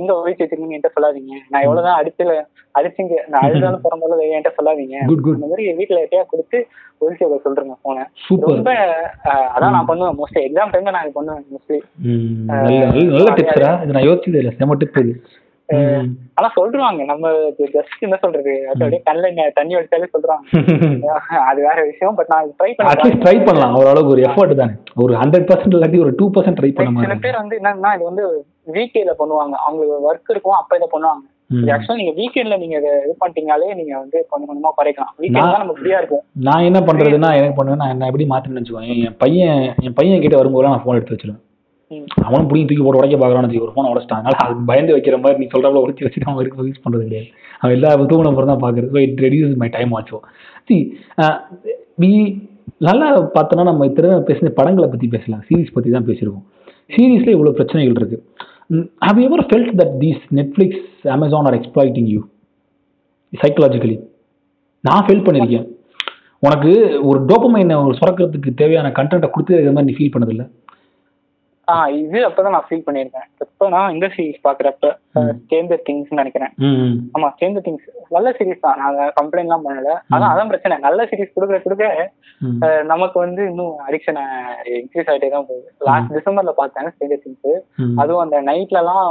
[0.00, 1.34] எங்க ஒழிச்சு வச்சிருக்கீங்க என்கிட்ட சொல்லாதீங்க.
[1.52, 2.34] நான் எவ்வளவுதான் அடிச்சுல
[2.78, 3.16] அடிச்சுங்க.
[3.32, 4.96] நான் அழுதாலும் பிறந்தாலும் என்கிட்ட சொல்லாதீங்க.
[5.36, 6.58] இந்த மாதிரி வீட்ல யார்ட்டையா கொடுத்து
[7.04, 8.72] ஒழிச்சு வைக்க சொல்றேங்க போன சூப்பர் ரொம்ப
[9.54, 11.78] அதான் நான் பண்ணுவேன் மோஸ்ட்லி எக்ஸாம் டைம்ல நான் பண்ணுவேன் மோஸ்ட்லி
[13.14, 15.14] நல்ல டிப்ஸ்ரா இது நான் யோசிச்சது இல்லை செம டிப் இது.
[16.38, 17.26] ஆனா சொல்றாங்க நம்ம
[17.74, 18.54] ஜஸ்ட் என்ன சொல்றது?
[18.70, 20.42] அப்படியே கண்ணுல தண்ணி வச்சாலே சொல்றாங்க.
[21.50, 23.76] அது வேற விஷயம் பட் நான் ட்ரை பண்ணி அட்லீஸ்ட் ட்ரை பண்ணலாம்.
[23.80, 24.74] ஓரளவுக்கு ஒரு எஃபர்ட் தானே.
[25.04, 28.26] ஒரு ஹண்ட்ரட் பர்சன்ட் இல்லாட்டி ஒரு டூ பர்சன்ட் ட்ரை பண்ண சில பேர் வந்து என்னன்னா இது வந்து
[28.76, 29.54] வீக்கேல பண்ணுவாங்க.
[29.66, 31.24] அவங்களுக்கு ஒர்க் இருக்கும் அப்ப இதை பண்ணுவாங்க.
[31.74, 35.12] ஆக்சுவலா நீங்க வீக்கெண்ட்ல நீங்க இதை பண்ணிட்டீங்களே நீங்க வந்து கொஞ்சம் கொஞ்சமா குறைக்கலாம்.
[35.22, 36.22] வீக்கெண்ட் நம்ம ஃப்ரீயா இருக்கும்.
[36.48, 37.80] நான் என்ன பண்றதுன்னா எனக்கு பண்ணுவேன்.
[37.82, 38.96] நான் என்ன எப்படி மாத்தின்னு வச்சுக்கோங்க.
[39.08, 41.42] என் பையன் என் பையன் கிட்ட வரும்போது நான் ஃபோன் எடுத்து வச்சிருவேன்.
[42.26, 45.46] அவனும் பிடிங்கி தூக்கி போட்டு உடைக்க பார்க்கறான்னு ஒரு ஃபோன் உடச்சிட்டான் அதனால அது பயந்து வைக்கிற மாதிரி நீ
[45.52, 47.28] சொல்றப்பல உடச்சி வச்சுட்டு அவன் இருக்க யூஸ் பண்றது கிடையாது.
[47.60, 48.90] அவன் எல்லா தூங்கின அப்புறம் தான் பார்க்கறது.
[48.94, 50.20] So it reduce my time also
[50.68, 50.76] see
[52.02, 52.12] we
[52.86, 55.42] நல்லா பார்த்தோன்னா நம்ம இத்தனை பேசின படங்களை பற்றி பேசலாம்.
[55.48, 56.46] சீரிஸ் பற்றி தான் பேசியிருக்கோம்.
[56.94, 57.98] சீரீஸில் இவ்வளோ பிரச்சனைகள்
[58.70, 60.84] இருக்கு however felt that these Netflix
[61.16, 62.20] Amazon are exploiting you
[63.32, 63.96] psychologically
[64.84, 65.66] நான் ஃபீல் பண்ணியிருக்கேன்
[66.42, 66.72] உனக்கு
[67.08, 70.46] ஒரு டோப்பமைனை ஒரு சுரக்கிறதுக்கு தேவையான கண்டென்ட்டை கொடுத்து இது மாதிரி நீ ஃபீல் பண்ணதில்லை.
[71.72, 73.26] ஆஹ் இது அப்பதான் நான் ஃபீல் பண்ணியிருக்கேன்.
[73.44, 74.88] இப்ப நான் இந்த சீரிஸ் பாக்குறப்ப
[75.50, 76.52] சேஞ்சர் திங்ஸ் நினைக்கிறேன்.
[77.16, 77.86] ஆமா சேஞ்சர் திங்ஸ்
[78.16, 78.80] நல்ல சீரிஸ் தான்.
[78.82, 79.92] நாங்க கம்ப்ளைண்ட் எல்லாம் பண்ணல.
[80.14, 80.76] அதான் அதான் பிரச்சனை.
[80.86, 81.86] நல்ல சீரிஸ் கொடுக்குற கொடுக்க
[82.66, 84.20] அஹ் நமக்கு வந்து இன்னும் அடிக்ஷன்
[84.80, 85.68] இன்க்ரீஸ் ஆயிட்டே தான் போகுது.
[85.88, 87.54] லாஸ்ட் டிசம்பர்ல பார்த்தேன் சேஞ்சர் திங்ஸ்.
[88.02, 89.08] அதுவும் அந்த நைட்ல எல்லாம்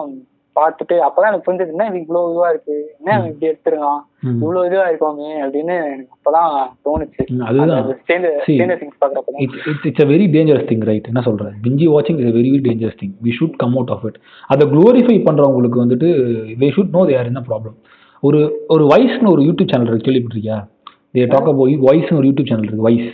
[0.60, 2.76] பார்த்துட்டு அப்பதான் எனக்கு புரிஞ்சது என்ன இவ்வளவு இதுவா இருக்கு?
[3.00, 4.02] என்ன இப்படி எடுத்துருக்கான்.
[4.40, 5.30] இவ்வளவு இதுவா இருக்கோமே?
[5.46, 6.52] அப்படின்னு எனக்கு அப்பதான்
[6.86, 7.24] தோணுச்சு.
[7.46, 7.88] அதுதான்.
[9.46, 13.00] It's it's a very dangerous thing right என்ன சொல்கிறேன் பிஞ்சி வாட்சிங் is very very dangerous
[13.02, 16.10] thing we should come out of it அதை க்ளோரிஃபை பண்ணுறவங்களுக்கு வந்துட்டு
[16.62, 17.78] தே ஷுட் நோ தேர் என்ன ப்ராப்ளம்
[18.24, 20.08] ஒரு ஒரு வைஸ்னு ஒரு யூடியூப் சேனல் இருக்கு.
[20.08, 20.60] கேள்விப்பட்டிருக்கியா?
[21.14, 23.12] தே டாக் அபவுட் வைஸ்னு ஒரு யூடியூப் சேனல் இருக்கு வைஸ்.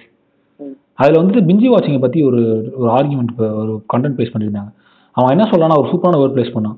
[0.93, 2.39] அதில் வந்துட்டு பிஞ்சி வாட்சிங்கை பற்றி ஒரு
[2.77, 4.71] ஒரு ஆர்குமெண்ட் ஒரு கண்டென்ட் பேஸ் பண்ணியிருந்தாங்க.
[5.17, 6.77] அவன் என்ன சொல்லலாம்னா ஒரு சூப்பரான வேர்ட் பிளேஸ் பண்ணான்.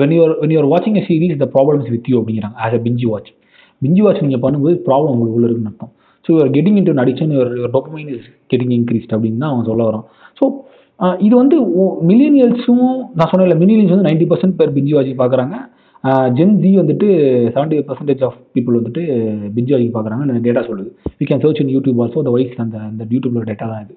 [0.00, 2.56] வென் யூர் வென் யூர் வாட்சிங் a series the problems with you அப்படிங்கிறாங்க.
[2.64, 3.30] As a binge watch
[3.82, 5.92] binge watch நீங்கள் பண்ணும்போது ப்ராப்ளம் உங்களுக்கு உள்ள இருக்குன்னு அர்த்தம்.
[6.24, 9.82] So you're getting into addiction your your dopamine is getting increased அப்படின்னு தான் அவன் சொல்ல
[9.90, 10.06] வரான்.
[10.40, 10.44] ஸோ
[11.00, 11.56] uh, இது வந்து
[12.10, 12.86] மில்லியனியல்ஸும்
[13.18, 15.56] நான் சொன்னேன் மில்லியனியல்ஸ் வந்து நைன்டி பர்சன்ட் பேர் பிஞ்சி வாட்சிங் பார்க்குறாங்க.
[16.38, 17.06] ஜென் ஜி வந்துட்டு
[17.54, 19.02] செவன்டி பர்சன்டேஜ் ஆஃப் பீப்புள் வந்துட்டு
[19.56, 20.90] பிஞ்சி வாட்சிங் பார்க்குறாங்க டேட்டா சொல்லுது.
[21.20, 23.94] We can search in YouTube also அந்த வைஸ் அந்த அந்த யூடியூப்ல டேட்டா தான் இது.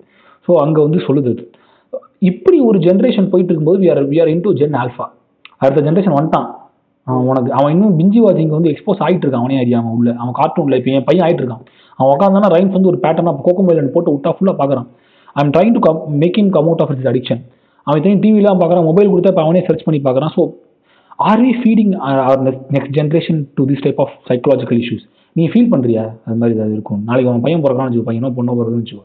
[0.48, 1.44] ஸோ அங்கே வந்து சொல்லுது அது.
[2.30, 5.06] இப்படி ஒரு ஜென்ரேஷன் போயிட்டு இருக்கும்போது we are we are into Gen Alpha
[5.62, 6.48] அடுத்த ஜென்ரேஷன் வந்துட்டான்.
[7.08, 10.10] அவன் உனக்கு அவன் இன்னும் பிஞ்சி வாட்சிங் வந்து எக்ஸ்போஸ் ஆகிட்டு இருக்கான் அவனே அறியாம உள்ள.
[10.22, 11.64] அவன் கார்ட்டூன்ல இப்போ என் பையன் ஆகிட்டு இருக்கான்
[12.00, 14.88] அவன் உட்காந்தானா ரைம்ஸ் வந்து ஒரு பேட்டர்னாக கோகோ மேலன் போட்டு விட்டா ஃபுல்லாக பார்க்குறான்.
[15.42, 16.00] I'm trying to come
[16.42, 17.42] in come out of is addiction
[17.88, 20.34] அவன் தனி டிவிலாம் பார்க்குறான் மொபைல் கொடுத்தா இப்போ அவனே சர்ச் பண்ணி பார்க்குறான்.
[20.38, 20.44] So
[21.32, 21.92] are we feeding
[22.28, 22.42] our
[22.76, 25.06] next generation to this type of psychological issues
[25.36, 27.02] நீ ஃபீல் பண்ணுறியா அது மாதிரி அது இருக்கும்.
[27.10, 29.04] நாளைக்கு அவன் பையன் பிறக்கான்னு வச்சுக்கோ பையனோ பொண்ணோ பிறகுன்னு வச்சுக்கோ.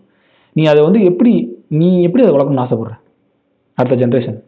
[0.57, 1.33] நீ அதை வந்து எப்படி
[1.81, 2.95] நீ எப்படி அதை வளர்க்கணும்னு ஆசைப்படுற?
[3.79, 4.39] அடுத்த ஜென்ரேஷன்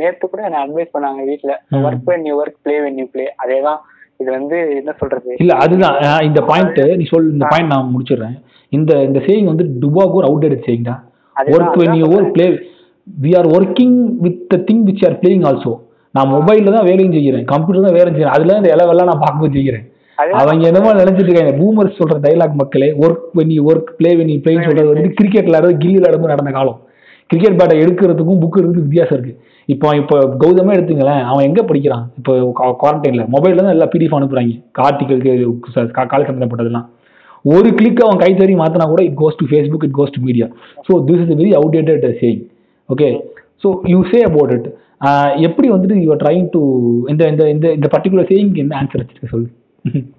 [0.00, 1.52] நேத்து கூட என்ன அட்வைஸ் பண்ணாங்க வீட்ல.
[1.74, 1.82] ம்.
[1.86, 3.80] Work when you work play when you play அதேதான்.
[4.20, 5.30] இது வந்து என்ன சொல்றது?
[5.42, 5.96] இல்ல அதுதான்.
[6.28, 8.34] இந்த பாயிண்ட் நீ சொல் இந்த பாயிண்ட் நான் முடிச்சிடுறேன்.
[8.72, 11.02] இந்த இந்த சேயிங் வந்து டுபாகூர் அவுடேட் சேயிங் தான்
[11.54, 12.46] work when you work play
[13.06, 15.74] we are working with the thing which are playing also
[16.14, 17.46] நான் மொபைல்ல தான் வேலையும் செய்கிறேன்.
[17.52, 18.34] கம்ப்யூட்டர் தான் வேலையும் செய்கிறேன்.
[18.36, 19.84] அதுல இந்த இலவெல்லாம் நான் பார்க்கவும் செய்கிறேன்.
[20.40, 21.54] அவங்க என்னமோ நினைச்சிட்டு இருக்காங்க.
[21.60, 25.48] பூமர்ஸ் சொல்ற டைலாக் மக்களே work when you work play when you பிளேன்னு சொல்றது வந்து கிரிக்கெட்
[25.48, 26.78] விளையாடுறது கில்லி விளையாடும்போது நடந்த காலம்.
[27.30, 29.34] கிரிக்கெட் பேட்டை எடுக்கிறதுக்கும் புக் இருக்கிறதுக்கு வித்தியாசம் இருக்கு.
[29.68, 31.22] இப்போ இப்போ கௌதமே எடுத்துங்களேன்.
[31.30, 32.04] அவன் எங்கே படிக்கிறான்?
[32.18, 32.32] இப்போ
[32.82, 34.54] குவாரண்டைனில் மொபைலில் தான் எல்லா பிடிஎஃப் அனுப்புகிறாங்க
[34.86, 35.32] ஆர்டிகலுக்கு
[36.12, 36.86] கால சம்மந்தப்பட்டதெல்லாம்
[37.44, 40.46] ஒரு கிளிக் அவன் கை மாற்றினா மாத்தினா கூட it goes to Facebook it goes to media
[40.86, 42.42] so this is very outdated saying
[42.88, 43.08] okay
[43.64, 44.68] so you say about it
[45.48, 46.60] எப்படி வந்துட்டு யூஆர் ட்ரைங் டு
[47.12, 49.48] இந்த இந்த இந்த இந்த பர்டிகுலர் சேயிங்க்கு என்ன ஆன்சர் வச்சிருக்க சொல்லு?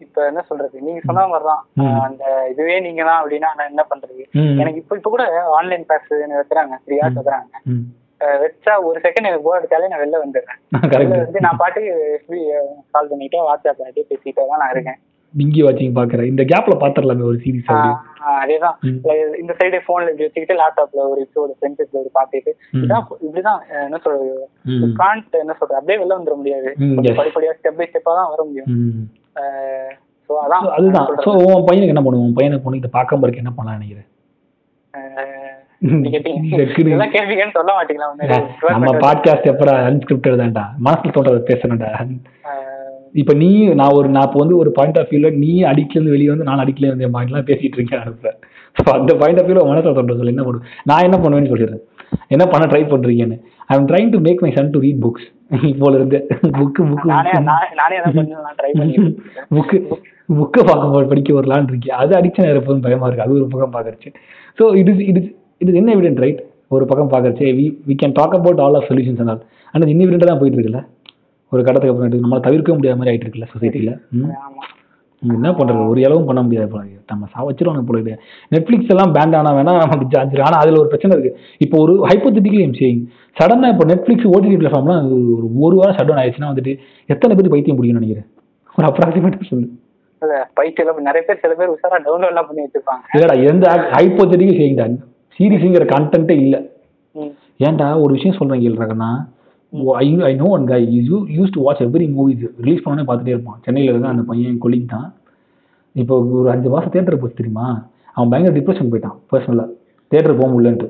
[0.00, 0.76] இப்ப என்ன சொல்றது?
[0.80, 1.62] நீங்க சொன்ன மாதிரிதான்.
[2.00, 4.24] அந்த இதுவே நீங்க தான் அப்படின்னா நான் என்ன பண்றது.
[4.56, 6.10] எனக்கு இப்ப இப்ப கூட ஆன்லைன் கிளாஸ்
[6.40, 6.74] வைக்கிறாங்க.
[6.86, 7.62] த்ரீ ஹவர்ஸ் வைக்கிறாங்க
[8.42, 10.60] வச்சா ஒரு செகண்ட் எனக்கு போர் அடிச்சாலே நான் வெளில வந்துடுறேன்.
[10.92, 11.92] வெளில வந்து நான் பாட்டுக்கு
[12.90, 13.40] கால் பண்ணிட்டே
[14.10, 14.98] பேசிட்டே தான் நான் இருக்கேன்.
[15.38, 16.30] பிங்கி வாட்சிங் பாக்குறேன்.
[16.32, 17.72] இந்த கேப்ல பாத்துரலாமே ஒரு சீரிஸ்
[18.42, 18.76] அதேதான்.
[19.40, 21.52] இந்த சைடு போன்ல இப்படி வச்சுக்கிட்டு லேப்டாப்ல ஒரு எபிசோடு
[22.16, 22.82] பார்த்துட்டு ம்.
[22.82, 24.48] இதான் இப்படிதான் என்ன சொல்றது.
[25.02, 26.74] கான்ட் என்ன சொல்றது அப்படியே வெளில வந்துட முடியாது.
[27.20, 28.68] படிப்படியா ஸ்டெப் பை ஸ்டெப்பா தான் வர முடியும்.
[30.70, 31.08] அதுதான்.
[31.24, 32.26] உன் பையனுக்கு என்ன பண்ணுவோம்?
[32.26, 34.10] உன் பையனுக்கு பொண்ணு இதை பார்க்காம இருக்க என்ன பண்ணலாம் நினைக்கிறேன்?
[38.68, 40.64] நம்ம பாட்காஸ்ட் எப்படா அன்ஸ்கிரிப்டட் தான்டா.
[40.84, 41.90] மனசுல தோன்றதை பேசணும்டா.
[43.16, 43.48] இப்ப நீ
[43.80, 46.62] நான் ஒரு நான் இப்போ வந்து ஒரு பாயிண்ட் ஆஃப் வியூல நீ அடிக்கல இருந்து வெளியே வந்து நான்
[46.64, 48.38] அடிக்கல இருந்து பாயிண்ட்லாம் பேசிட்டு இருக்கேன் அனுப்புறேன்
[48.76, 51.84] ஸோ அந்த பாயிண்ட் ஆஃப் வியூல மனசுல தோன்ற சொல்லி என்ன பண்ணுவேன் நான் என்ன பண்ணுவேன்னு சொல்லிடுறேன்
[52.34, 53.36] என்ன பண்ண ட்ரை பண்றீங்கன்னு.
[53.68, 55.26] I am trying to make my son to read books
[55.70, 56.18] இப்போல இருந்து.
[56.58, 58.94] புக்கு புக்கு நானே நான் நானே அதான் கொஞ்சம் ட்ரை பண்ணி
[59.56, 59.78] புக்கு
[60.28, 63.24] புக்கை பார்க்க படிக்க வரலான்னு இருக்கேன் அது அடிக்ஷன் இருப்பதும் பயமா இருக்கு.
[63.26, 64.10] அது ஒரு பக்கம் பார்க்கறச்சு
[64.58, 66.40] so it is it is it is என்ன எவிடென்ட் ரைட்
[66.76, 69.40] ஒரு பக்கம் பார்க்கறச்சு we we can talk about all of solutions ஆனால்
[69.74, 70.82] ஆனால் இன்னிவிடெண்டாக தான் போயிட்டு இருக்குல்ல?
[71.52, 73.92] ஒரு கட்டத்துக்கு அப்புறம் நம்மளால தவிர்க்க முடியாத மாதிரி ஆயிட்டு இருக்குல்ல சொசைட்டியில்
[75.22, 75.84] என்ன பண்றது?
[75.92, 76.80] ஒரு அளவும் பண்ண முடியாது போல.
[77.10, 78.16] நம்ம சா வச்சிருவாங்க போல இருக்கு
[78.54, 81.32] நெட்ஃப்ளிக்ஸ் எல்லாம் பேண்ட் ஆனா வேணா நமக்கு ஜார்ஜ் ஆனா அதுல ஒரு பிரச்சனை இருக்கு.
[81.64, 83.00] இப்போ ஒரு ஹைப்போத்திட்டிக்கலி எம் சேயிங்
[83.36, 86.72] சடனா இப்போ நெட்ஃப்ளிக்ஸ் ஓடிடி பிளாட்ஃபார்ம்லாம் ஒரு ஒரு வாரம் ஷட் டவுன் ஆயிடுச்சுன்னா வந்துட்டு
[87.14, 88.28] எத்தனை பேர் பைத்தியம் பிடிக்கும்னு நினைக்கிறேன்?
[88.78, 89.66] ஒரு அப்ராக்சிமேட்டாக சொல்லு.
[90.22, 93.02] இல்ல பைத்தியம் நிறைய பேர் சில பேர் உஷாரா டவுன்லோட் எல்லாம் பண்ணி வச்சிருப்பாங்க.
[93.16, 94.94] இல்லடா எந்த ஹைப்போத்திட்டிக்கலி சேயிங் தான்
[95.38, 96.60] சீரிஸுங்கிற கண்டென்ட்டே இல்லை.
[97.68, 99.10] ஏன்டா ஒரு விஷயம் சொல்றேன் கேள்றாங்கன்னா
[100.02, 103.58] I I know one guy you use to watch every movies release பண்ணோன்னே பார்த்துட்டே இருப்பான்.
[103.64, 105.08] சென்னையில் இருக்க அந்த பையன் கொலிங் தான்.
[106.02, 107.66] இப்போ ஒரு அஞ்சு மாதம் தேட்டர் போச்சு தெரியுமா?
[108.16, 109.68] அவன் பயங்கர டிப்ரெஷன் போயிட்டான் பர்சனலாக
[110.12, 110.88] தேட்டர் போக முடியலன்ட்டு.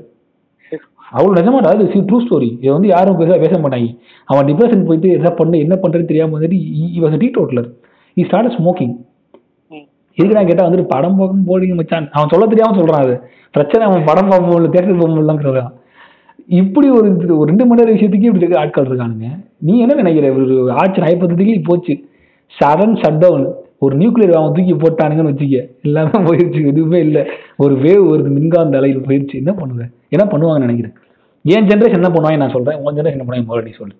[1.17, 3.89] அவ்வளோ நிஜமாடா அது சி ட்ரூ ஸ்டோரி இதை வந்து யாரும் பெருசாக பேச மாட்டாங்க.
[4.31, 6.59] அவன் டிப்ரெஷன் போயிட்டு என்ன பண்ண என்ன பண்ணுறதுன்னு தெரியாமல் வந்துட்டு
[6.97, 7.69] he was teetotaler
[8.17, 8.95] he start smoking
[10.19, 12.07] இதுக்கு நான் கேட்டால் வந்துட்டு படம் பார்க்க போறீங்க மச்சான்.
[12.17, 13.15] அவன் சொல்ல தெரியாமல் சொல்கிறான் அது.
[13.57, 15.73] பிரச்சனை அவன் படம் பார்க்க முடியல தேட்டர் போக முடியலங்கிறதான்
[16.49, 19.29] இப்படி ஒரு ஒரு ரெண்டு மணி நேரம் விஷயத்துக்கு இப்படி இருக்க ஆட்கள் இருக்கானுங்க.
[19.67, 20.27] நீ என்ன நினைக்கிற?
[20.33, 21.95] ஒரு ஆட்சி ஐப்பத்தத்துக்கு போச்சு.
[22.59, 23.47] சடன் ஷட் டவுன்
[23.79, 25.59] ஒரு நியூக்ளியர் அவன் தூக்கி போட்டானுங்கன்னு வச்சுக்க.
[25.87, 27.23] எல்லாமே போயிடுச்சு எதுவுமே இல்லை.
[27.57, 30.97] ஒரு வேவ் வருது மின்காந்த அலையில் போயிடுச்சு என்ன பண்ணுவேன் என்ன பண்ணுவாங்கன்னு நினைக்கிறேன்.
[31.45, 32.79] என் ஜென்ரேஷன் என்ன பண்ணுவாங்க நான் சொல்றேன்.
[32.83, 33.97] உன் ஜென்ரேஷன் என்ன பண்ணுவாங்க நீ சொல்லு.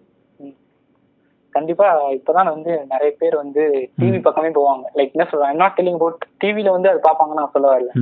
[1.51, 3.63] கண்டிப்பா இப்பதான் வந்து நிறைய பேர் வந்து
[4.01, 4.85] டிவி பக்கமே போவாங்க.
[4.97, 5.55] லைக் என்ன சொல்றாங்க?
[5.55, 7.93] நாட் டெல்லிங் போட் டிவில வந்து அது பாப்பாங்கன்னு நான் சொல்ல வரல.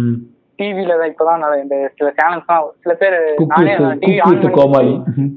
[0.58, 4.92] டிவில தான் இப்பதான் நான் இந்த சில சேனல்ஸ்லாம் சில பேர் நானே டிவி ஆன் கோமாளி.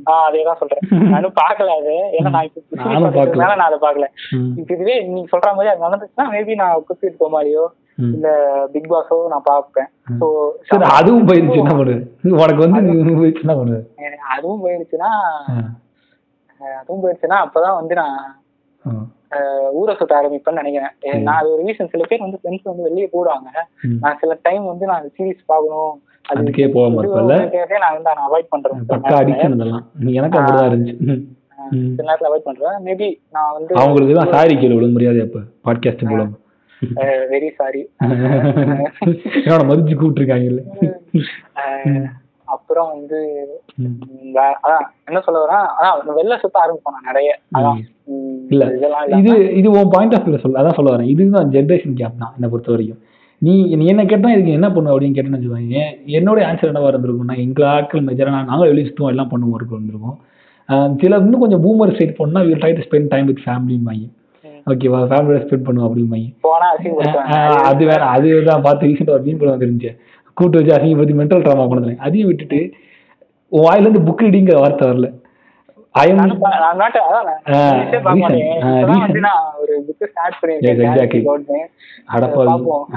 [0.08, 0.84] ஆ அதேதான் சொல்றேன்.
[1.10, 1.96] நானும் பார்க்கல அது.
[2.18, 2.60] ஏன்னா நான் இப்போ
[3.66, 4.08] அதை பார்க்கல.
[4.38, 4.52] ம்.
[4.60, 7.66] இப்ப இதுவே நீங்க சொல்ற மாதிரி அது நடந்துச்சுன்னா மேபி நான் குக்வித் கோமாளியோ.
[8.10, 8.30] இல்ல
[8.74, 9.46] பிக் பாஸோ நான்
[10.70, 12.04] சரி அதுவும் என்ன பண்ணுவேன்
[12.36, 12.82] உனக்கு வந்து
[13.38, 13.56] என்ன
[14.36, 14.62] அதுவும்.
[16.62, 18.18] அஹ் அதுவும் போயிடுச்சுன்னா அப்பதான் வந்து நான்
[19.80, 21.24] ஊரை சுத்த ஆரம்பிப்பேன்னு நினைக்கிறேன்.
[21.26, 23.50] நான் அது ஒரு ரீசன் சில பேர் வந்து ஃப்ரெண்ட்ஸ் வந்து வெளியே போடுவாங்க.
[24.04, 25.96] நான் சில டைம் வந்து நான் சீரிஸ் பார்க்கணும்.
[26.30, 27.36] அது அதுக்கே இருப்பல்ல?
[27.46, 28.78] இதுக்கே நான் வந்து அவாய்ட் பண்றேன்.
[30.20, 30.96] எனக்கு அப்படிதான் இருந்துச்சு.
[31.96, 32.76] சில நேரத்துல அவாய்ட் பண்றேன்.
[32.88, 36.34] மேபி நான் வந்து அவங்களுக்கு தான் சாரி கேள்வி விட முடியாது அப்ப பாட்காஸ்ட் மூலம்.
[37.32, 37.82] வெரி சாரி
[39.46, 40.64] என்னோட மதிச்சு கூப்பிட்டுருக்காங்கல்ல.
[42.54, 43.18] அப்புறம் வந்து
[44.64, 47.30] அதான் என்ன சொல்ல வரேன் அதான் வெளில சுத்த ஆரம்பிப்போம் நிறைய.
[47.58, 47.80] அதான்
[48.52, 48.66] இல்ல
[49.20, 50.60] இது இது உன் பாயிண்ட் ஆஃப் வியூல சொல்ல.
[50.62, 51.12] அதான் சொல்ல வரேன்.
[51.14, 53.02] இதுதான் ஜென்ரேஷன் கேப் தான் என்னை பொறுத்த வரைக்கும்.
[53.42, 55.82] நீ நீ என்ன கேட்டா இதுக்கு என்ன பண்ணுவ அப்படின்னு கேட்டேன்னு வச்சுக்கோங்க.
[56.18, 60.18] என்னோட ஆன்சர் என்னவா இருந்திருக்கும்னா எங்க ஆட்கள் மெஜரா நாங்களும் வெளியே சுற்றுவோம் எல்லாம் பண்ணுவோம் இருக்கு வந்திருக்கும்
[60.70, 64.06] ஆஹ் சில இன்னும் கொஞ்சம் பூமர் சைட் போனா will try to spend time with ஃபேமிலிம்பாங்க.
[64.72, 66.28] ஓகேவா ஃபேமிலியோட ஸ்பெண்ட் பண்ணுவோம் அப்படிம்பாங்க
[66.72, 69.92] அசிங்கப்படுத்துவாங்க ஆஹ் அது வேற அதுதான் பார்த்து ரீசெண்டாக ஒரு மீன் படம் வந்துருந்துச்சு.
[70.38, 72.60] கூட்டு வச்சு அசிங்கப்படுத்தி மென்டல் ட்ராமா பண்ணுறேன் அதையும் விட்டுட்டு
[73.52, 75.08] உன் வாயிலேருந்து புக் ரீடிங்கிற வார்த்தை வரல.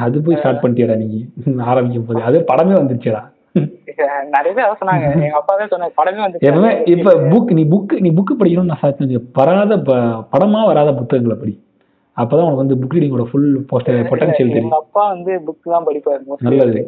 [0.01, 1.09] அது போய் ஸ்டார்ட் பண்ணிட்டியடா நீ.
[1.71, 2.21] ஆரம்பிக்கும் போது.
[2.23, 3.23] அது படமே வந்துருச்சுடா.
[4.35, 5.07] நிறைய பேர் சொன்னாங்க.
[5.19, 6.41] எங்க அப்பா தான் சொன்னாங்க படமே வந்து
[6.95, 9.97] இப்ப புக் நீ புக் நீ புக் படிக்கணும்னு நான் சாத்தியம் வராத ப-
[10.35, 11.55] படமா வராத புத்தகங்களை படி.
[12.23, 14.79] அப்பதான் உனக்கு வந்து புக் ரீடிங்கோட ஃபுல் பொட்டன்ஷியல் எங்க தெரியும்.
[14.83, 16.23] அப்பா வந்து புக் தான் படிப்பாரு.
[16.49, 16.81] நல்லது.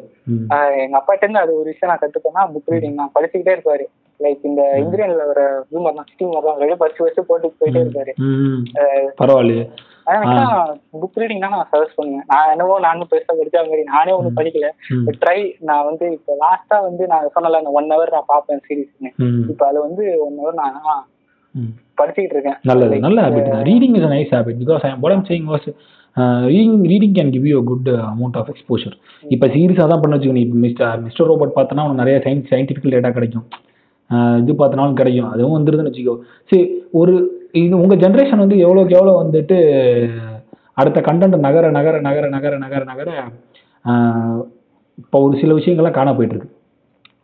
[0.85, 3.87] எங்க அப்பாட்ட இருந்து அது ஒரு விஷயம் நான் கத்துப்பேன்னா புக் ரீடிங் நான் படிச்சுக்கிட்டே இருப்பாரு.
[4.21, 5.43] லைக் இந்த இந்திரியன்ல வர
[5.75, 8.13] ரூமர் தான் சிட்டிங் அப்படியே படிச்சு வச்சு போட்டு போயிட்டே இருப்பாரு.
[9.21, 9.65] பரவாயில்லையே.
[11.03, 12.27] புக் ரீடிங் தான் நான் சஜஸ்ட் பண்ணுவேன்.
[12.33, 14.69] நான் என்னவோ நானும் பெருசா படிச்ச மாதிரி நானே ஒன்றும் படிக்கல.
[15.23, 15.39] ட்ரை
[15.71, 19.13] நான் வந்து இப்போ லாஸ்டா வந்து நான் சொன்னல ஒன் ஹவர் நான் பார்ப்பேன் சீரிஸ்னு.
[19.53, 21.03] இப்போ அது வந்து ஒன் ஹவர் நான்.
[21.99, 23.65] படிச்சுக்கிட்டு இருக்கேன் நல்லது நல்ல ஹேபிட் தான்.
[23.71, 25.67] Reading is nice habit because I what I'm saying was
[26.55, 28.95] reading reading can give you good amount of exposure
[29.35, 32.95] இப்போ சீரியஸாக தான் பண்ண வச்சுக்கோ நீ இப்போ மிஸ்டர் மிஸ்டர் ரோபோட் பார்த்தனா உனக்கு நிறைய சயின்ஸ் சயின்டிஃபிக்கல்
[32.95, 33.47] டேட்டா கிடைக்கும்.
[34.43, 35.31] இது பார்த்தனாலும் கிடைக்கும்.
[35.35, 36.15] அதுவும் வந்துருதுன்னு வச்சுக்கோ.
[36.51, 36.63] சரி
[37.01, 37.13] ஒரு
[37.61, 39.57] இது உங்கள் ஜென்ரேஷன் வந்து எவ்வளோக்கு எவ்வளோ வந்துட்டு
[40.81, 43.09] அடுத்த கண்டென்ட் நகர நகர நகர நகர நகர நகர
[45.03, 46.51] இப்போ ஒரு சில விஷயங்கள்லாம் காண போயிட்டு இருக்கு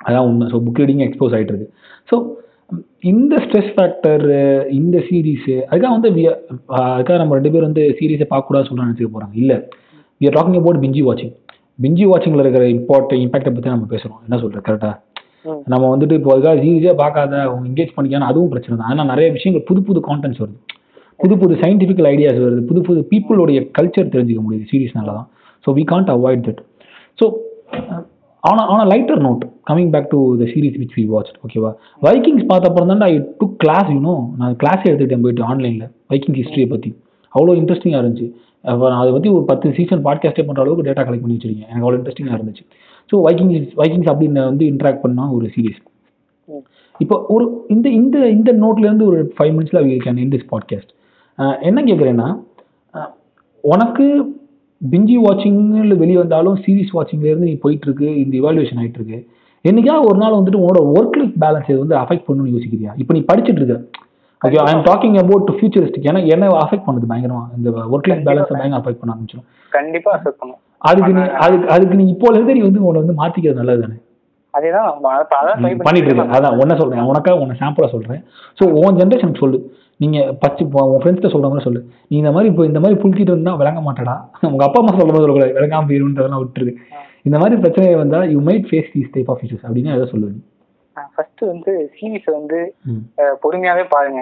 [0.00, 0.46] அதான் உண்மை.
[0.52, 1.70] ஸோ புக் ரீடிங் எக்ஸ்போஸ் ஆகிட்டு இருக்கு
[2.10, 2.16] ஸோ
[3.10, 4.24] இந்த ஸ்ட்ரெஸ் ஃபேக்டர்
[4.78, 6.08] இந்த சீரீஸு அதுக்காக வந்து
[6.94, 9.58] அதுக்காக நம்ம ரெண்டு பேர் வந்து சீரீஸை பார்க்கக்கூடாது சொல்ல நினச்சிக்க போகிறாங்க இல்லை
[10.20, 11.34] we are talking about பிஞ்சி வாட்சிங்
[11.84, 14.94] பிஞ்சி வாட்சிங்கில் இருக்கிற இம்பார்ட் இம்பாக்டை பற்றி நம்ம பேசுகிறோம் என்ன சொல்கிற கரெக்டாக.
[15.72, 18.90] நம்ம வந்துட்டு இப்போ அதுக்காக சீரியஸாக பார்க்காத அவங்க என்கேஜ் பண்ணிக்கான அதுவும் பிரச்சனை தான்.
[18.92, 20.58] ஆனால் நிறைய விஷயங்கள் புது புது கான்டென்ட்ஸ் வருது.
[21.22, 22.62] புது புது சயின்டிஃபிக்கல் ஐடியாஸ் வருது.
[22.70, 24.66] புது புது பீப்புளோடைய கல்ச்சர் தெரிஞ்சுக்க முடியுது.
[24.72, 25.28] சீரியஸ்னால தான்.
[25.64, 26.60] So we can't avoid that
[27.20, 27.26] so
[28.48, 31.70] ஆனால் ஆனால் lighter note coming back to the series which we watch ஓகேவா
[32.02, 36.68] வைக்கிங்ஸ் பார்த்த அப்புறம் தான் I took class you know நான் கிளாஸ் எடுத்துக்கிட்டேன் போயிட்டு ஆன்லைனில் வைக்கிங் ஹிஸ்ட்ரியை
[36.74, 36.90] பற்றி
[37.32, 38.28] அவ்வளோ இன்ட்ரெஸ்டிங்காக இருந்துச்சு.
[38.64, 41.68] அப்போ நான் அதை பற்றி ஒரு பத்து சீசன் பாட்காஸ்டே பண்ணுற அளவுக்கு டேட்டா கலெக்ட் பண்ணி வச்சிருக்கேன்.
[41.70, 42.64] எனக்கு அவ்வளோ இன்ட்ரெஸ்டிங்காக இருந்துச்சு.
[43.10, 45.80] ஸோ வைக்கிங்ஸ் வைக்கிங்ஸ் அப்படின்னு வந்து இன்ட்ராக்ட் பண்ண ஒரு சீரிஸ்
[47.00, 50.90] இப்போ ஒரு இந்த இந்த இந்த நோட்லேருந்து ஒரு ஃபைவ் மினிட்ஸில் we can in this podcast
[51.62, 52.28] என்ன கேட்குறேன்னா
[53.64, 54.06] உனக்கு
[54.80, 59.18] பிஞ்சி வாட்சிங்ல வெளியே வந்தாலும் சீரிஸ் வாட்சிங்லேருந்து நீ போயிட்டு இருக்கு இந்த இவாலுவேஷன் ஆயிட்டு இருக்கு
[59.64, 62.92] என்னைக்காவது ஒரு நாள் வந்துட்டு உன்னோட ஒர்க் லைஃப் பேலன்ஸ் இது வந்து அஃபெக்ட் பண்ணணும்னு யோசிக்கிறியா?
[63.02, 63.76] இப்போ நீ படிச்சிட்டு இருக்க.
[64.42, 67.44] Okay I am talking about futuristic ஏன்னா என்ன அஃபெக்ட் பண்ணுது பயங்கரமா.
[67.56, 70.60] இந்த ஒர்க் லைஃப் பேலன்ஸை பயங்கர அஃபெக்ட் பண்ண ஆரம்பிச்சிடும் கண்டிப்பா அக்செப்ட் பண்ணும்.
[70.90, 73.98] அதுக்கு நீ அதுக்கு அதுக்கு நீ இப்போ இருந்து நீ வந்து உன்னை வந்து மாத்திக்கிறது நல்லது தானே
[75.86, 77.08] பண்ணிட்டு இருக்கேன் அதான் உன்ன சொல்றேன்.
[77.12, 78.22] உனக்காக உன்னை சாம்பிளா சொல்றேன்.
[78.58, 79.60] ஸோ உன் ஜென்ரேஷனுக்கு சொல்லு.
[80.02, 81.80] நீங்க பச்சு உன் ஃப்ரெண்ட்ஸ்ட்ட சொல்ற மாதிரி சொல்லு.
[82.10, 84.16] நீ இந்த மாதிரி இப்போ இந்த மாதிரி புழுத்திட்டு இருந்தா விளங்க மாட்டடா.
[84.52, 85.56] உங்க அப்பா அம்மா சொல்ல மாதிரி சொல்லக்கூடாது.
[85.58, 86.74] விளங்காம போயிருன்றதெல்லாம் விட்டுரு.
[87.28, 90.38] இந்த மாதிரி பிரச்சனை வந்தா you might face these type of issues அப்படின்னு எதை சொல்லுவேன்
[91.16, 92.58] ஃபர்ஸ்ட் வந்து சீரிஸ் வந்து
[93.42, 94.20] பொறுமையாவே பாருங்க.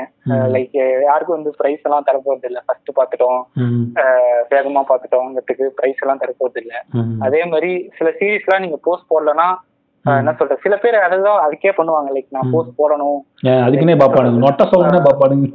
[0.55, 0.75] லைக்
[1.07, 3.41] யாருக்கும் வந்து பிரைஸ் எல்லாம் தர போறது இல்ல ஃபர்ஸ்ட் பாத்துட்டோம்
[4.53, 6.75] வேகமா பாத்துட்டோங்கிறதுக்கு பிரைஸ் எல்லாம் தர போறது இல்ல
[7.27, 9.49] அதே மாதிரி சில சீரிஸ்லாம் நீங்க போஸ்ட் போடலன்னா
[10.21, 10.63] என்ன சொல்றது?
[10.65, 12.09] சில பேர் அதுதான் அதுக்கே பண்ணுவாங்க.
[12.17, 12.51] லைக் நான்.
[12.55, 13.19] போஸ்ட் போடணும்.
[13.67, 14.43] அதுக்குன்னே பாப்பானுங்க.
[14.45, 15.47] நொட்ட சொல்லணும்னே பாப்பானுங்க.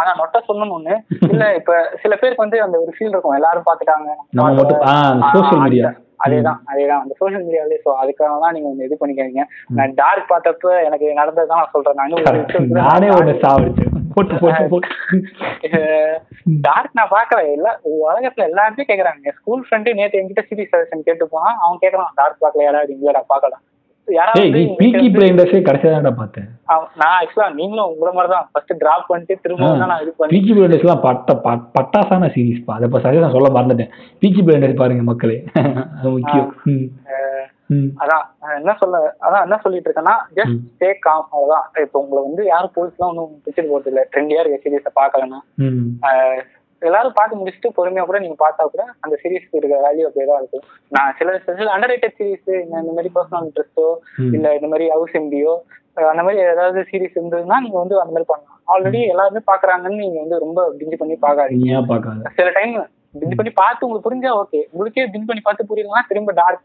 [0.00, 0.94] ஆனா நொட்ட சொல்லணும் ஒண்ணு.
[1.32, 1.72] இல்ல இப்ப
[2.02, 3.38] சில பேருக்கு வந்து அந்த ஒரு ஃபீல் இருக்கும்.
[3.40, 4.08] எல்லாரும் பாத்துட்டாங்க.
[4.38, 4.94] நம்ம மட்டும் ஆ
[5.36, 5.90] சோஷியல் மீடியா
[6.24, 7.02] அதேதான் அதேதான்.
[7.02, 9.44] அந்த சோஷியல் மீடியாவிலே சோ அதுக்காக தான் நீங்க ஒண்ணு இது பண்ணிக்காதீங்க.
[9.76, 11.98] நான் டார்க் பார்த்தப்ப எனக்கு நடந்ததுதான் நான் சொல்றேன்.
[12.00, 12.34] நான் கூட
[12.80, 13.96] நானே நான் ஒன்று சாவடிச்சேன்
[16.66, 17.72] டார்க் நான் பாக்கல எல்லா
[18.06, 19.32] உலகத்துல எல்லாருமே கேக்குறாங்க.
[19.38, 23.62] ஸ்கூல் ஃப்ரெண்டு நேத்து என்கிட்ட சீரிஸ் சஜஷன் கேட்டு போனா அவன் கேக்குறான் டார்க் பாக்கல யாராவது இல்லடா பாக்கலாம்
[24.80, 26.48] பீக்கி பிளைண்டர்ஸே கடைசியாக தான்டா பார்த்தேன்.
[27.00, 28.46] நான் ஆக்சுவலா நீங்களும் உங்களை மாதிரி தான்.
[28.52, 31.34] ஃபர்ஸ்ட் டிராப் பண்ணிட்டு திரும்ப நான் இது பண்ணி பீக்கி பிளைண்டர்ஸ்லாம் பட்ட
[31.76, 32.74] பட்டாசான சீரிஸ் பா.
[32.76, 33.92] அதை இப்போ சரியாக நான் சொல்ல மறந்துட்டேன்.
[34.22, 35.38] பீக்கி பிளைண்டர்ஸ் பாருங்க மக்களே.
[36.16, 36.50] முக்கியம்.
[38.02, 38.24] அதான்.
[38.60, 38.96] என்ன சொல்ல
[39.26, 40.56] அதான் என்ன சொல்லிட்டு இருக்கேன்னா ஜஸ்ட்.
[40.76, 41.66] ஸ்டே காம் அவ்வளவுதான்.
[41.84, 45.40] இப்போ உங்களை வந்து யாரும் போலீஸ்லாம் ஒன்றும் பிடிச்சிட்டு போறது இல்லை ட்ரெண்டியா இருக்க சீரியஸை பார்க்கலன்னா.
[46.88, 50.64] எல்லாரும் பார்த்து முடிச்சுட்டு பொறுமையா கூட நீங்க பார்த்தா கூட அந்த சீரிஸ்க்கு இருக்கிற வேல்யூ அப்படியே தான் இருக்கும்.
[50.96, 53.88] நான் சில சில அண்டர் ரேட்டட் சீரிஸ் இந்த மாதிரி பர்சனல் இன்ட்ரெஸ்டோ.
[54.36, 55.54] இல்ல இந்த மாதிரி ஹவுஸ் எம்பியோ
[56.12, 58.58] அந்த மாதிரி ஏதாவது சீரிஸ் இருந்ததுன்னா நீங்க வந்து அந்த மாதிரி பண்ணலாம்.
[58.72, 61.48] ஆல்ரெடி எல்லாருமே பாக்குறாங்கன்னு நீங்க வந்து ரொம்ப பிஞ்சு பண்ணி பார்க்காத?
[62.38, 62.74] சில டைம்
[63.14, 66.60] பின் பண்ணி பார்த்து உங்களுக்கு புரிஞ்சா ஓகே உங்களுக்கே பின் பண்ணி பார்த்து புரியலன்னா திரும்ப டார்க்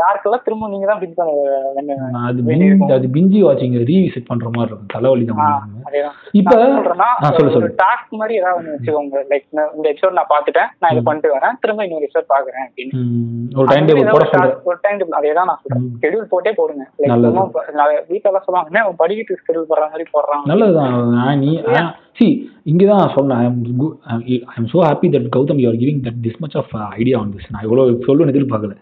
[0.00, 4.92] டார்க் எல்லாம் திரும்ப நீங்க தான் பின் பண்ண அது அது பிஞ்சி வாட்சிங் ரீவிசிட் பண்ற மாதிரி இருக்கும்.
[4.94, 5.64] தலைவலி தான்
[6.40, 6.54] இப்ப
[7.36, 7.70] சொல்லு, சொல்லு.
[7.82, 9.24] டாஸ்க் மாதிரி ஏதாவது வச்சுக்கோங்க.
[9.32, 9.46] லைக்
[9.76, 10.70] இந்த எபிசோட் நான் பார்த்துட்டேன்.
[10.80, 11.58] நான் இதை பண்ணிட்டு வரேன்.
[11.64, 13.02] திரும்ப இன்னொரு எபிசோட் பாக்குறேன் அப்படின்னு.
[13.58, 15.86] ஒரு டைம் டேபிள் போட சொல்றேன் ஒரு டைம் டேபிள் அதே தான் நான் சொல்றேன்.
[16.02, 16.86] ஷெட்யூல் போட்டே போடுங்க.
[17.12, 17.36] நல்லது.
[17.80, 20.44] லைக் வீட்டுல எல்லாம் சொல்லுவாங்க படிக்கிட்டு ஷெட்யூல் போடுற மாதிரி போடுறான்.
[20.52, 21.38] நல்லதுதான்.
[21.44, 21.52] நீ
[22.18, 22.26] சி
[22.70, 23.40] இங்கே தான் சொன்னேன்.
[23.42, 23.58] I am
[24.52, 27.48] I so happy that Gautham you are giving that this much of idea on this
[27.54, 28.74] நான் இவ்வளோ சொல்லுன்னு எதிர்பார்க்கல.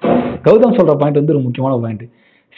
[0.47, 2.05] கௌதம் சொல்கிற பாயிண்ட் வந்து ஒரு முக்கியமான பாயிண்ட்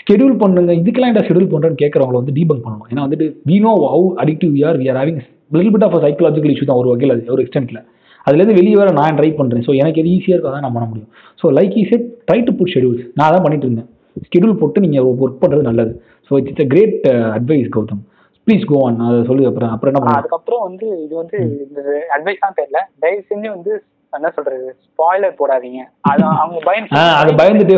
[0.00, 2.88] ஸ்கெடியூல் பண்ணுங்க இதுக்கெல்லாம் என்ன ஷெடியூல் பண்ணுறேன்னு கேட்குறவங்கள வந்து டீபங்க் பண்ணணும்.
[2.92, 5.20] ஏன்னா வந்துட்டு we know how addictive we are we are having
[5.56, 7.80] little bit of psychological issue தான் ஒரு வகையில் அது ஒரு எக்ஸ்டென்ட்டில்
[8.26, 11.10] அதுலேருந்து வெளியே வர நான் ட்ரை பண்ணுறேன் ஸோ எனக்கு எது ஈஸியாக இருக்கா தான் நான் பண்ண முடியும்.
[11.40, 13.88] So like he said try to put schedules நான் அதான் பண்ணிட்டு இருந்தேன்.
[14.26, 15.92] ஸ்கெடியூல் போட்டு நீங்கள் ஒர்க் பண்ணுறது நல்லது.
[16.28, 16.96] So it's a great
[17.36, 18.02] advice uh, Gautham.
[18.46, 21.80] Please go on அதை சொல்லு அப்புறம் அப்புறம் என்ன அதுக்கப்புறம் வந்து இது வந்து இந்த
[22.16, 22.80] அட்வைஸ் தான் தெரியல.
[23.02, 23.72] தயவு செஞ்சு வந்து
[24.12, 25.80] என்ன சொல்றது ஸ்பாய்லர் போடாதீங்க.
[26.10, 26.58] அது அவங்க
[26.98, 27.76] ஆ அது பயந்துட்டு.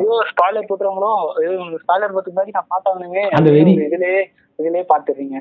[0.00, 1.12] ஐயோ ஸ்பாய்லர் போட்டுறவங்களோ
[1.84, 3.74] ஸ்பாய்லர் போட்டு மாதிரி நான் பார்த்தாலுமே அந்த வெறி.
[3.88, 4.22] இதுலயே
[4.58, 5.36] இதுலயே பாத்துறீங்க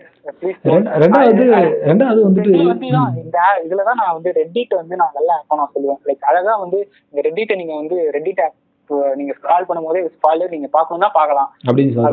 [1.03, 1.43] ரெண்டாவது
[1.89, 2.53] ரெண்டாவது வந்துட்டு
[3.23, 5.99] இந்த இதுலதான் நான் வந்து ரெட்டிட்ட வந்து நான் நல்லா நான் சொல்லுவேன்.
[6.09, 6.79] லைக் அழகா வந்து
[7.11, 8.57] இந்த ரெட்டிட்ட நீங்க வந்து ரெட்டிட் ஆப்
[9.19, 11.49] நீங்க ஸ்க்ரால் பண்ணும்போதே ஸ்பாய்லர் நீங்க பார்க்கணும்னா பார்க்கலாம்.
[11.67, 12.03] அப்படின்னு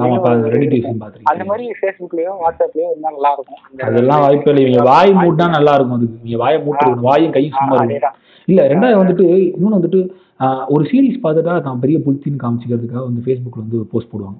[1.32, 3.60] அந்த மாதிரி ஃபேஸ்புக்லயோ வாட்ஸ்அப்லயோ இருந்தா நல்லா இருக்கும்.
[3.88, 6.18] அதெல்லாம் வாய்ப்பே இல்லை இவங்க வாய் மூட்டா நல்லா இருக்கும் அதுக்கு.
[6.26, 8.18] நீங்க வாயை மூட்டு வாயும் கையும் சும்மா இருக்கும்
[8.48, 10.00] இல்ல ரெண்டாவது வந்துட்டு இன்னொன்று வந்துட்டு
[10.74, 14.38] ஒரு சீரிஸ் பார்த்துட்டா தான் பெரிய புளித்தின்னு காமிச்சிக்கிறதுக்காக வந்து ஃபேஸ்புக்கில் வந்து போஸ்ட் போடுவாங்க.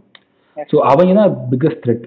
[0.71, 2.07] ஸோ அவங்க தான் பிக்கஸ்ட் த்ரெட்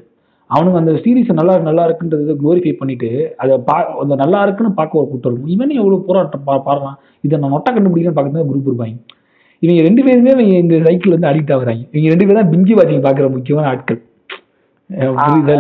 [0.49, 3.09] அவனுங்க அந்த சீரிஸ் நல்லா நல்லா இருக்குன்றதை க்ளோரிஃபை பண்ணிட்டு
[3.43, 5.53] அதை பா அந்த நல்லா இருக்குன்னு பார்க்க ஒரு கூட்டம் இருக்கும்.
[5.55, 6.97] இவனே எவ்வளோ போராட்டம் பா பாடுறான்?
[7.25, 8.97] இதை நான் நொட்டை கண்டுபிடிக்கிறேன்னு பார்க்கறது குரூப் இருப்பாங்க.
[9.63, 11.83] இவங்க ரெண்டு பேருமே இவங்க இந்த சைக்கிள் வந்து அடிக்ட் ஆகுறாங்க.
[11.93, 14.01] இவங்க ரெண்டு பேரும் தான் பிஞ்சி வாட்சிங் பார்க்குற முக்கியமான ஆட்கள்.
[15.19, 15.53] வந்து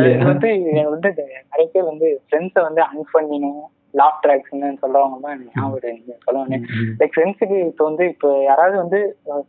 [0.93, 1.09] வந்து
[1.51, 3.61] நிறைய பேர் வந்து ஃப்ரெண்ட்ஸை வந்து அன்ஃபண்ணினும்
[3.99, 6.57] லாப் ட்ராக்ஸ்னு சொல்றவங்க தான் ஞாபகம் சொல்லுவாங்க
[6.99, 8.99] லைக் ஃப்ரெண்ட்ஸுக்கு இப்போ வந்து இப்போ யாராவது வந்து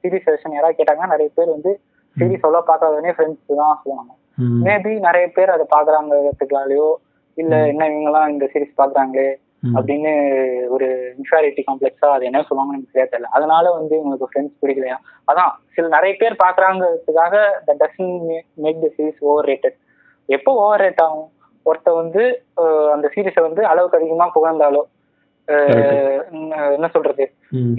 [0.01, 1.73] சீரிஸ் செஷன் யாராவது கேட்டாங்கன்னா நிறைய பேர் வந்து
[2.17, 4.13] சீரிஸ் அவ்வளோ பார்க்காதவனே ஃப்ரெண்ட்ஸ் தான் சொல்லுவாங்க.
[4.67, 6.89] மேபி நிறைய பேர் அதை பாக்குறாங்கிறதுக்காலையோ
[7.37, 9.29] இல்ல என்ன இவங்கெல்லாம் இந்த சீரிஸ் பாக்குறாங்களே.
[9.77, 10.13] அப்படின்னு
[10.75, 10.87] ஒரு
[11.19, 13.31] இன்ஃபாரிட்டி காம்ப்ளெக்ஸா அது என்ன சொல்லுவாங்கன்னு எனக்கு சரியா தெரியல.
[13.37, 14.97] அதனால வந்து உங்களுக்கு ஃப்ரெண்ட்ஸ் பிடிக்கலையா?
[15.29, 18.13] அதான் சில நிறைய பேர் பாக்குறாங்கிறதுக்காக the doesn't
[18.65, 19.79] make the series overrated
[20.29, 21.31] எப்போ ஓவர் ரேட் ஆகும்?
[21.67, 22.25] ஒருத்த வந்து
[22.95, 24.83] அந்த சீரிஸை வந்து அளவுக்கு அதிகமா புகழ்ந்தாலோ
[26.77, 27.25] என்ன சொல்றது?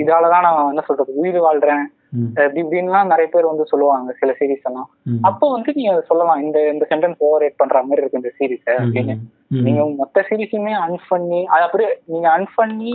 [0.01, 1.11] இதாலதான் நான் என்ன சொல்றது?
[1.21, 1.85] உயிர் வாழ்றேன்.
[2.59, 4.89] இப்படின்லாம் நிறைய பேர் வந்து சொல்லுவாங்க சில சீரிஸ் எல்லாம்.
[5.29, 9.15] அப்போ வந்து நீங்க சொல்லலாம் இந்த இந்த சென்டென்ஸ் ஓவர் ரேட் பண்ற மாதிரி இருக்கு இந்த சீரிஸ் அப்படின்னு.
[9.65, 12.93] நீங்க மொத்த சீரிஸுமே அன் பண்ணி அது அப்படியே நீங்க அன் பண்ணி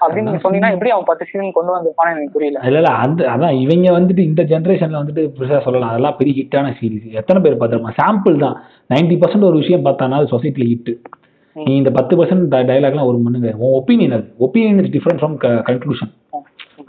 [0.00, 2.60] அப்படின்னு நீங்க சொன்னீங்கன்னா எப்படி அவன் பத்து சீசன் கொண்டு வந்திருப்பான்னு எனக்கு புரியல.
[2.68, 5.90] இல்ல இல்ல அந்த அதான் இவங்க வந்துட்டு இந்த ஜென்ரேஷன்ல வந்துட்டு பெருசா சொல்லலாம்.
[5.92, 8.56] அதெல்லாம் பெரிய ஹிட்டான சீரிஸ் எத்தனை பேர் பார்த்துருமா சாம்பிள் தான்.
[8.90, 11.64] நைன்டி பர்சன்ட் ஒரு விஷயம் பார்த்தானா அது சொசைட்டில ஹிட் ம்.
[11.66, 13.50] நீ இந்த பத்து பர்சன்ட் டைலாக்லாம் ஒரு மண்ணுங்க.
[13.62, 14.26] உன் ஒப்பீனியன் அது.
[14.38, 15.36] Opinion is different from
[15.68, 16.12] conclusion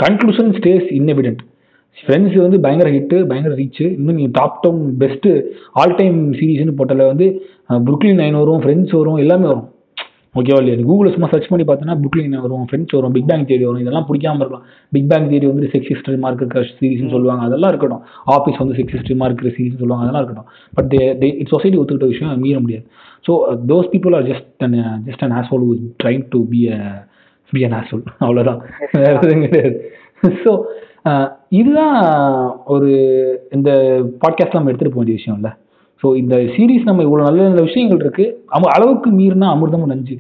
[0.04, 1.42] conclusion stays இன்எவிடென்ட்
[1.98, 5.32] friends வந்து பயங்கர ஹிட்டு பயங்கர ரீச் இன்னும் நீங்கள் top down best
[5.74, 7.28] all time சீரீஸ்னு போட்டல வந்து
[7.88, 9.68] புருக்லின் நைன் வரும் ஃப்ரெண்ட்ஸ் வரும் எல்லாமே வரும்.
[10.36, 10.78] ஓகேவா இல்லையா?
[10.90, 13.82] கூகுளில் சும்மா சர்ச் பண்ணி பார்த்தோன்னா புக்லின் வரும் ஃப்ரெண்ட்ஸ் வரும் பிக் பேங் தேடி வரும்.
[13.82, 14.64] இதெல்லாம் பிடிக்காம இருக்கலாம்.
[14.92, 17.44] பிக் பேங் தேடி வந்து சிக்ஸ் ஹிஸ்டரி மார்க் இருக்கிற சீரிஸ்னு சொல்லுவாங்க.
[17.44, 18.04] அதெல்லாம் இருக்கட்டும்.
[18.26, 20.06] ஆஃபீஸ் வந்து சிக்ஸ் ஹிஸ்டரி மார்க் இருக்கிற சீரிஸ் சொல்லுவாங்க.
[20.06, 20.50] அதெல்லாம் இருக்கட்டும்.
[20.74, 22.34] But they they it society ஒத்துக்கிட்ட விஷயம்.
[22.40, 22.86] மீற முடியாது.
[23.28, 23.34] So
[23.66, 26.80] those people are just an just an asshole who trying to be a
[27.54, 28.60] be an asshole அவ்வளோதான்
[28.98, 29.78] வேறு எதுவும் கிடையாது.
[30.44, 30.52] ஸோ
[31.06, 31.26] uh,
[31.58, 31.98] இதுதான்
[32.74, 32.90] ஒரு
[33.58, 33.70] இந்த
[34.22, 35.52] பாட்காஸ்ட் நம்ம எடுத்துகிட்டு போக வேண்டிய விஷயம் இல்லை
[36.02, 40.16] ஸோ இந்த சீரீஸ் நம்ம இவ்வளோ நல்ல நல்ல விஷயங்கள் இருக்குது அம அளவுக்கு மீறினா அமிர்தமும் நஞ்சு.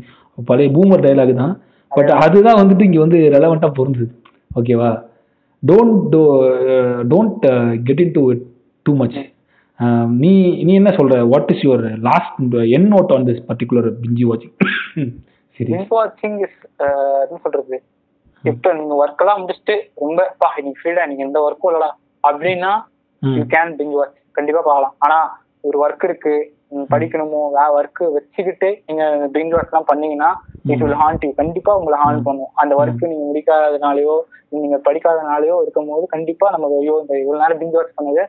[0.49, 1.53] பழைய பூமர் டைலாக் தான்.
[1.91, 4.07] பட் அதுதான் வந்துட்டு இங்கே வந்து ரெலவெண்ட்டாக பொருந்துது.
[4.59, 4.91] ஓகேவா
[5.63, 6.21] don't do
[7.11, 7.45] don't
[7.88, 8.23] get into
[8.86, 9.19] too much
[10.23, 10.34] நீ
[10.67, 11.15] நீ என்ன சொல்ற?
[11.34, 14.55] What is your last and note on this particular binge வாட்சிங்
[15.59, 16.57] சரி வாட்சிங் இஸ்
[17.25, 17.79] என்ன சொல்றது?
[18.52, 21.89] இப்போ நீங்க ஒர்க் எல்லாம் முடிச்சுட்டு ரொம்ப பா நீங்க ஃப்ரீடா நீங்க எந்த ஒர்க்கும் இல்லடா.
[22.30, 22.72] அப்படின்னா
[23.22, 24.96] யூ கேன் பிங் வாட்ச் கண்டிப்பா பார்க்கலாம்.
[25.06, 25.18] ஆனா
[25.68, 26.34] ஒரு ஒர்க் இருக்கு
[26.70, 29.04] நீங்க படிக்கணுமோ வே ஒர்க் வச்சுக்கிட்டு நீங்க
[29.36, 30.30] பிங் வாட்ச் எல்லாம் பண்ணீங்கன்னா
[30.72, 32.52] இட் வில் ஹாண்ட் யூ கண்டிப்பா உங்களை ஹாண்ட் பண்ணும்.
[32.62, 34.16] அந்த ஒர்க் நீங்க முடிக்காதனாலயோ
[34.64, 38.24] நீங்க படிக்காதனாலயோ இருக்கும் போது கண்டிப்பா நம்ம ஐயோ இந்த இவ்வளவு நேரம் பிங் வாட்ச் பண்ணது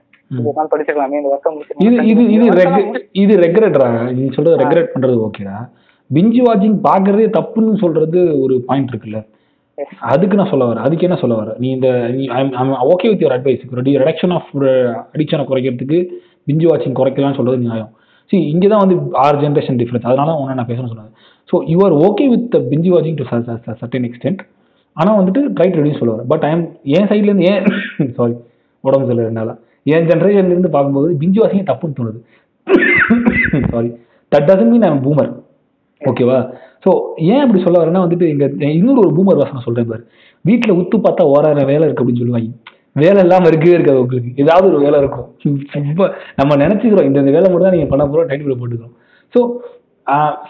[0.51, 1.51] உட்காந்து படிச்சிருக்கலாமே இந்த ஒர்க்கை
[1.87, 3.89] இது இது இது இது ரெக்ரெட்ரா
[4.19, 5.57] நீ சொல்றது ரெக்ரெட் பண்றது ஓகேடா
[6.11, 9.21] பிஞ்சி வாட்சிங் பார்க்கறதே தப்புன்னு சொல்றது ஒரு பாயிண்ட் இருக்குல்ல.
[10.09, 12.25] அதுக்கு நான் சொல்ல வரேன் அதுக்கு என்ன சொல்ல வரேன் நீ இந்த நீ
[12.93, 13.63] okay with your advice
[14.01, 14.51] reduction of
[15.15, 15.99] அடிக்ஷனை குறைக்கிறதுக்கு
[16.49, 17.91] பிஞ்சு வாட்சிங் குறைக்கலாம்னு சொல்றது நியாயம்.
[18.31, 21.13] சி இங்கே தான் வந்து ஆறு ஜென்ரேஷன் டிஃப்ரென்ஸ் அதனால உன்னை நான் பேசணும்னு சொன்னது
[21.49, 23.27] so you are okay with binge வாட்சிங் டு
[23.81, 24.43] சர்டன் எக்ஸ்டென்ட்
[24.97, 26.65] ஆனால் வந்துட்டு ட்ரை டு ரெடியூஸ் சொல்ல வரேன் பட் ஐம்
[26.97, 27.65] என் சைட்லேருந்து ஏன்
[28.19, 28.35] சாரி
[28.85, 29.53] உடம்பு சொல்லுறதுனால
[29.87, 32.21] என் ஜென்ரேஷன்லேருந்து பார்க்கும்போது பிஞ்சு வாசிங்க தப்புன்னு தோணுது.
[33.73, 33.91] Sorry
[34.33, 35.33] that doesn't mean I'm boomer
[36.03, 36.39] ஓகேவா
[36.85, 36.91] ஸோ
[37.33, 38.47] ஏன் அப்படி சொல்ல வரேன்னா வந்துட்டு இங்கே
[38.79, 40.03] இன்னொரு ஒரு பூமர் வாசனை சொல்கிறேன் பாரு.
[40.49, 42.51] வீட்டில் உத்து பார்த்தா ஓராயிரம் வேலை இருக்கு அப்படின்னு சொல்லுவாங்க.
[43.03, 44.31] வேலை இல்லாமல் இருக்கவே இருக்காது உங்களுக்கு.
[44.43, 45.29] ஏதாவது ஒரு வேலை இருக்கும்.
[45.77, 46.09] ரொம்ப
[46.41, 47.09] நம்ம நினச்சிக்கிறோம்.
[47.11, 48.95] இந்த வேலை மட்டும் தான் நீங்கள் பண்ண போகிறோம் டைட்டில் போட்டுக்கிறோம்.
[49.35, 49.41] ஸோ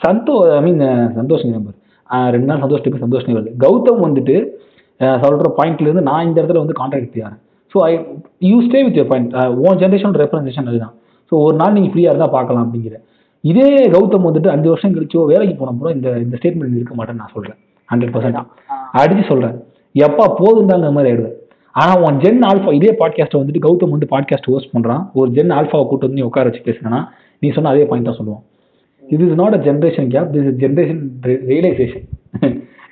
[0.04, 0.84] சந்தோ ஐ மீன்
[1.18, 1.76] சந்தோஷ் நம்பர்
[2.34, 4.34] ரெண்டு நாள் சந்தோஷ் டைப்பு சந்தோஷ் வருது கௌதம் வந்துட்டு
[5.22, 7.38] சொல்கிற பாயிண்ட்லேருந்து நான் இந்த இடத்துல வந்து கான்ட்ராக்ட் எடுத்துக்கிறேன்.
[7.72, 7.92] So I
[8.50, 9.32] you stay with your point
[9.66, 10.94] own generation representation அதுதான்.
[11.30, 12.96] ஸோ ஒரு நாள் நீங்கள் ஃப்ரீயாக இருந்தால் பார்க்கலாம் அப்படிங்கிற.
[13.50, 17.34] இதே கௌதம் வந்துட்டு அஞ்சு வருஷம் கழிச்சோ வேலைக்கு போன அப்புறம் இந்த இந்த ஸ்டேட்மெண்ட் இருக்க மாட்டேன்னு நான்
[17.36, 17.58] சொல்றேன்.
[17.88, 18.38] ஹண்ட்ரட் பர்சன்ட்
[19.00, 19.56] அடிச்சு சொல்றேன்.
[20.06, 21.36] எப்பா போதும் தாங்க மாதிரி ஆயிடுவேன்
[21.80, 25.02] ஆனா உன் ஜென் ஆல்ஃபா இதே பாட்காஸ்ட்டை வந்துட்டு கௌதம் வந்து பாட்காஸ்ட் ஹோஸ்ட் பண்றான்.
[25.18, 27.00] ஒரு ஜென் ஆல்ஃபாவை கூட்டு வந்து நீ உட்கார வச்சு பேசுனா
[27.42, 28.42] நீ சொன்ன அதே பாயிண்ட் தான் சொல்லுவான்.
[29.14, 31.00] இது is not a generation gap this is generation
[31.52, 32.04] realization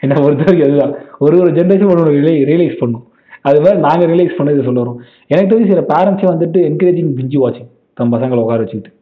[0.04, 0.94] என்ன பொறுத்த வரைக்கும் அதுதான்.
[1.24, 3.04] ஒரு ஒரு ஜென்ரேஷன் ஒரு ரிலே ரியலைஸ் பண்ணும்.
[3.48, 4.98] அது மாதிரி நாங்கள் ரியலைஸ் பண்ணது சொல்ல வரோம்
[5.32, 8.92] எனக்கு தெரிஞ்சு சில பேரண்ட்ஸே வந்துட்டு என்கரேஜிங் பிஞ்சு வாட்சிங் தம் பசங்களை உட்கார வச்சுக்கிட்டு.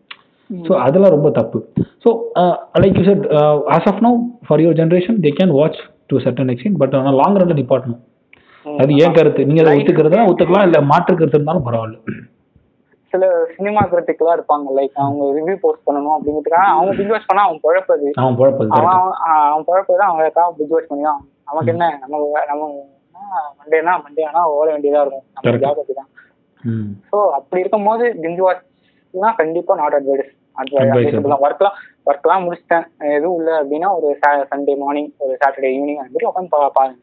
[0.50, 1.58] ஸோ அதெல்லாம் ரொம்ப தப்பு.
[2.04, 2.10] So
[2.82, 3.24] like you said
[3.76, 4.10] as of no
[4.46, 5.80] for your generation they can watch
[6.10, 8.00] to certain extent but ஆனால் லாங் ரன்ல நிப்பாட்டணும்
[8.66, 9.46] அது ஏன் கருத்து?
[9.48, 11.98] நீங்க அதை ஒத்துக்கிறதா ஒத்துக்கலாம் இல்ல மாற்று கருத்து இருந்தாலும் பரவாயில்ல.
[13.12, 13.24] சில
[13.54, 18.08] சினிமா கிரிட்டிக்லாம் இருப்பாங்க லைக் அவங்க ரிவ்யூ போஸ்ட் பண்ணணும் அப்படிங்கிறதுக்காக அவங்க பிக் வாட்ச் பண்ணா அவன் குழப்பது
[18.20, 18.98] அவன் குழப்பது அவன்
[19.46, 21.86] அவன் குழப்பது தான் அவங்களுக்காக பிக் வாட்ச் பண்ணிதான் நமக்கு என்ன?
[22.02, 22.20] நம்ம
[22.50, 22.62] நம்ம
[23.58, 25.24] மண்டேனா மண்டே ஆனா ஓட வேண்டியதா இருக்கும்.
[25.36, 25.56] நம்ம.
[25.64, 25.80] ஜாப்
[26.64, 30.30] ம் ஸோ அப்படி இருக்கும்போது பிஞ்ச் வாட்ச்னா கண்டிப்பா நாட் அட்வைஸ்
[30.62, 31.36] Advisable.
[31.46, 31.76] ஒர்க்லாம்
[32.08, 32.84] ஒர்க்லாம் முடிச்சிட்டேன்.
[33.16, 34.08] எதுவும் இல்லை அப்படின்னா ஒரு
[34.52, 36.98] சண்டே மார்னிங் ஒரு சாட்டர்டே ஈவினிங் அந்த மாதிரி உட்காந்து பாருங்க.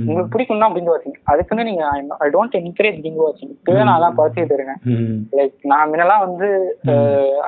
[0.00, 1.84] உங்களுக்கு பிடிக்கும்னா பிஞ்ச் வாட்சிங் அதுக்குன்னு நீங்க
[2.24, 4.80] ஐ டோன்ட் என்கரேஜ் பிஞ்ச் வாட்சிங் இப்பவே நான் அதான் குறைச்சிட்டு இருக்கேன்.
[4.92, 5.16] ம்.
[5.38, 6.48] லைக் நான் முன்னெல்லாம் வந்து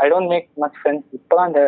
[0.03, 1.63] I don't make much friends இப்போதான் இந்த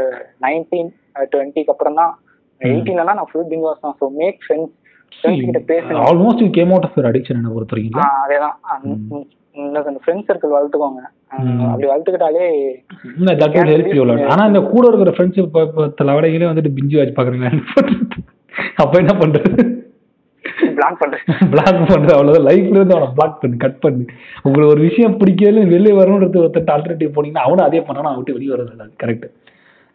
[0.47, 0.91] நைன்டீன்
[1.35, 2.13] டுவெண்ட்டிக்கு அப்புறம் தான்
[2.61, 3.97] எயிட்டீன்லாம் நான் ஃபுல் பிங் வாட்ச் தான்.
[4.01, 4.75] ஸோ மேக் ஃப்ரெண்ட்ஸ்
[5.13, 8.57] ஃப்ரெண்ட்ஸ் கிட்ட பேசுங்க almost you came out of your addiction என்ன பொறுத்த வரைக்கும் அதேதான்.
[9.59, 11.01] அந்த ஃப்ரெண்ட்ஸ் சர்க்கிள் வளர்த்துக்கோங்க.
[11.65, 12.45] அப்படி வளர்த்துக்கிட்டாலே
[13.33, 15.13] தட் வில் ஹெல்ப் யூ ஆனா இந்த கூட இருக்கிற
[15.45, 15.63] இப்போ
[16.01, 17.53] தலைவடைகளே வந்துட்டு பிஞ்சு வாட்ச் பாக்குறீங்களா?
[18.83, 19.51] அப்ப என்ன பண்றது?
[20.77, 22.47] பிளாக் பண்றேன் பிளாக் பண்றது அவ்வளவுதான்.
[22.49, 24.05] லைஃப்ல இருந்து அவனை பிளாக் பண்ணு கட் பண்ணு.
[24.45, 28.53] உங்களுக்கு ஒரு விஷயம் பிடிக்கல வெளியே வரணுன்றது ஒருத்தர் ஆல்டர்னேட்டிவ் போனீங்கன்னா அவனும் அதே பண்ணானா அவன் விட்டு வெளியே
[28.55, 29.27] வரது கரெக்ட்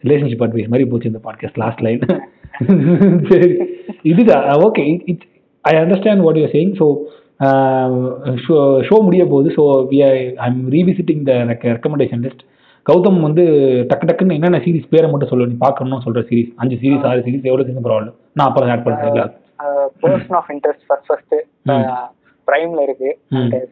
[0.04, 2.02] ரிலேஷன்ஷிப் அட்வைஸ் மாதிரி போச்சு இந்த பாட்காஸ்ட் லாஸ்ட் லைன்
[3.30, 3.50] சரி.
[4.04, 4.46] இதுதான்.
[4.66, 5.30] Okay it's
[5.66, 6.88] I understand what you saying so
[8.44, 8.56] show
[8.88, 9.50] show முடிய போகுது.
[9.58, 10.14] So we I
[10.48, 11.36] am revisiting the
[11.72, 12.44] recommendation list
[12.86, 13.44] Gautham வந்து
[13.92, 17.48] டக்கு டக்குன்னு என்னென்ன சீரிஸ் பேரை மட்டும் சொல்லு நீ பார்க்கணும்னு சொல்ற சீரிஸ் அஞ்சு சீரிஸ் ஆறு சீரிஸ்
[17.50, 18.12] எவ்வளோ சீரிஸ் பரவாயில்ல?
[18.38, 19.32] நான் அப்புறம் ஆட் பண்ணுறேன்
[20.04, 21.36] person of interest first first
[22.48, 23.10] பிரைம்ல இருக்கு.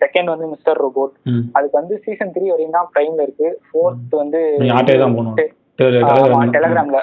[0.04, 1.14] செகண்ட் வந்து மிஸ்டர் ரோபோட்
[1.58, 3.50] அதுக்கு வந்து சீசன் த்ரீ வரையும் தான் பிரைம்ல இருக்கு.
[3.68, 4.42] ஃபோர்த் வந்து
[6.56, 7.00] டெலகிராம்ல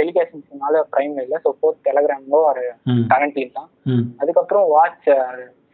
[0.00, 1.36] டெலிகாஸ்டிங்னால பிரைம்ல இல்ல.
[1.44, 3.04] ஸோ ஃபோர்த் டெலகிராம்ல ஒரு ம்.
[3.12, 3.68] கரண்ட்லி தான்.
[4.22, 5.08] அதுக்கப்புறம் வாட்ச்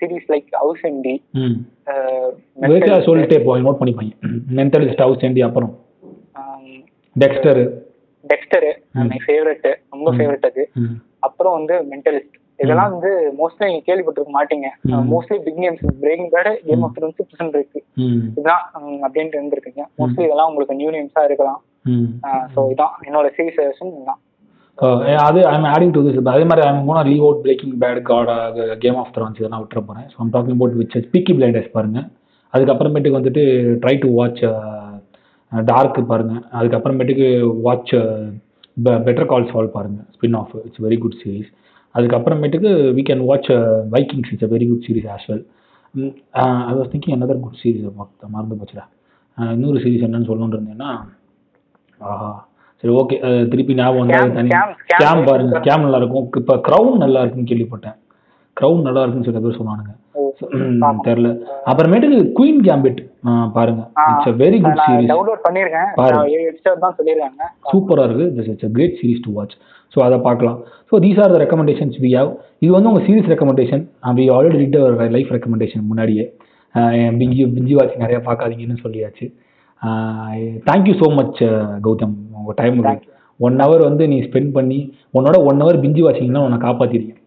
[0.00, 0.84] சீரிஸ் லைக் ஹவுஸ்
[2.64, 4.12] வேற சொல்லிட்டே போ நோட் பண்ணிப்பாங்க
[4.60, 5.72] மென்டலிஸ்ட் ஹவுஸ் ஏண்டி அப்புறம்.
[7.16, 7.60] Dexter
[8.24, 8.66] Dexter
[9.10, 9.18] my.
[9.26, 10.64] ஃபேவரட் ரொம்ப ஃபேவரட் அது.
[11.18, 14.66] அப்புறம் வந்து மென்டலிஸ்ட் இதெல்லாம் வந்து மோஸ்ட்லி நீங்க கேள்விப்பட்டிருக்க மாட்டீங்க.
[15.10, 18.20] Mostly big names Breaking Bad Game of Thrones percent இருக்கு ம்.
[18.30, 18.62] இதுதான்
[19.02, 19.82] அப்படின்ட்டு இருந்திருக்கீங்க.
[19.98, 21.60] மோஸ்ட்லி இதெல்லாம் உங்களுக்கு நியூ நேம்ஸா இருக்கலாம்.
[22.54, 22.94] ஸோ இதான்.
[23.04, 24.20] என்னோட சீரிஸ் இதுதான்.
[25.26, 28.30] அது ஐம் ஆடிங் டு திஸ் அதே மாதிரி I'm gonna leave out Breaking Bad got
[28.82, 32.06] Game of Thrones இதெல்லாம் விட்டுற போகிறேன் so I'm talking about which Peaky Blinders பாருங்கள்
[32.54, 33.42] அதுக்கப்புறமேட்டுக்கு வந்துட்டு
[33.82, 34.42] ட்ரை டு வாட்ச்
[35.52, 37.28] டார்க்கு பாருங்கள் அதுக்கப்புறமேட்டுக்கு
[37.66, 37.94] வாட்ச்
[39.06, 41.50] பெட்டர் கால் சால்வ் பாருங்கள் spin off it's very good series
[41.94, 43.50] அதுக்கப்புறமேட்டுக்கு we can watch
[43.94, 45.44] Vikings it's very good series as well
[46.66, 47.86] I was thinking another good series
[48.34, 48.84] மறந்து போச்சுடா.
[49.38, 50.90] இன்னொரு சீரிஸ் என்னன்னு சொல்லணுன்னு இருந்தேன்னா
[52.06, 52.30] ஆஹா.
[52.82, 53.16] சரி ஓகே
[53.52, 54.50] திருப்பி ஞாபகம் தனி.
[54.90, 56.26] ஸ்கேம் பாருங்க ஸ்கேம் நல்லா இருக்கும்.
[56.40, 57.96] இப்போ க்ரௌன் நல்லா இருக்குன்னு கேள்விப்பட்டேன்.
[58.56, 59.92] க்ரௌன் நல்லா இருக்குன்னு சில பேர் சொன்னானுங்க.
[61.06, 61.28] தெரியல.
[61.70, 62.98] அப்புறமேட்டுக்கு குயின் கேம்பிட்
[63.56, 63.82] பாருங்க.
[64.10, 66.14] It's a very good series download பண்ணிருக்கேன் பாரு.
[66.16, 69.54] நான் ஏழு எபிசோட் தான் சொல்லிருக்காங்க சூப்பராக இருக்குது this it's a great series to watch
[69.94, 70.58] so அதை பார்க்கலாம்.
[70.90, 72.30] So these are the recommendations we have
[72.64, 73.82] இது வந்து உங்கள் series recommendation
[74.18, 76.26] we already read our life recommendation முன்னாடியே.
[76.74, 79.26] அஹ் பிங்கி பிஞ்சி வாட்ச் நிறையா பார்க்காதீங்கன்னு சொல்லியாச்சு.
[80.68, 81.40] Thank you so much
[81.86, 82.14] Gautham.
[82.46, 83.02] உங்கள் டைம்.
[83.46, 84.78] ஒன் ஹவர் வந்து நீ ஸ்பெண்ட் பண்ணி
[85.16, 87.22] உன்னோட ஒன் ஹவர் பிஞ்சி வாட்சிங்கன்னா உன்னை காப்பாற்றிருக்கேன்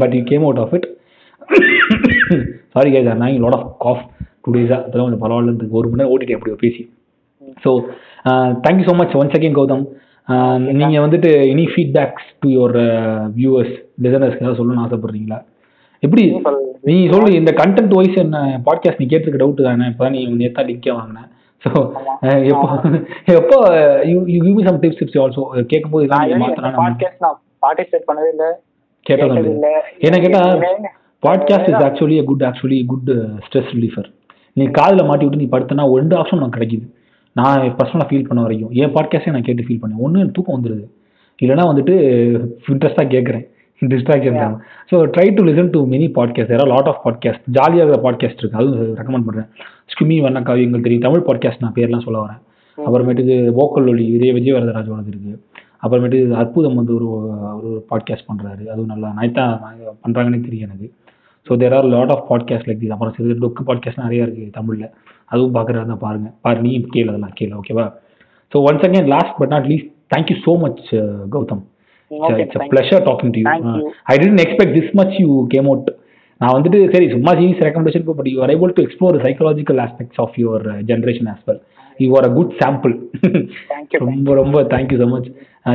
[0.00, 0.86] but you came out of it
[2.74, 4.04] sorry guys are நாங் லாட் ஆஃப் காஃப்
[4.44, 6.82] டூ டேஸாக அதெல்லாம் கொஞ்சம் பரவாயில்லன்றது ஒரு மணி நேரம் ஓட்டிட்டேன் எப்படியோ பேசி.
[7.64, 7.70] So
[8.64, 9.84] thank you so much once again Gautham.
[10.80, 12.76] நீங்கள் வந்துட்டு any feedbacks to your
[13.38, 13.74] viewers
[14.04, 15.38] லிசனர்ஸ்க்கு ஏதாவது சொல்லணும்னு ஆசைப்படுறீங்களா?
[16.02, 16.24] எப்படி?
[16.88, 18.38] நீ சொல்லு இந்த கண்டென்ட் வைஸ் என்ன
[18.68, 19.86] பாட்காஸ்ட் நீ கேட்டிருக்க டவுட் தானே.
[19.92, 21.28] இப்போ நீ நேத்தா லிங்கே வாங்கினேன்
[21.64, 21.70] ஸோ
[22.50, 22.66] எப்போ
[23.34, 23.58] எப்போ
[24.10, 26.32] you you give some tips tips also கேட்கும்போது நான்
[26.80, 28.46] பாட்காஸ்ட் நான் பார்ட்டிசிபேட் பண்ணதே இல்ல.
[29.06, 29.68] கேட்டது இல்லை இல்ல.
[30.00, 30.90] என்ன கேட்டா இல்ல.
[31.22, 33.10] Podcast is actually good actually good
[33.46, 34.08] stress ரிலீஃபர்
[34.56, 36.86] நீ காதில் மாட்டி விட்டு நீ படுத்தனா ரெண்டு ஆப்ஷன் உனக்கு கிடைக்குது.
[37.36, 38.72] நான் பர்சனலாக ஃபீல் பண்ண வரைக்கும்.
[38.74, 40.00] என் பாட்காஸ்ட்டே நான் கேட்டு ஃபீல் பண்ணேன்.
[40.00, 40.84] ஒன்று தூக்கம் வந்துடுது
[41.38, 41.94] இல்லைனா வந்துட்டு
[42.68, 43.44] இன்ட்ரெஸ்ட்டாக கேட்குறேன்.
[43.82, 44.56] டிஸ்ட்ராக்ஷன் தான்
[44.90, 48.60] so try to listen to many podcast யாரா லாட் ஆஃப் பாட்காஸ்ட் ஜாலியாக இருக்கிற பாட்காஸ்ட் இருக்குது
[48.60, 49.48] அதுவும் ரெக்கமெண்ட் பண்ணுறேன்
[49.92, 51.04] ஸ்கிமி வண்ண காவியங்கள் தெரியும்.
[51.06, 52.40] தமிழ் பாட்காஸ்ட் நான் பேர்லாம் சொல்ல வரேன்.
[52.78, 55.38] அப்புறமேட்டுக்கு வோக்கல் ஒலி இதே விஜய் வரதராஜோடது இருக்குது
[55.84, 57.08] அப்புறமேட்டு அற்புதம் வந்து ஒரு
[57.56, 59.44] ஒரு பாட்காஸ்ட் பண்ணுறாரு அதுவும் நல்லா நைட்டா
[60.04, 60.88] பண்ணுறாங்கன்னே தெரியும் எனக்கு.
[61.46, 64.88] So there are lot of podcast like this அப்புறம் சிறு டொக்கு பாட்காஸ்ட் நிறைய இருக்குது தமிழில்.
[65.32, 66.28] அதுவும் பார்க்குறதா தான் பாருங்க.
[66.46, 67.86] பாரு நீ கேளு அதெல்லாம் கேளு ஓகேவா
[68.52, 70.82] so once again last but not least thank you so much
[71.36, 71.62] Gautham.
[72.20, 73.84] Okay, you.
[75.14, 75.20] you.
[75.20, 75.90] You came out
[76.40, 80.34] நான் வந்துட்டு சரி சும்மா series recommendation but you are able to explore psychological aspects of
[80.42, 81.60] your generation as well
[81.98, 82.94] you are a good sample
[83.72, 85.28] Thank you, ரொம்ப ரொம்ப thank you so much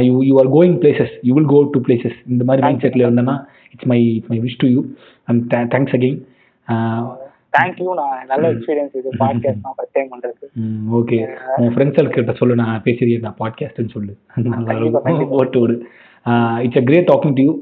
[0.08, 3.36] you you are going places you will go to places இந்த மாதிரி mind settle இருந்தேன்னா
[3.74, 4.82] it's my it's my wish to you
[5.28, 5.42] and
[5.74, 6.20] thanks again
[7.54, 10.50] thank you நான் நல்ல experience இது podcast நான் first time பண்றது
[11.00, 11.18] okay
[11.58, 14.14] உன் friends கிட்ட சொல்லு நான் பேசுறேன் நான் பாட்காஸ்ட்னு சொல்லு.
[14.36, 15.06] நல்லா கண்டிப்பா, இருக்கும்.
[15.08, 15.38] கண்டிப்பா.
[15.40, 15.78] ஓட்டு விடு
[16.63, 17.61] it's a great talking to you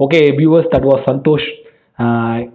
[0.00, 1.46] okay viewers that was Santhosh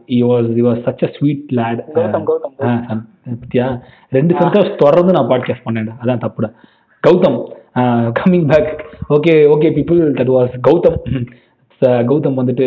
[0.10, 3.02] he was he was such a sweet lad Gautham, Gautham, Gautham.
[3.42, 5.94] பத்தியா ரெண்டு சந்தோஷ் தொடர்ந்து நான் பாட்காஸ்ட் பண்ணேன்டா.
[6.04, 6.52] அதான் தப்புடா.
[7.08, 7.40] Gautham
[8.20, 11.26] coming back okay okay people that was Gautham.
[12.10, 12.66] Gautham வந்துட்டு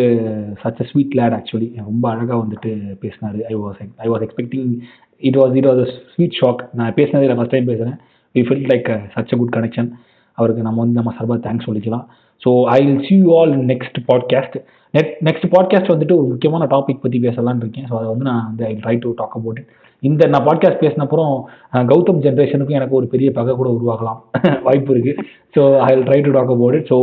[0.62, 2.70] such a sweet lad actually ரொம்ப அழகாக வந்துட்டு
[3.02, 3.40] பேசினாரு.
[3.50, 4.78] I was I was expecting
[5.18, 7.98] it was it was a sweet shock நான் பேசினதே நான் ஃபஸ்ட் டைம் பேசுகிறேன்
[8.34, 9.90] we feel like such a good connection
[10.32, 12.06] அவருக்கு நம்ம வந்து நம்ம சார்பாக தேங்க்ஸ் சொல்லிக்கலாம்.
[12.42, 14.56] So I will see you all next podcast
[14.94, 17.86] net next podcast வந்துட்டு ஒரு முக்கியமான டாபிக் பற்றி பேசலாம்னு இருக்கேன்.
[17.90, 19.60] ஸோ அதை வந்து நான் வந்து I try to talk about
[20.02, 21.32] இந்த நான் பாட்காஸ்ட் பேசினப்புறம்
[21.72, 24.18] கௌதம் ஜென்ரேஷனுக்கும் எனக்கு ஒரு பெரிய பகை கூட உருவாகலாம்.
[24.66, 25.22] வாய்ப்பு இருக்குது
[25.56, 26.98] so I will try to talk about it so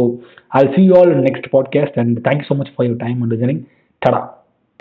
[0.51, 3.61] I see you all next podcast and thank you so much for your time and listening
[4.01, 4.22] டடா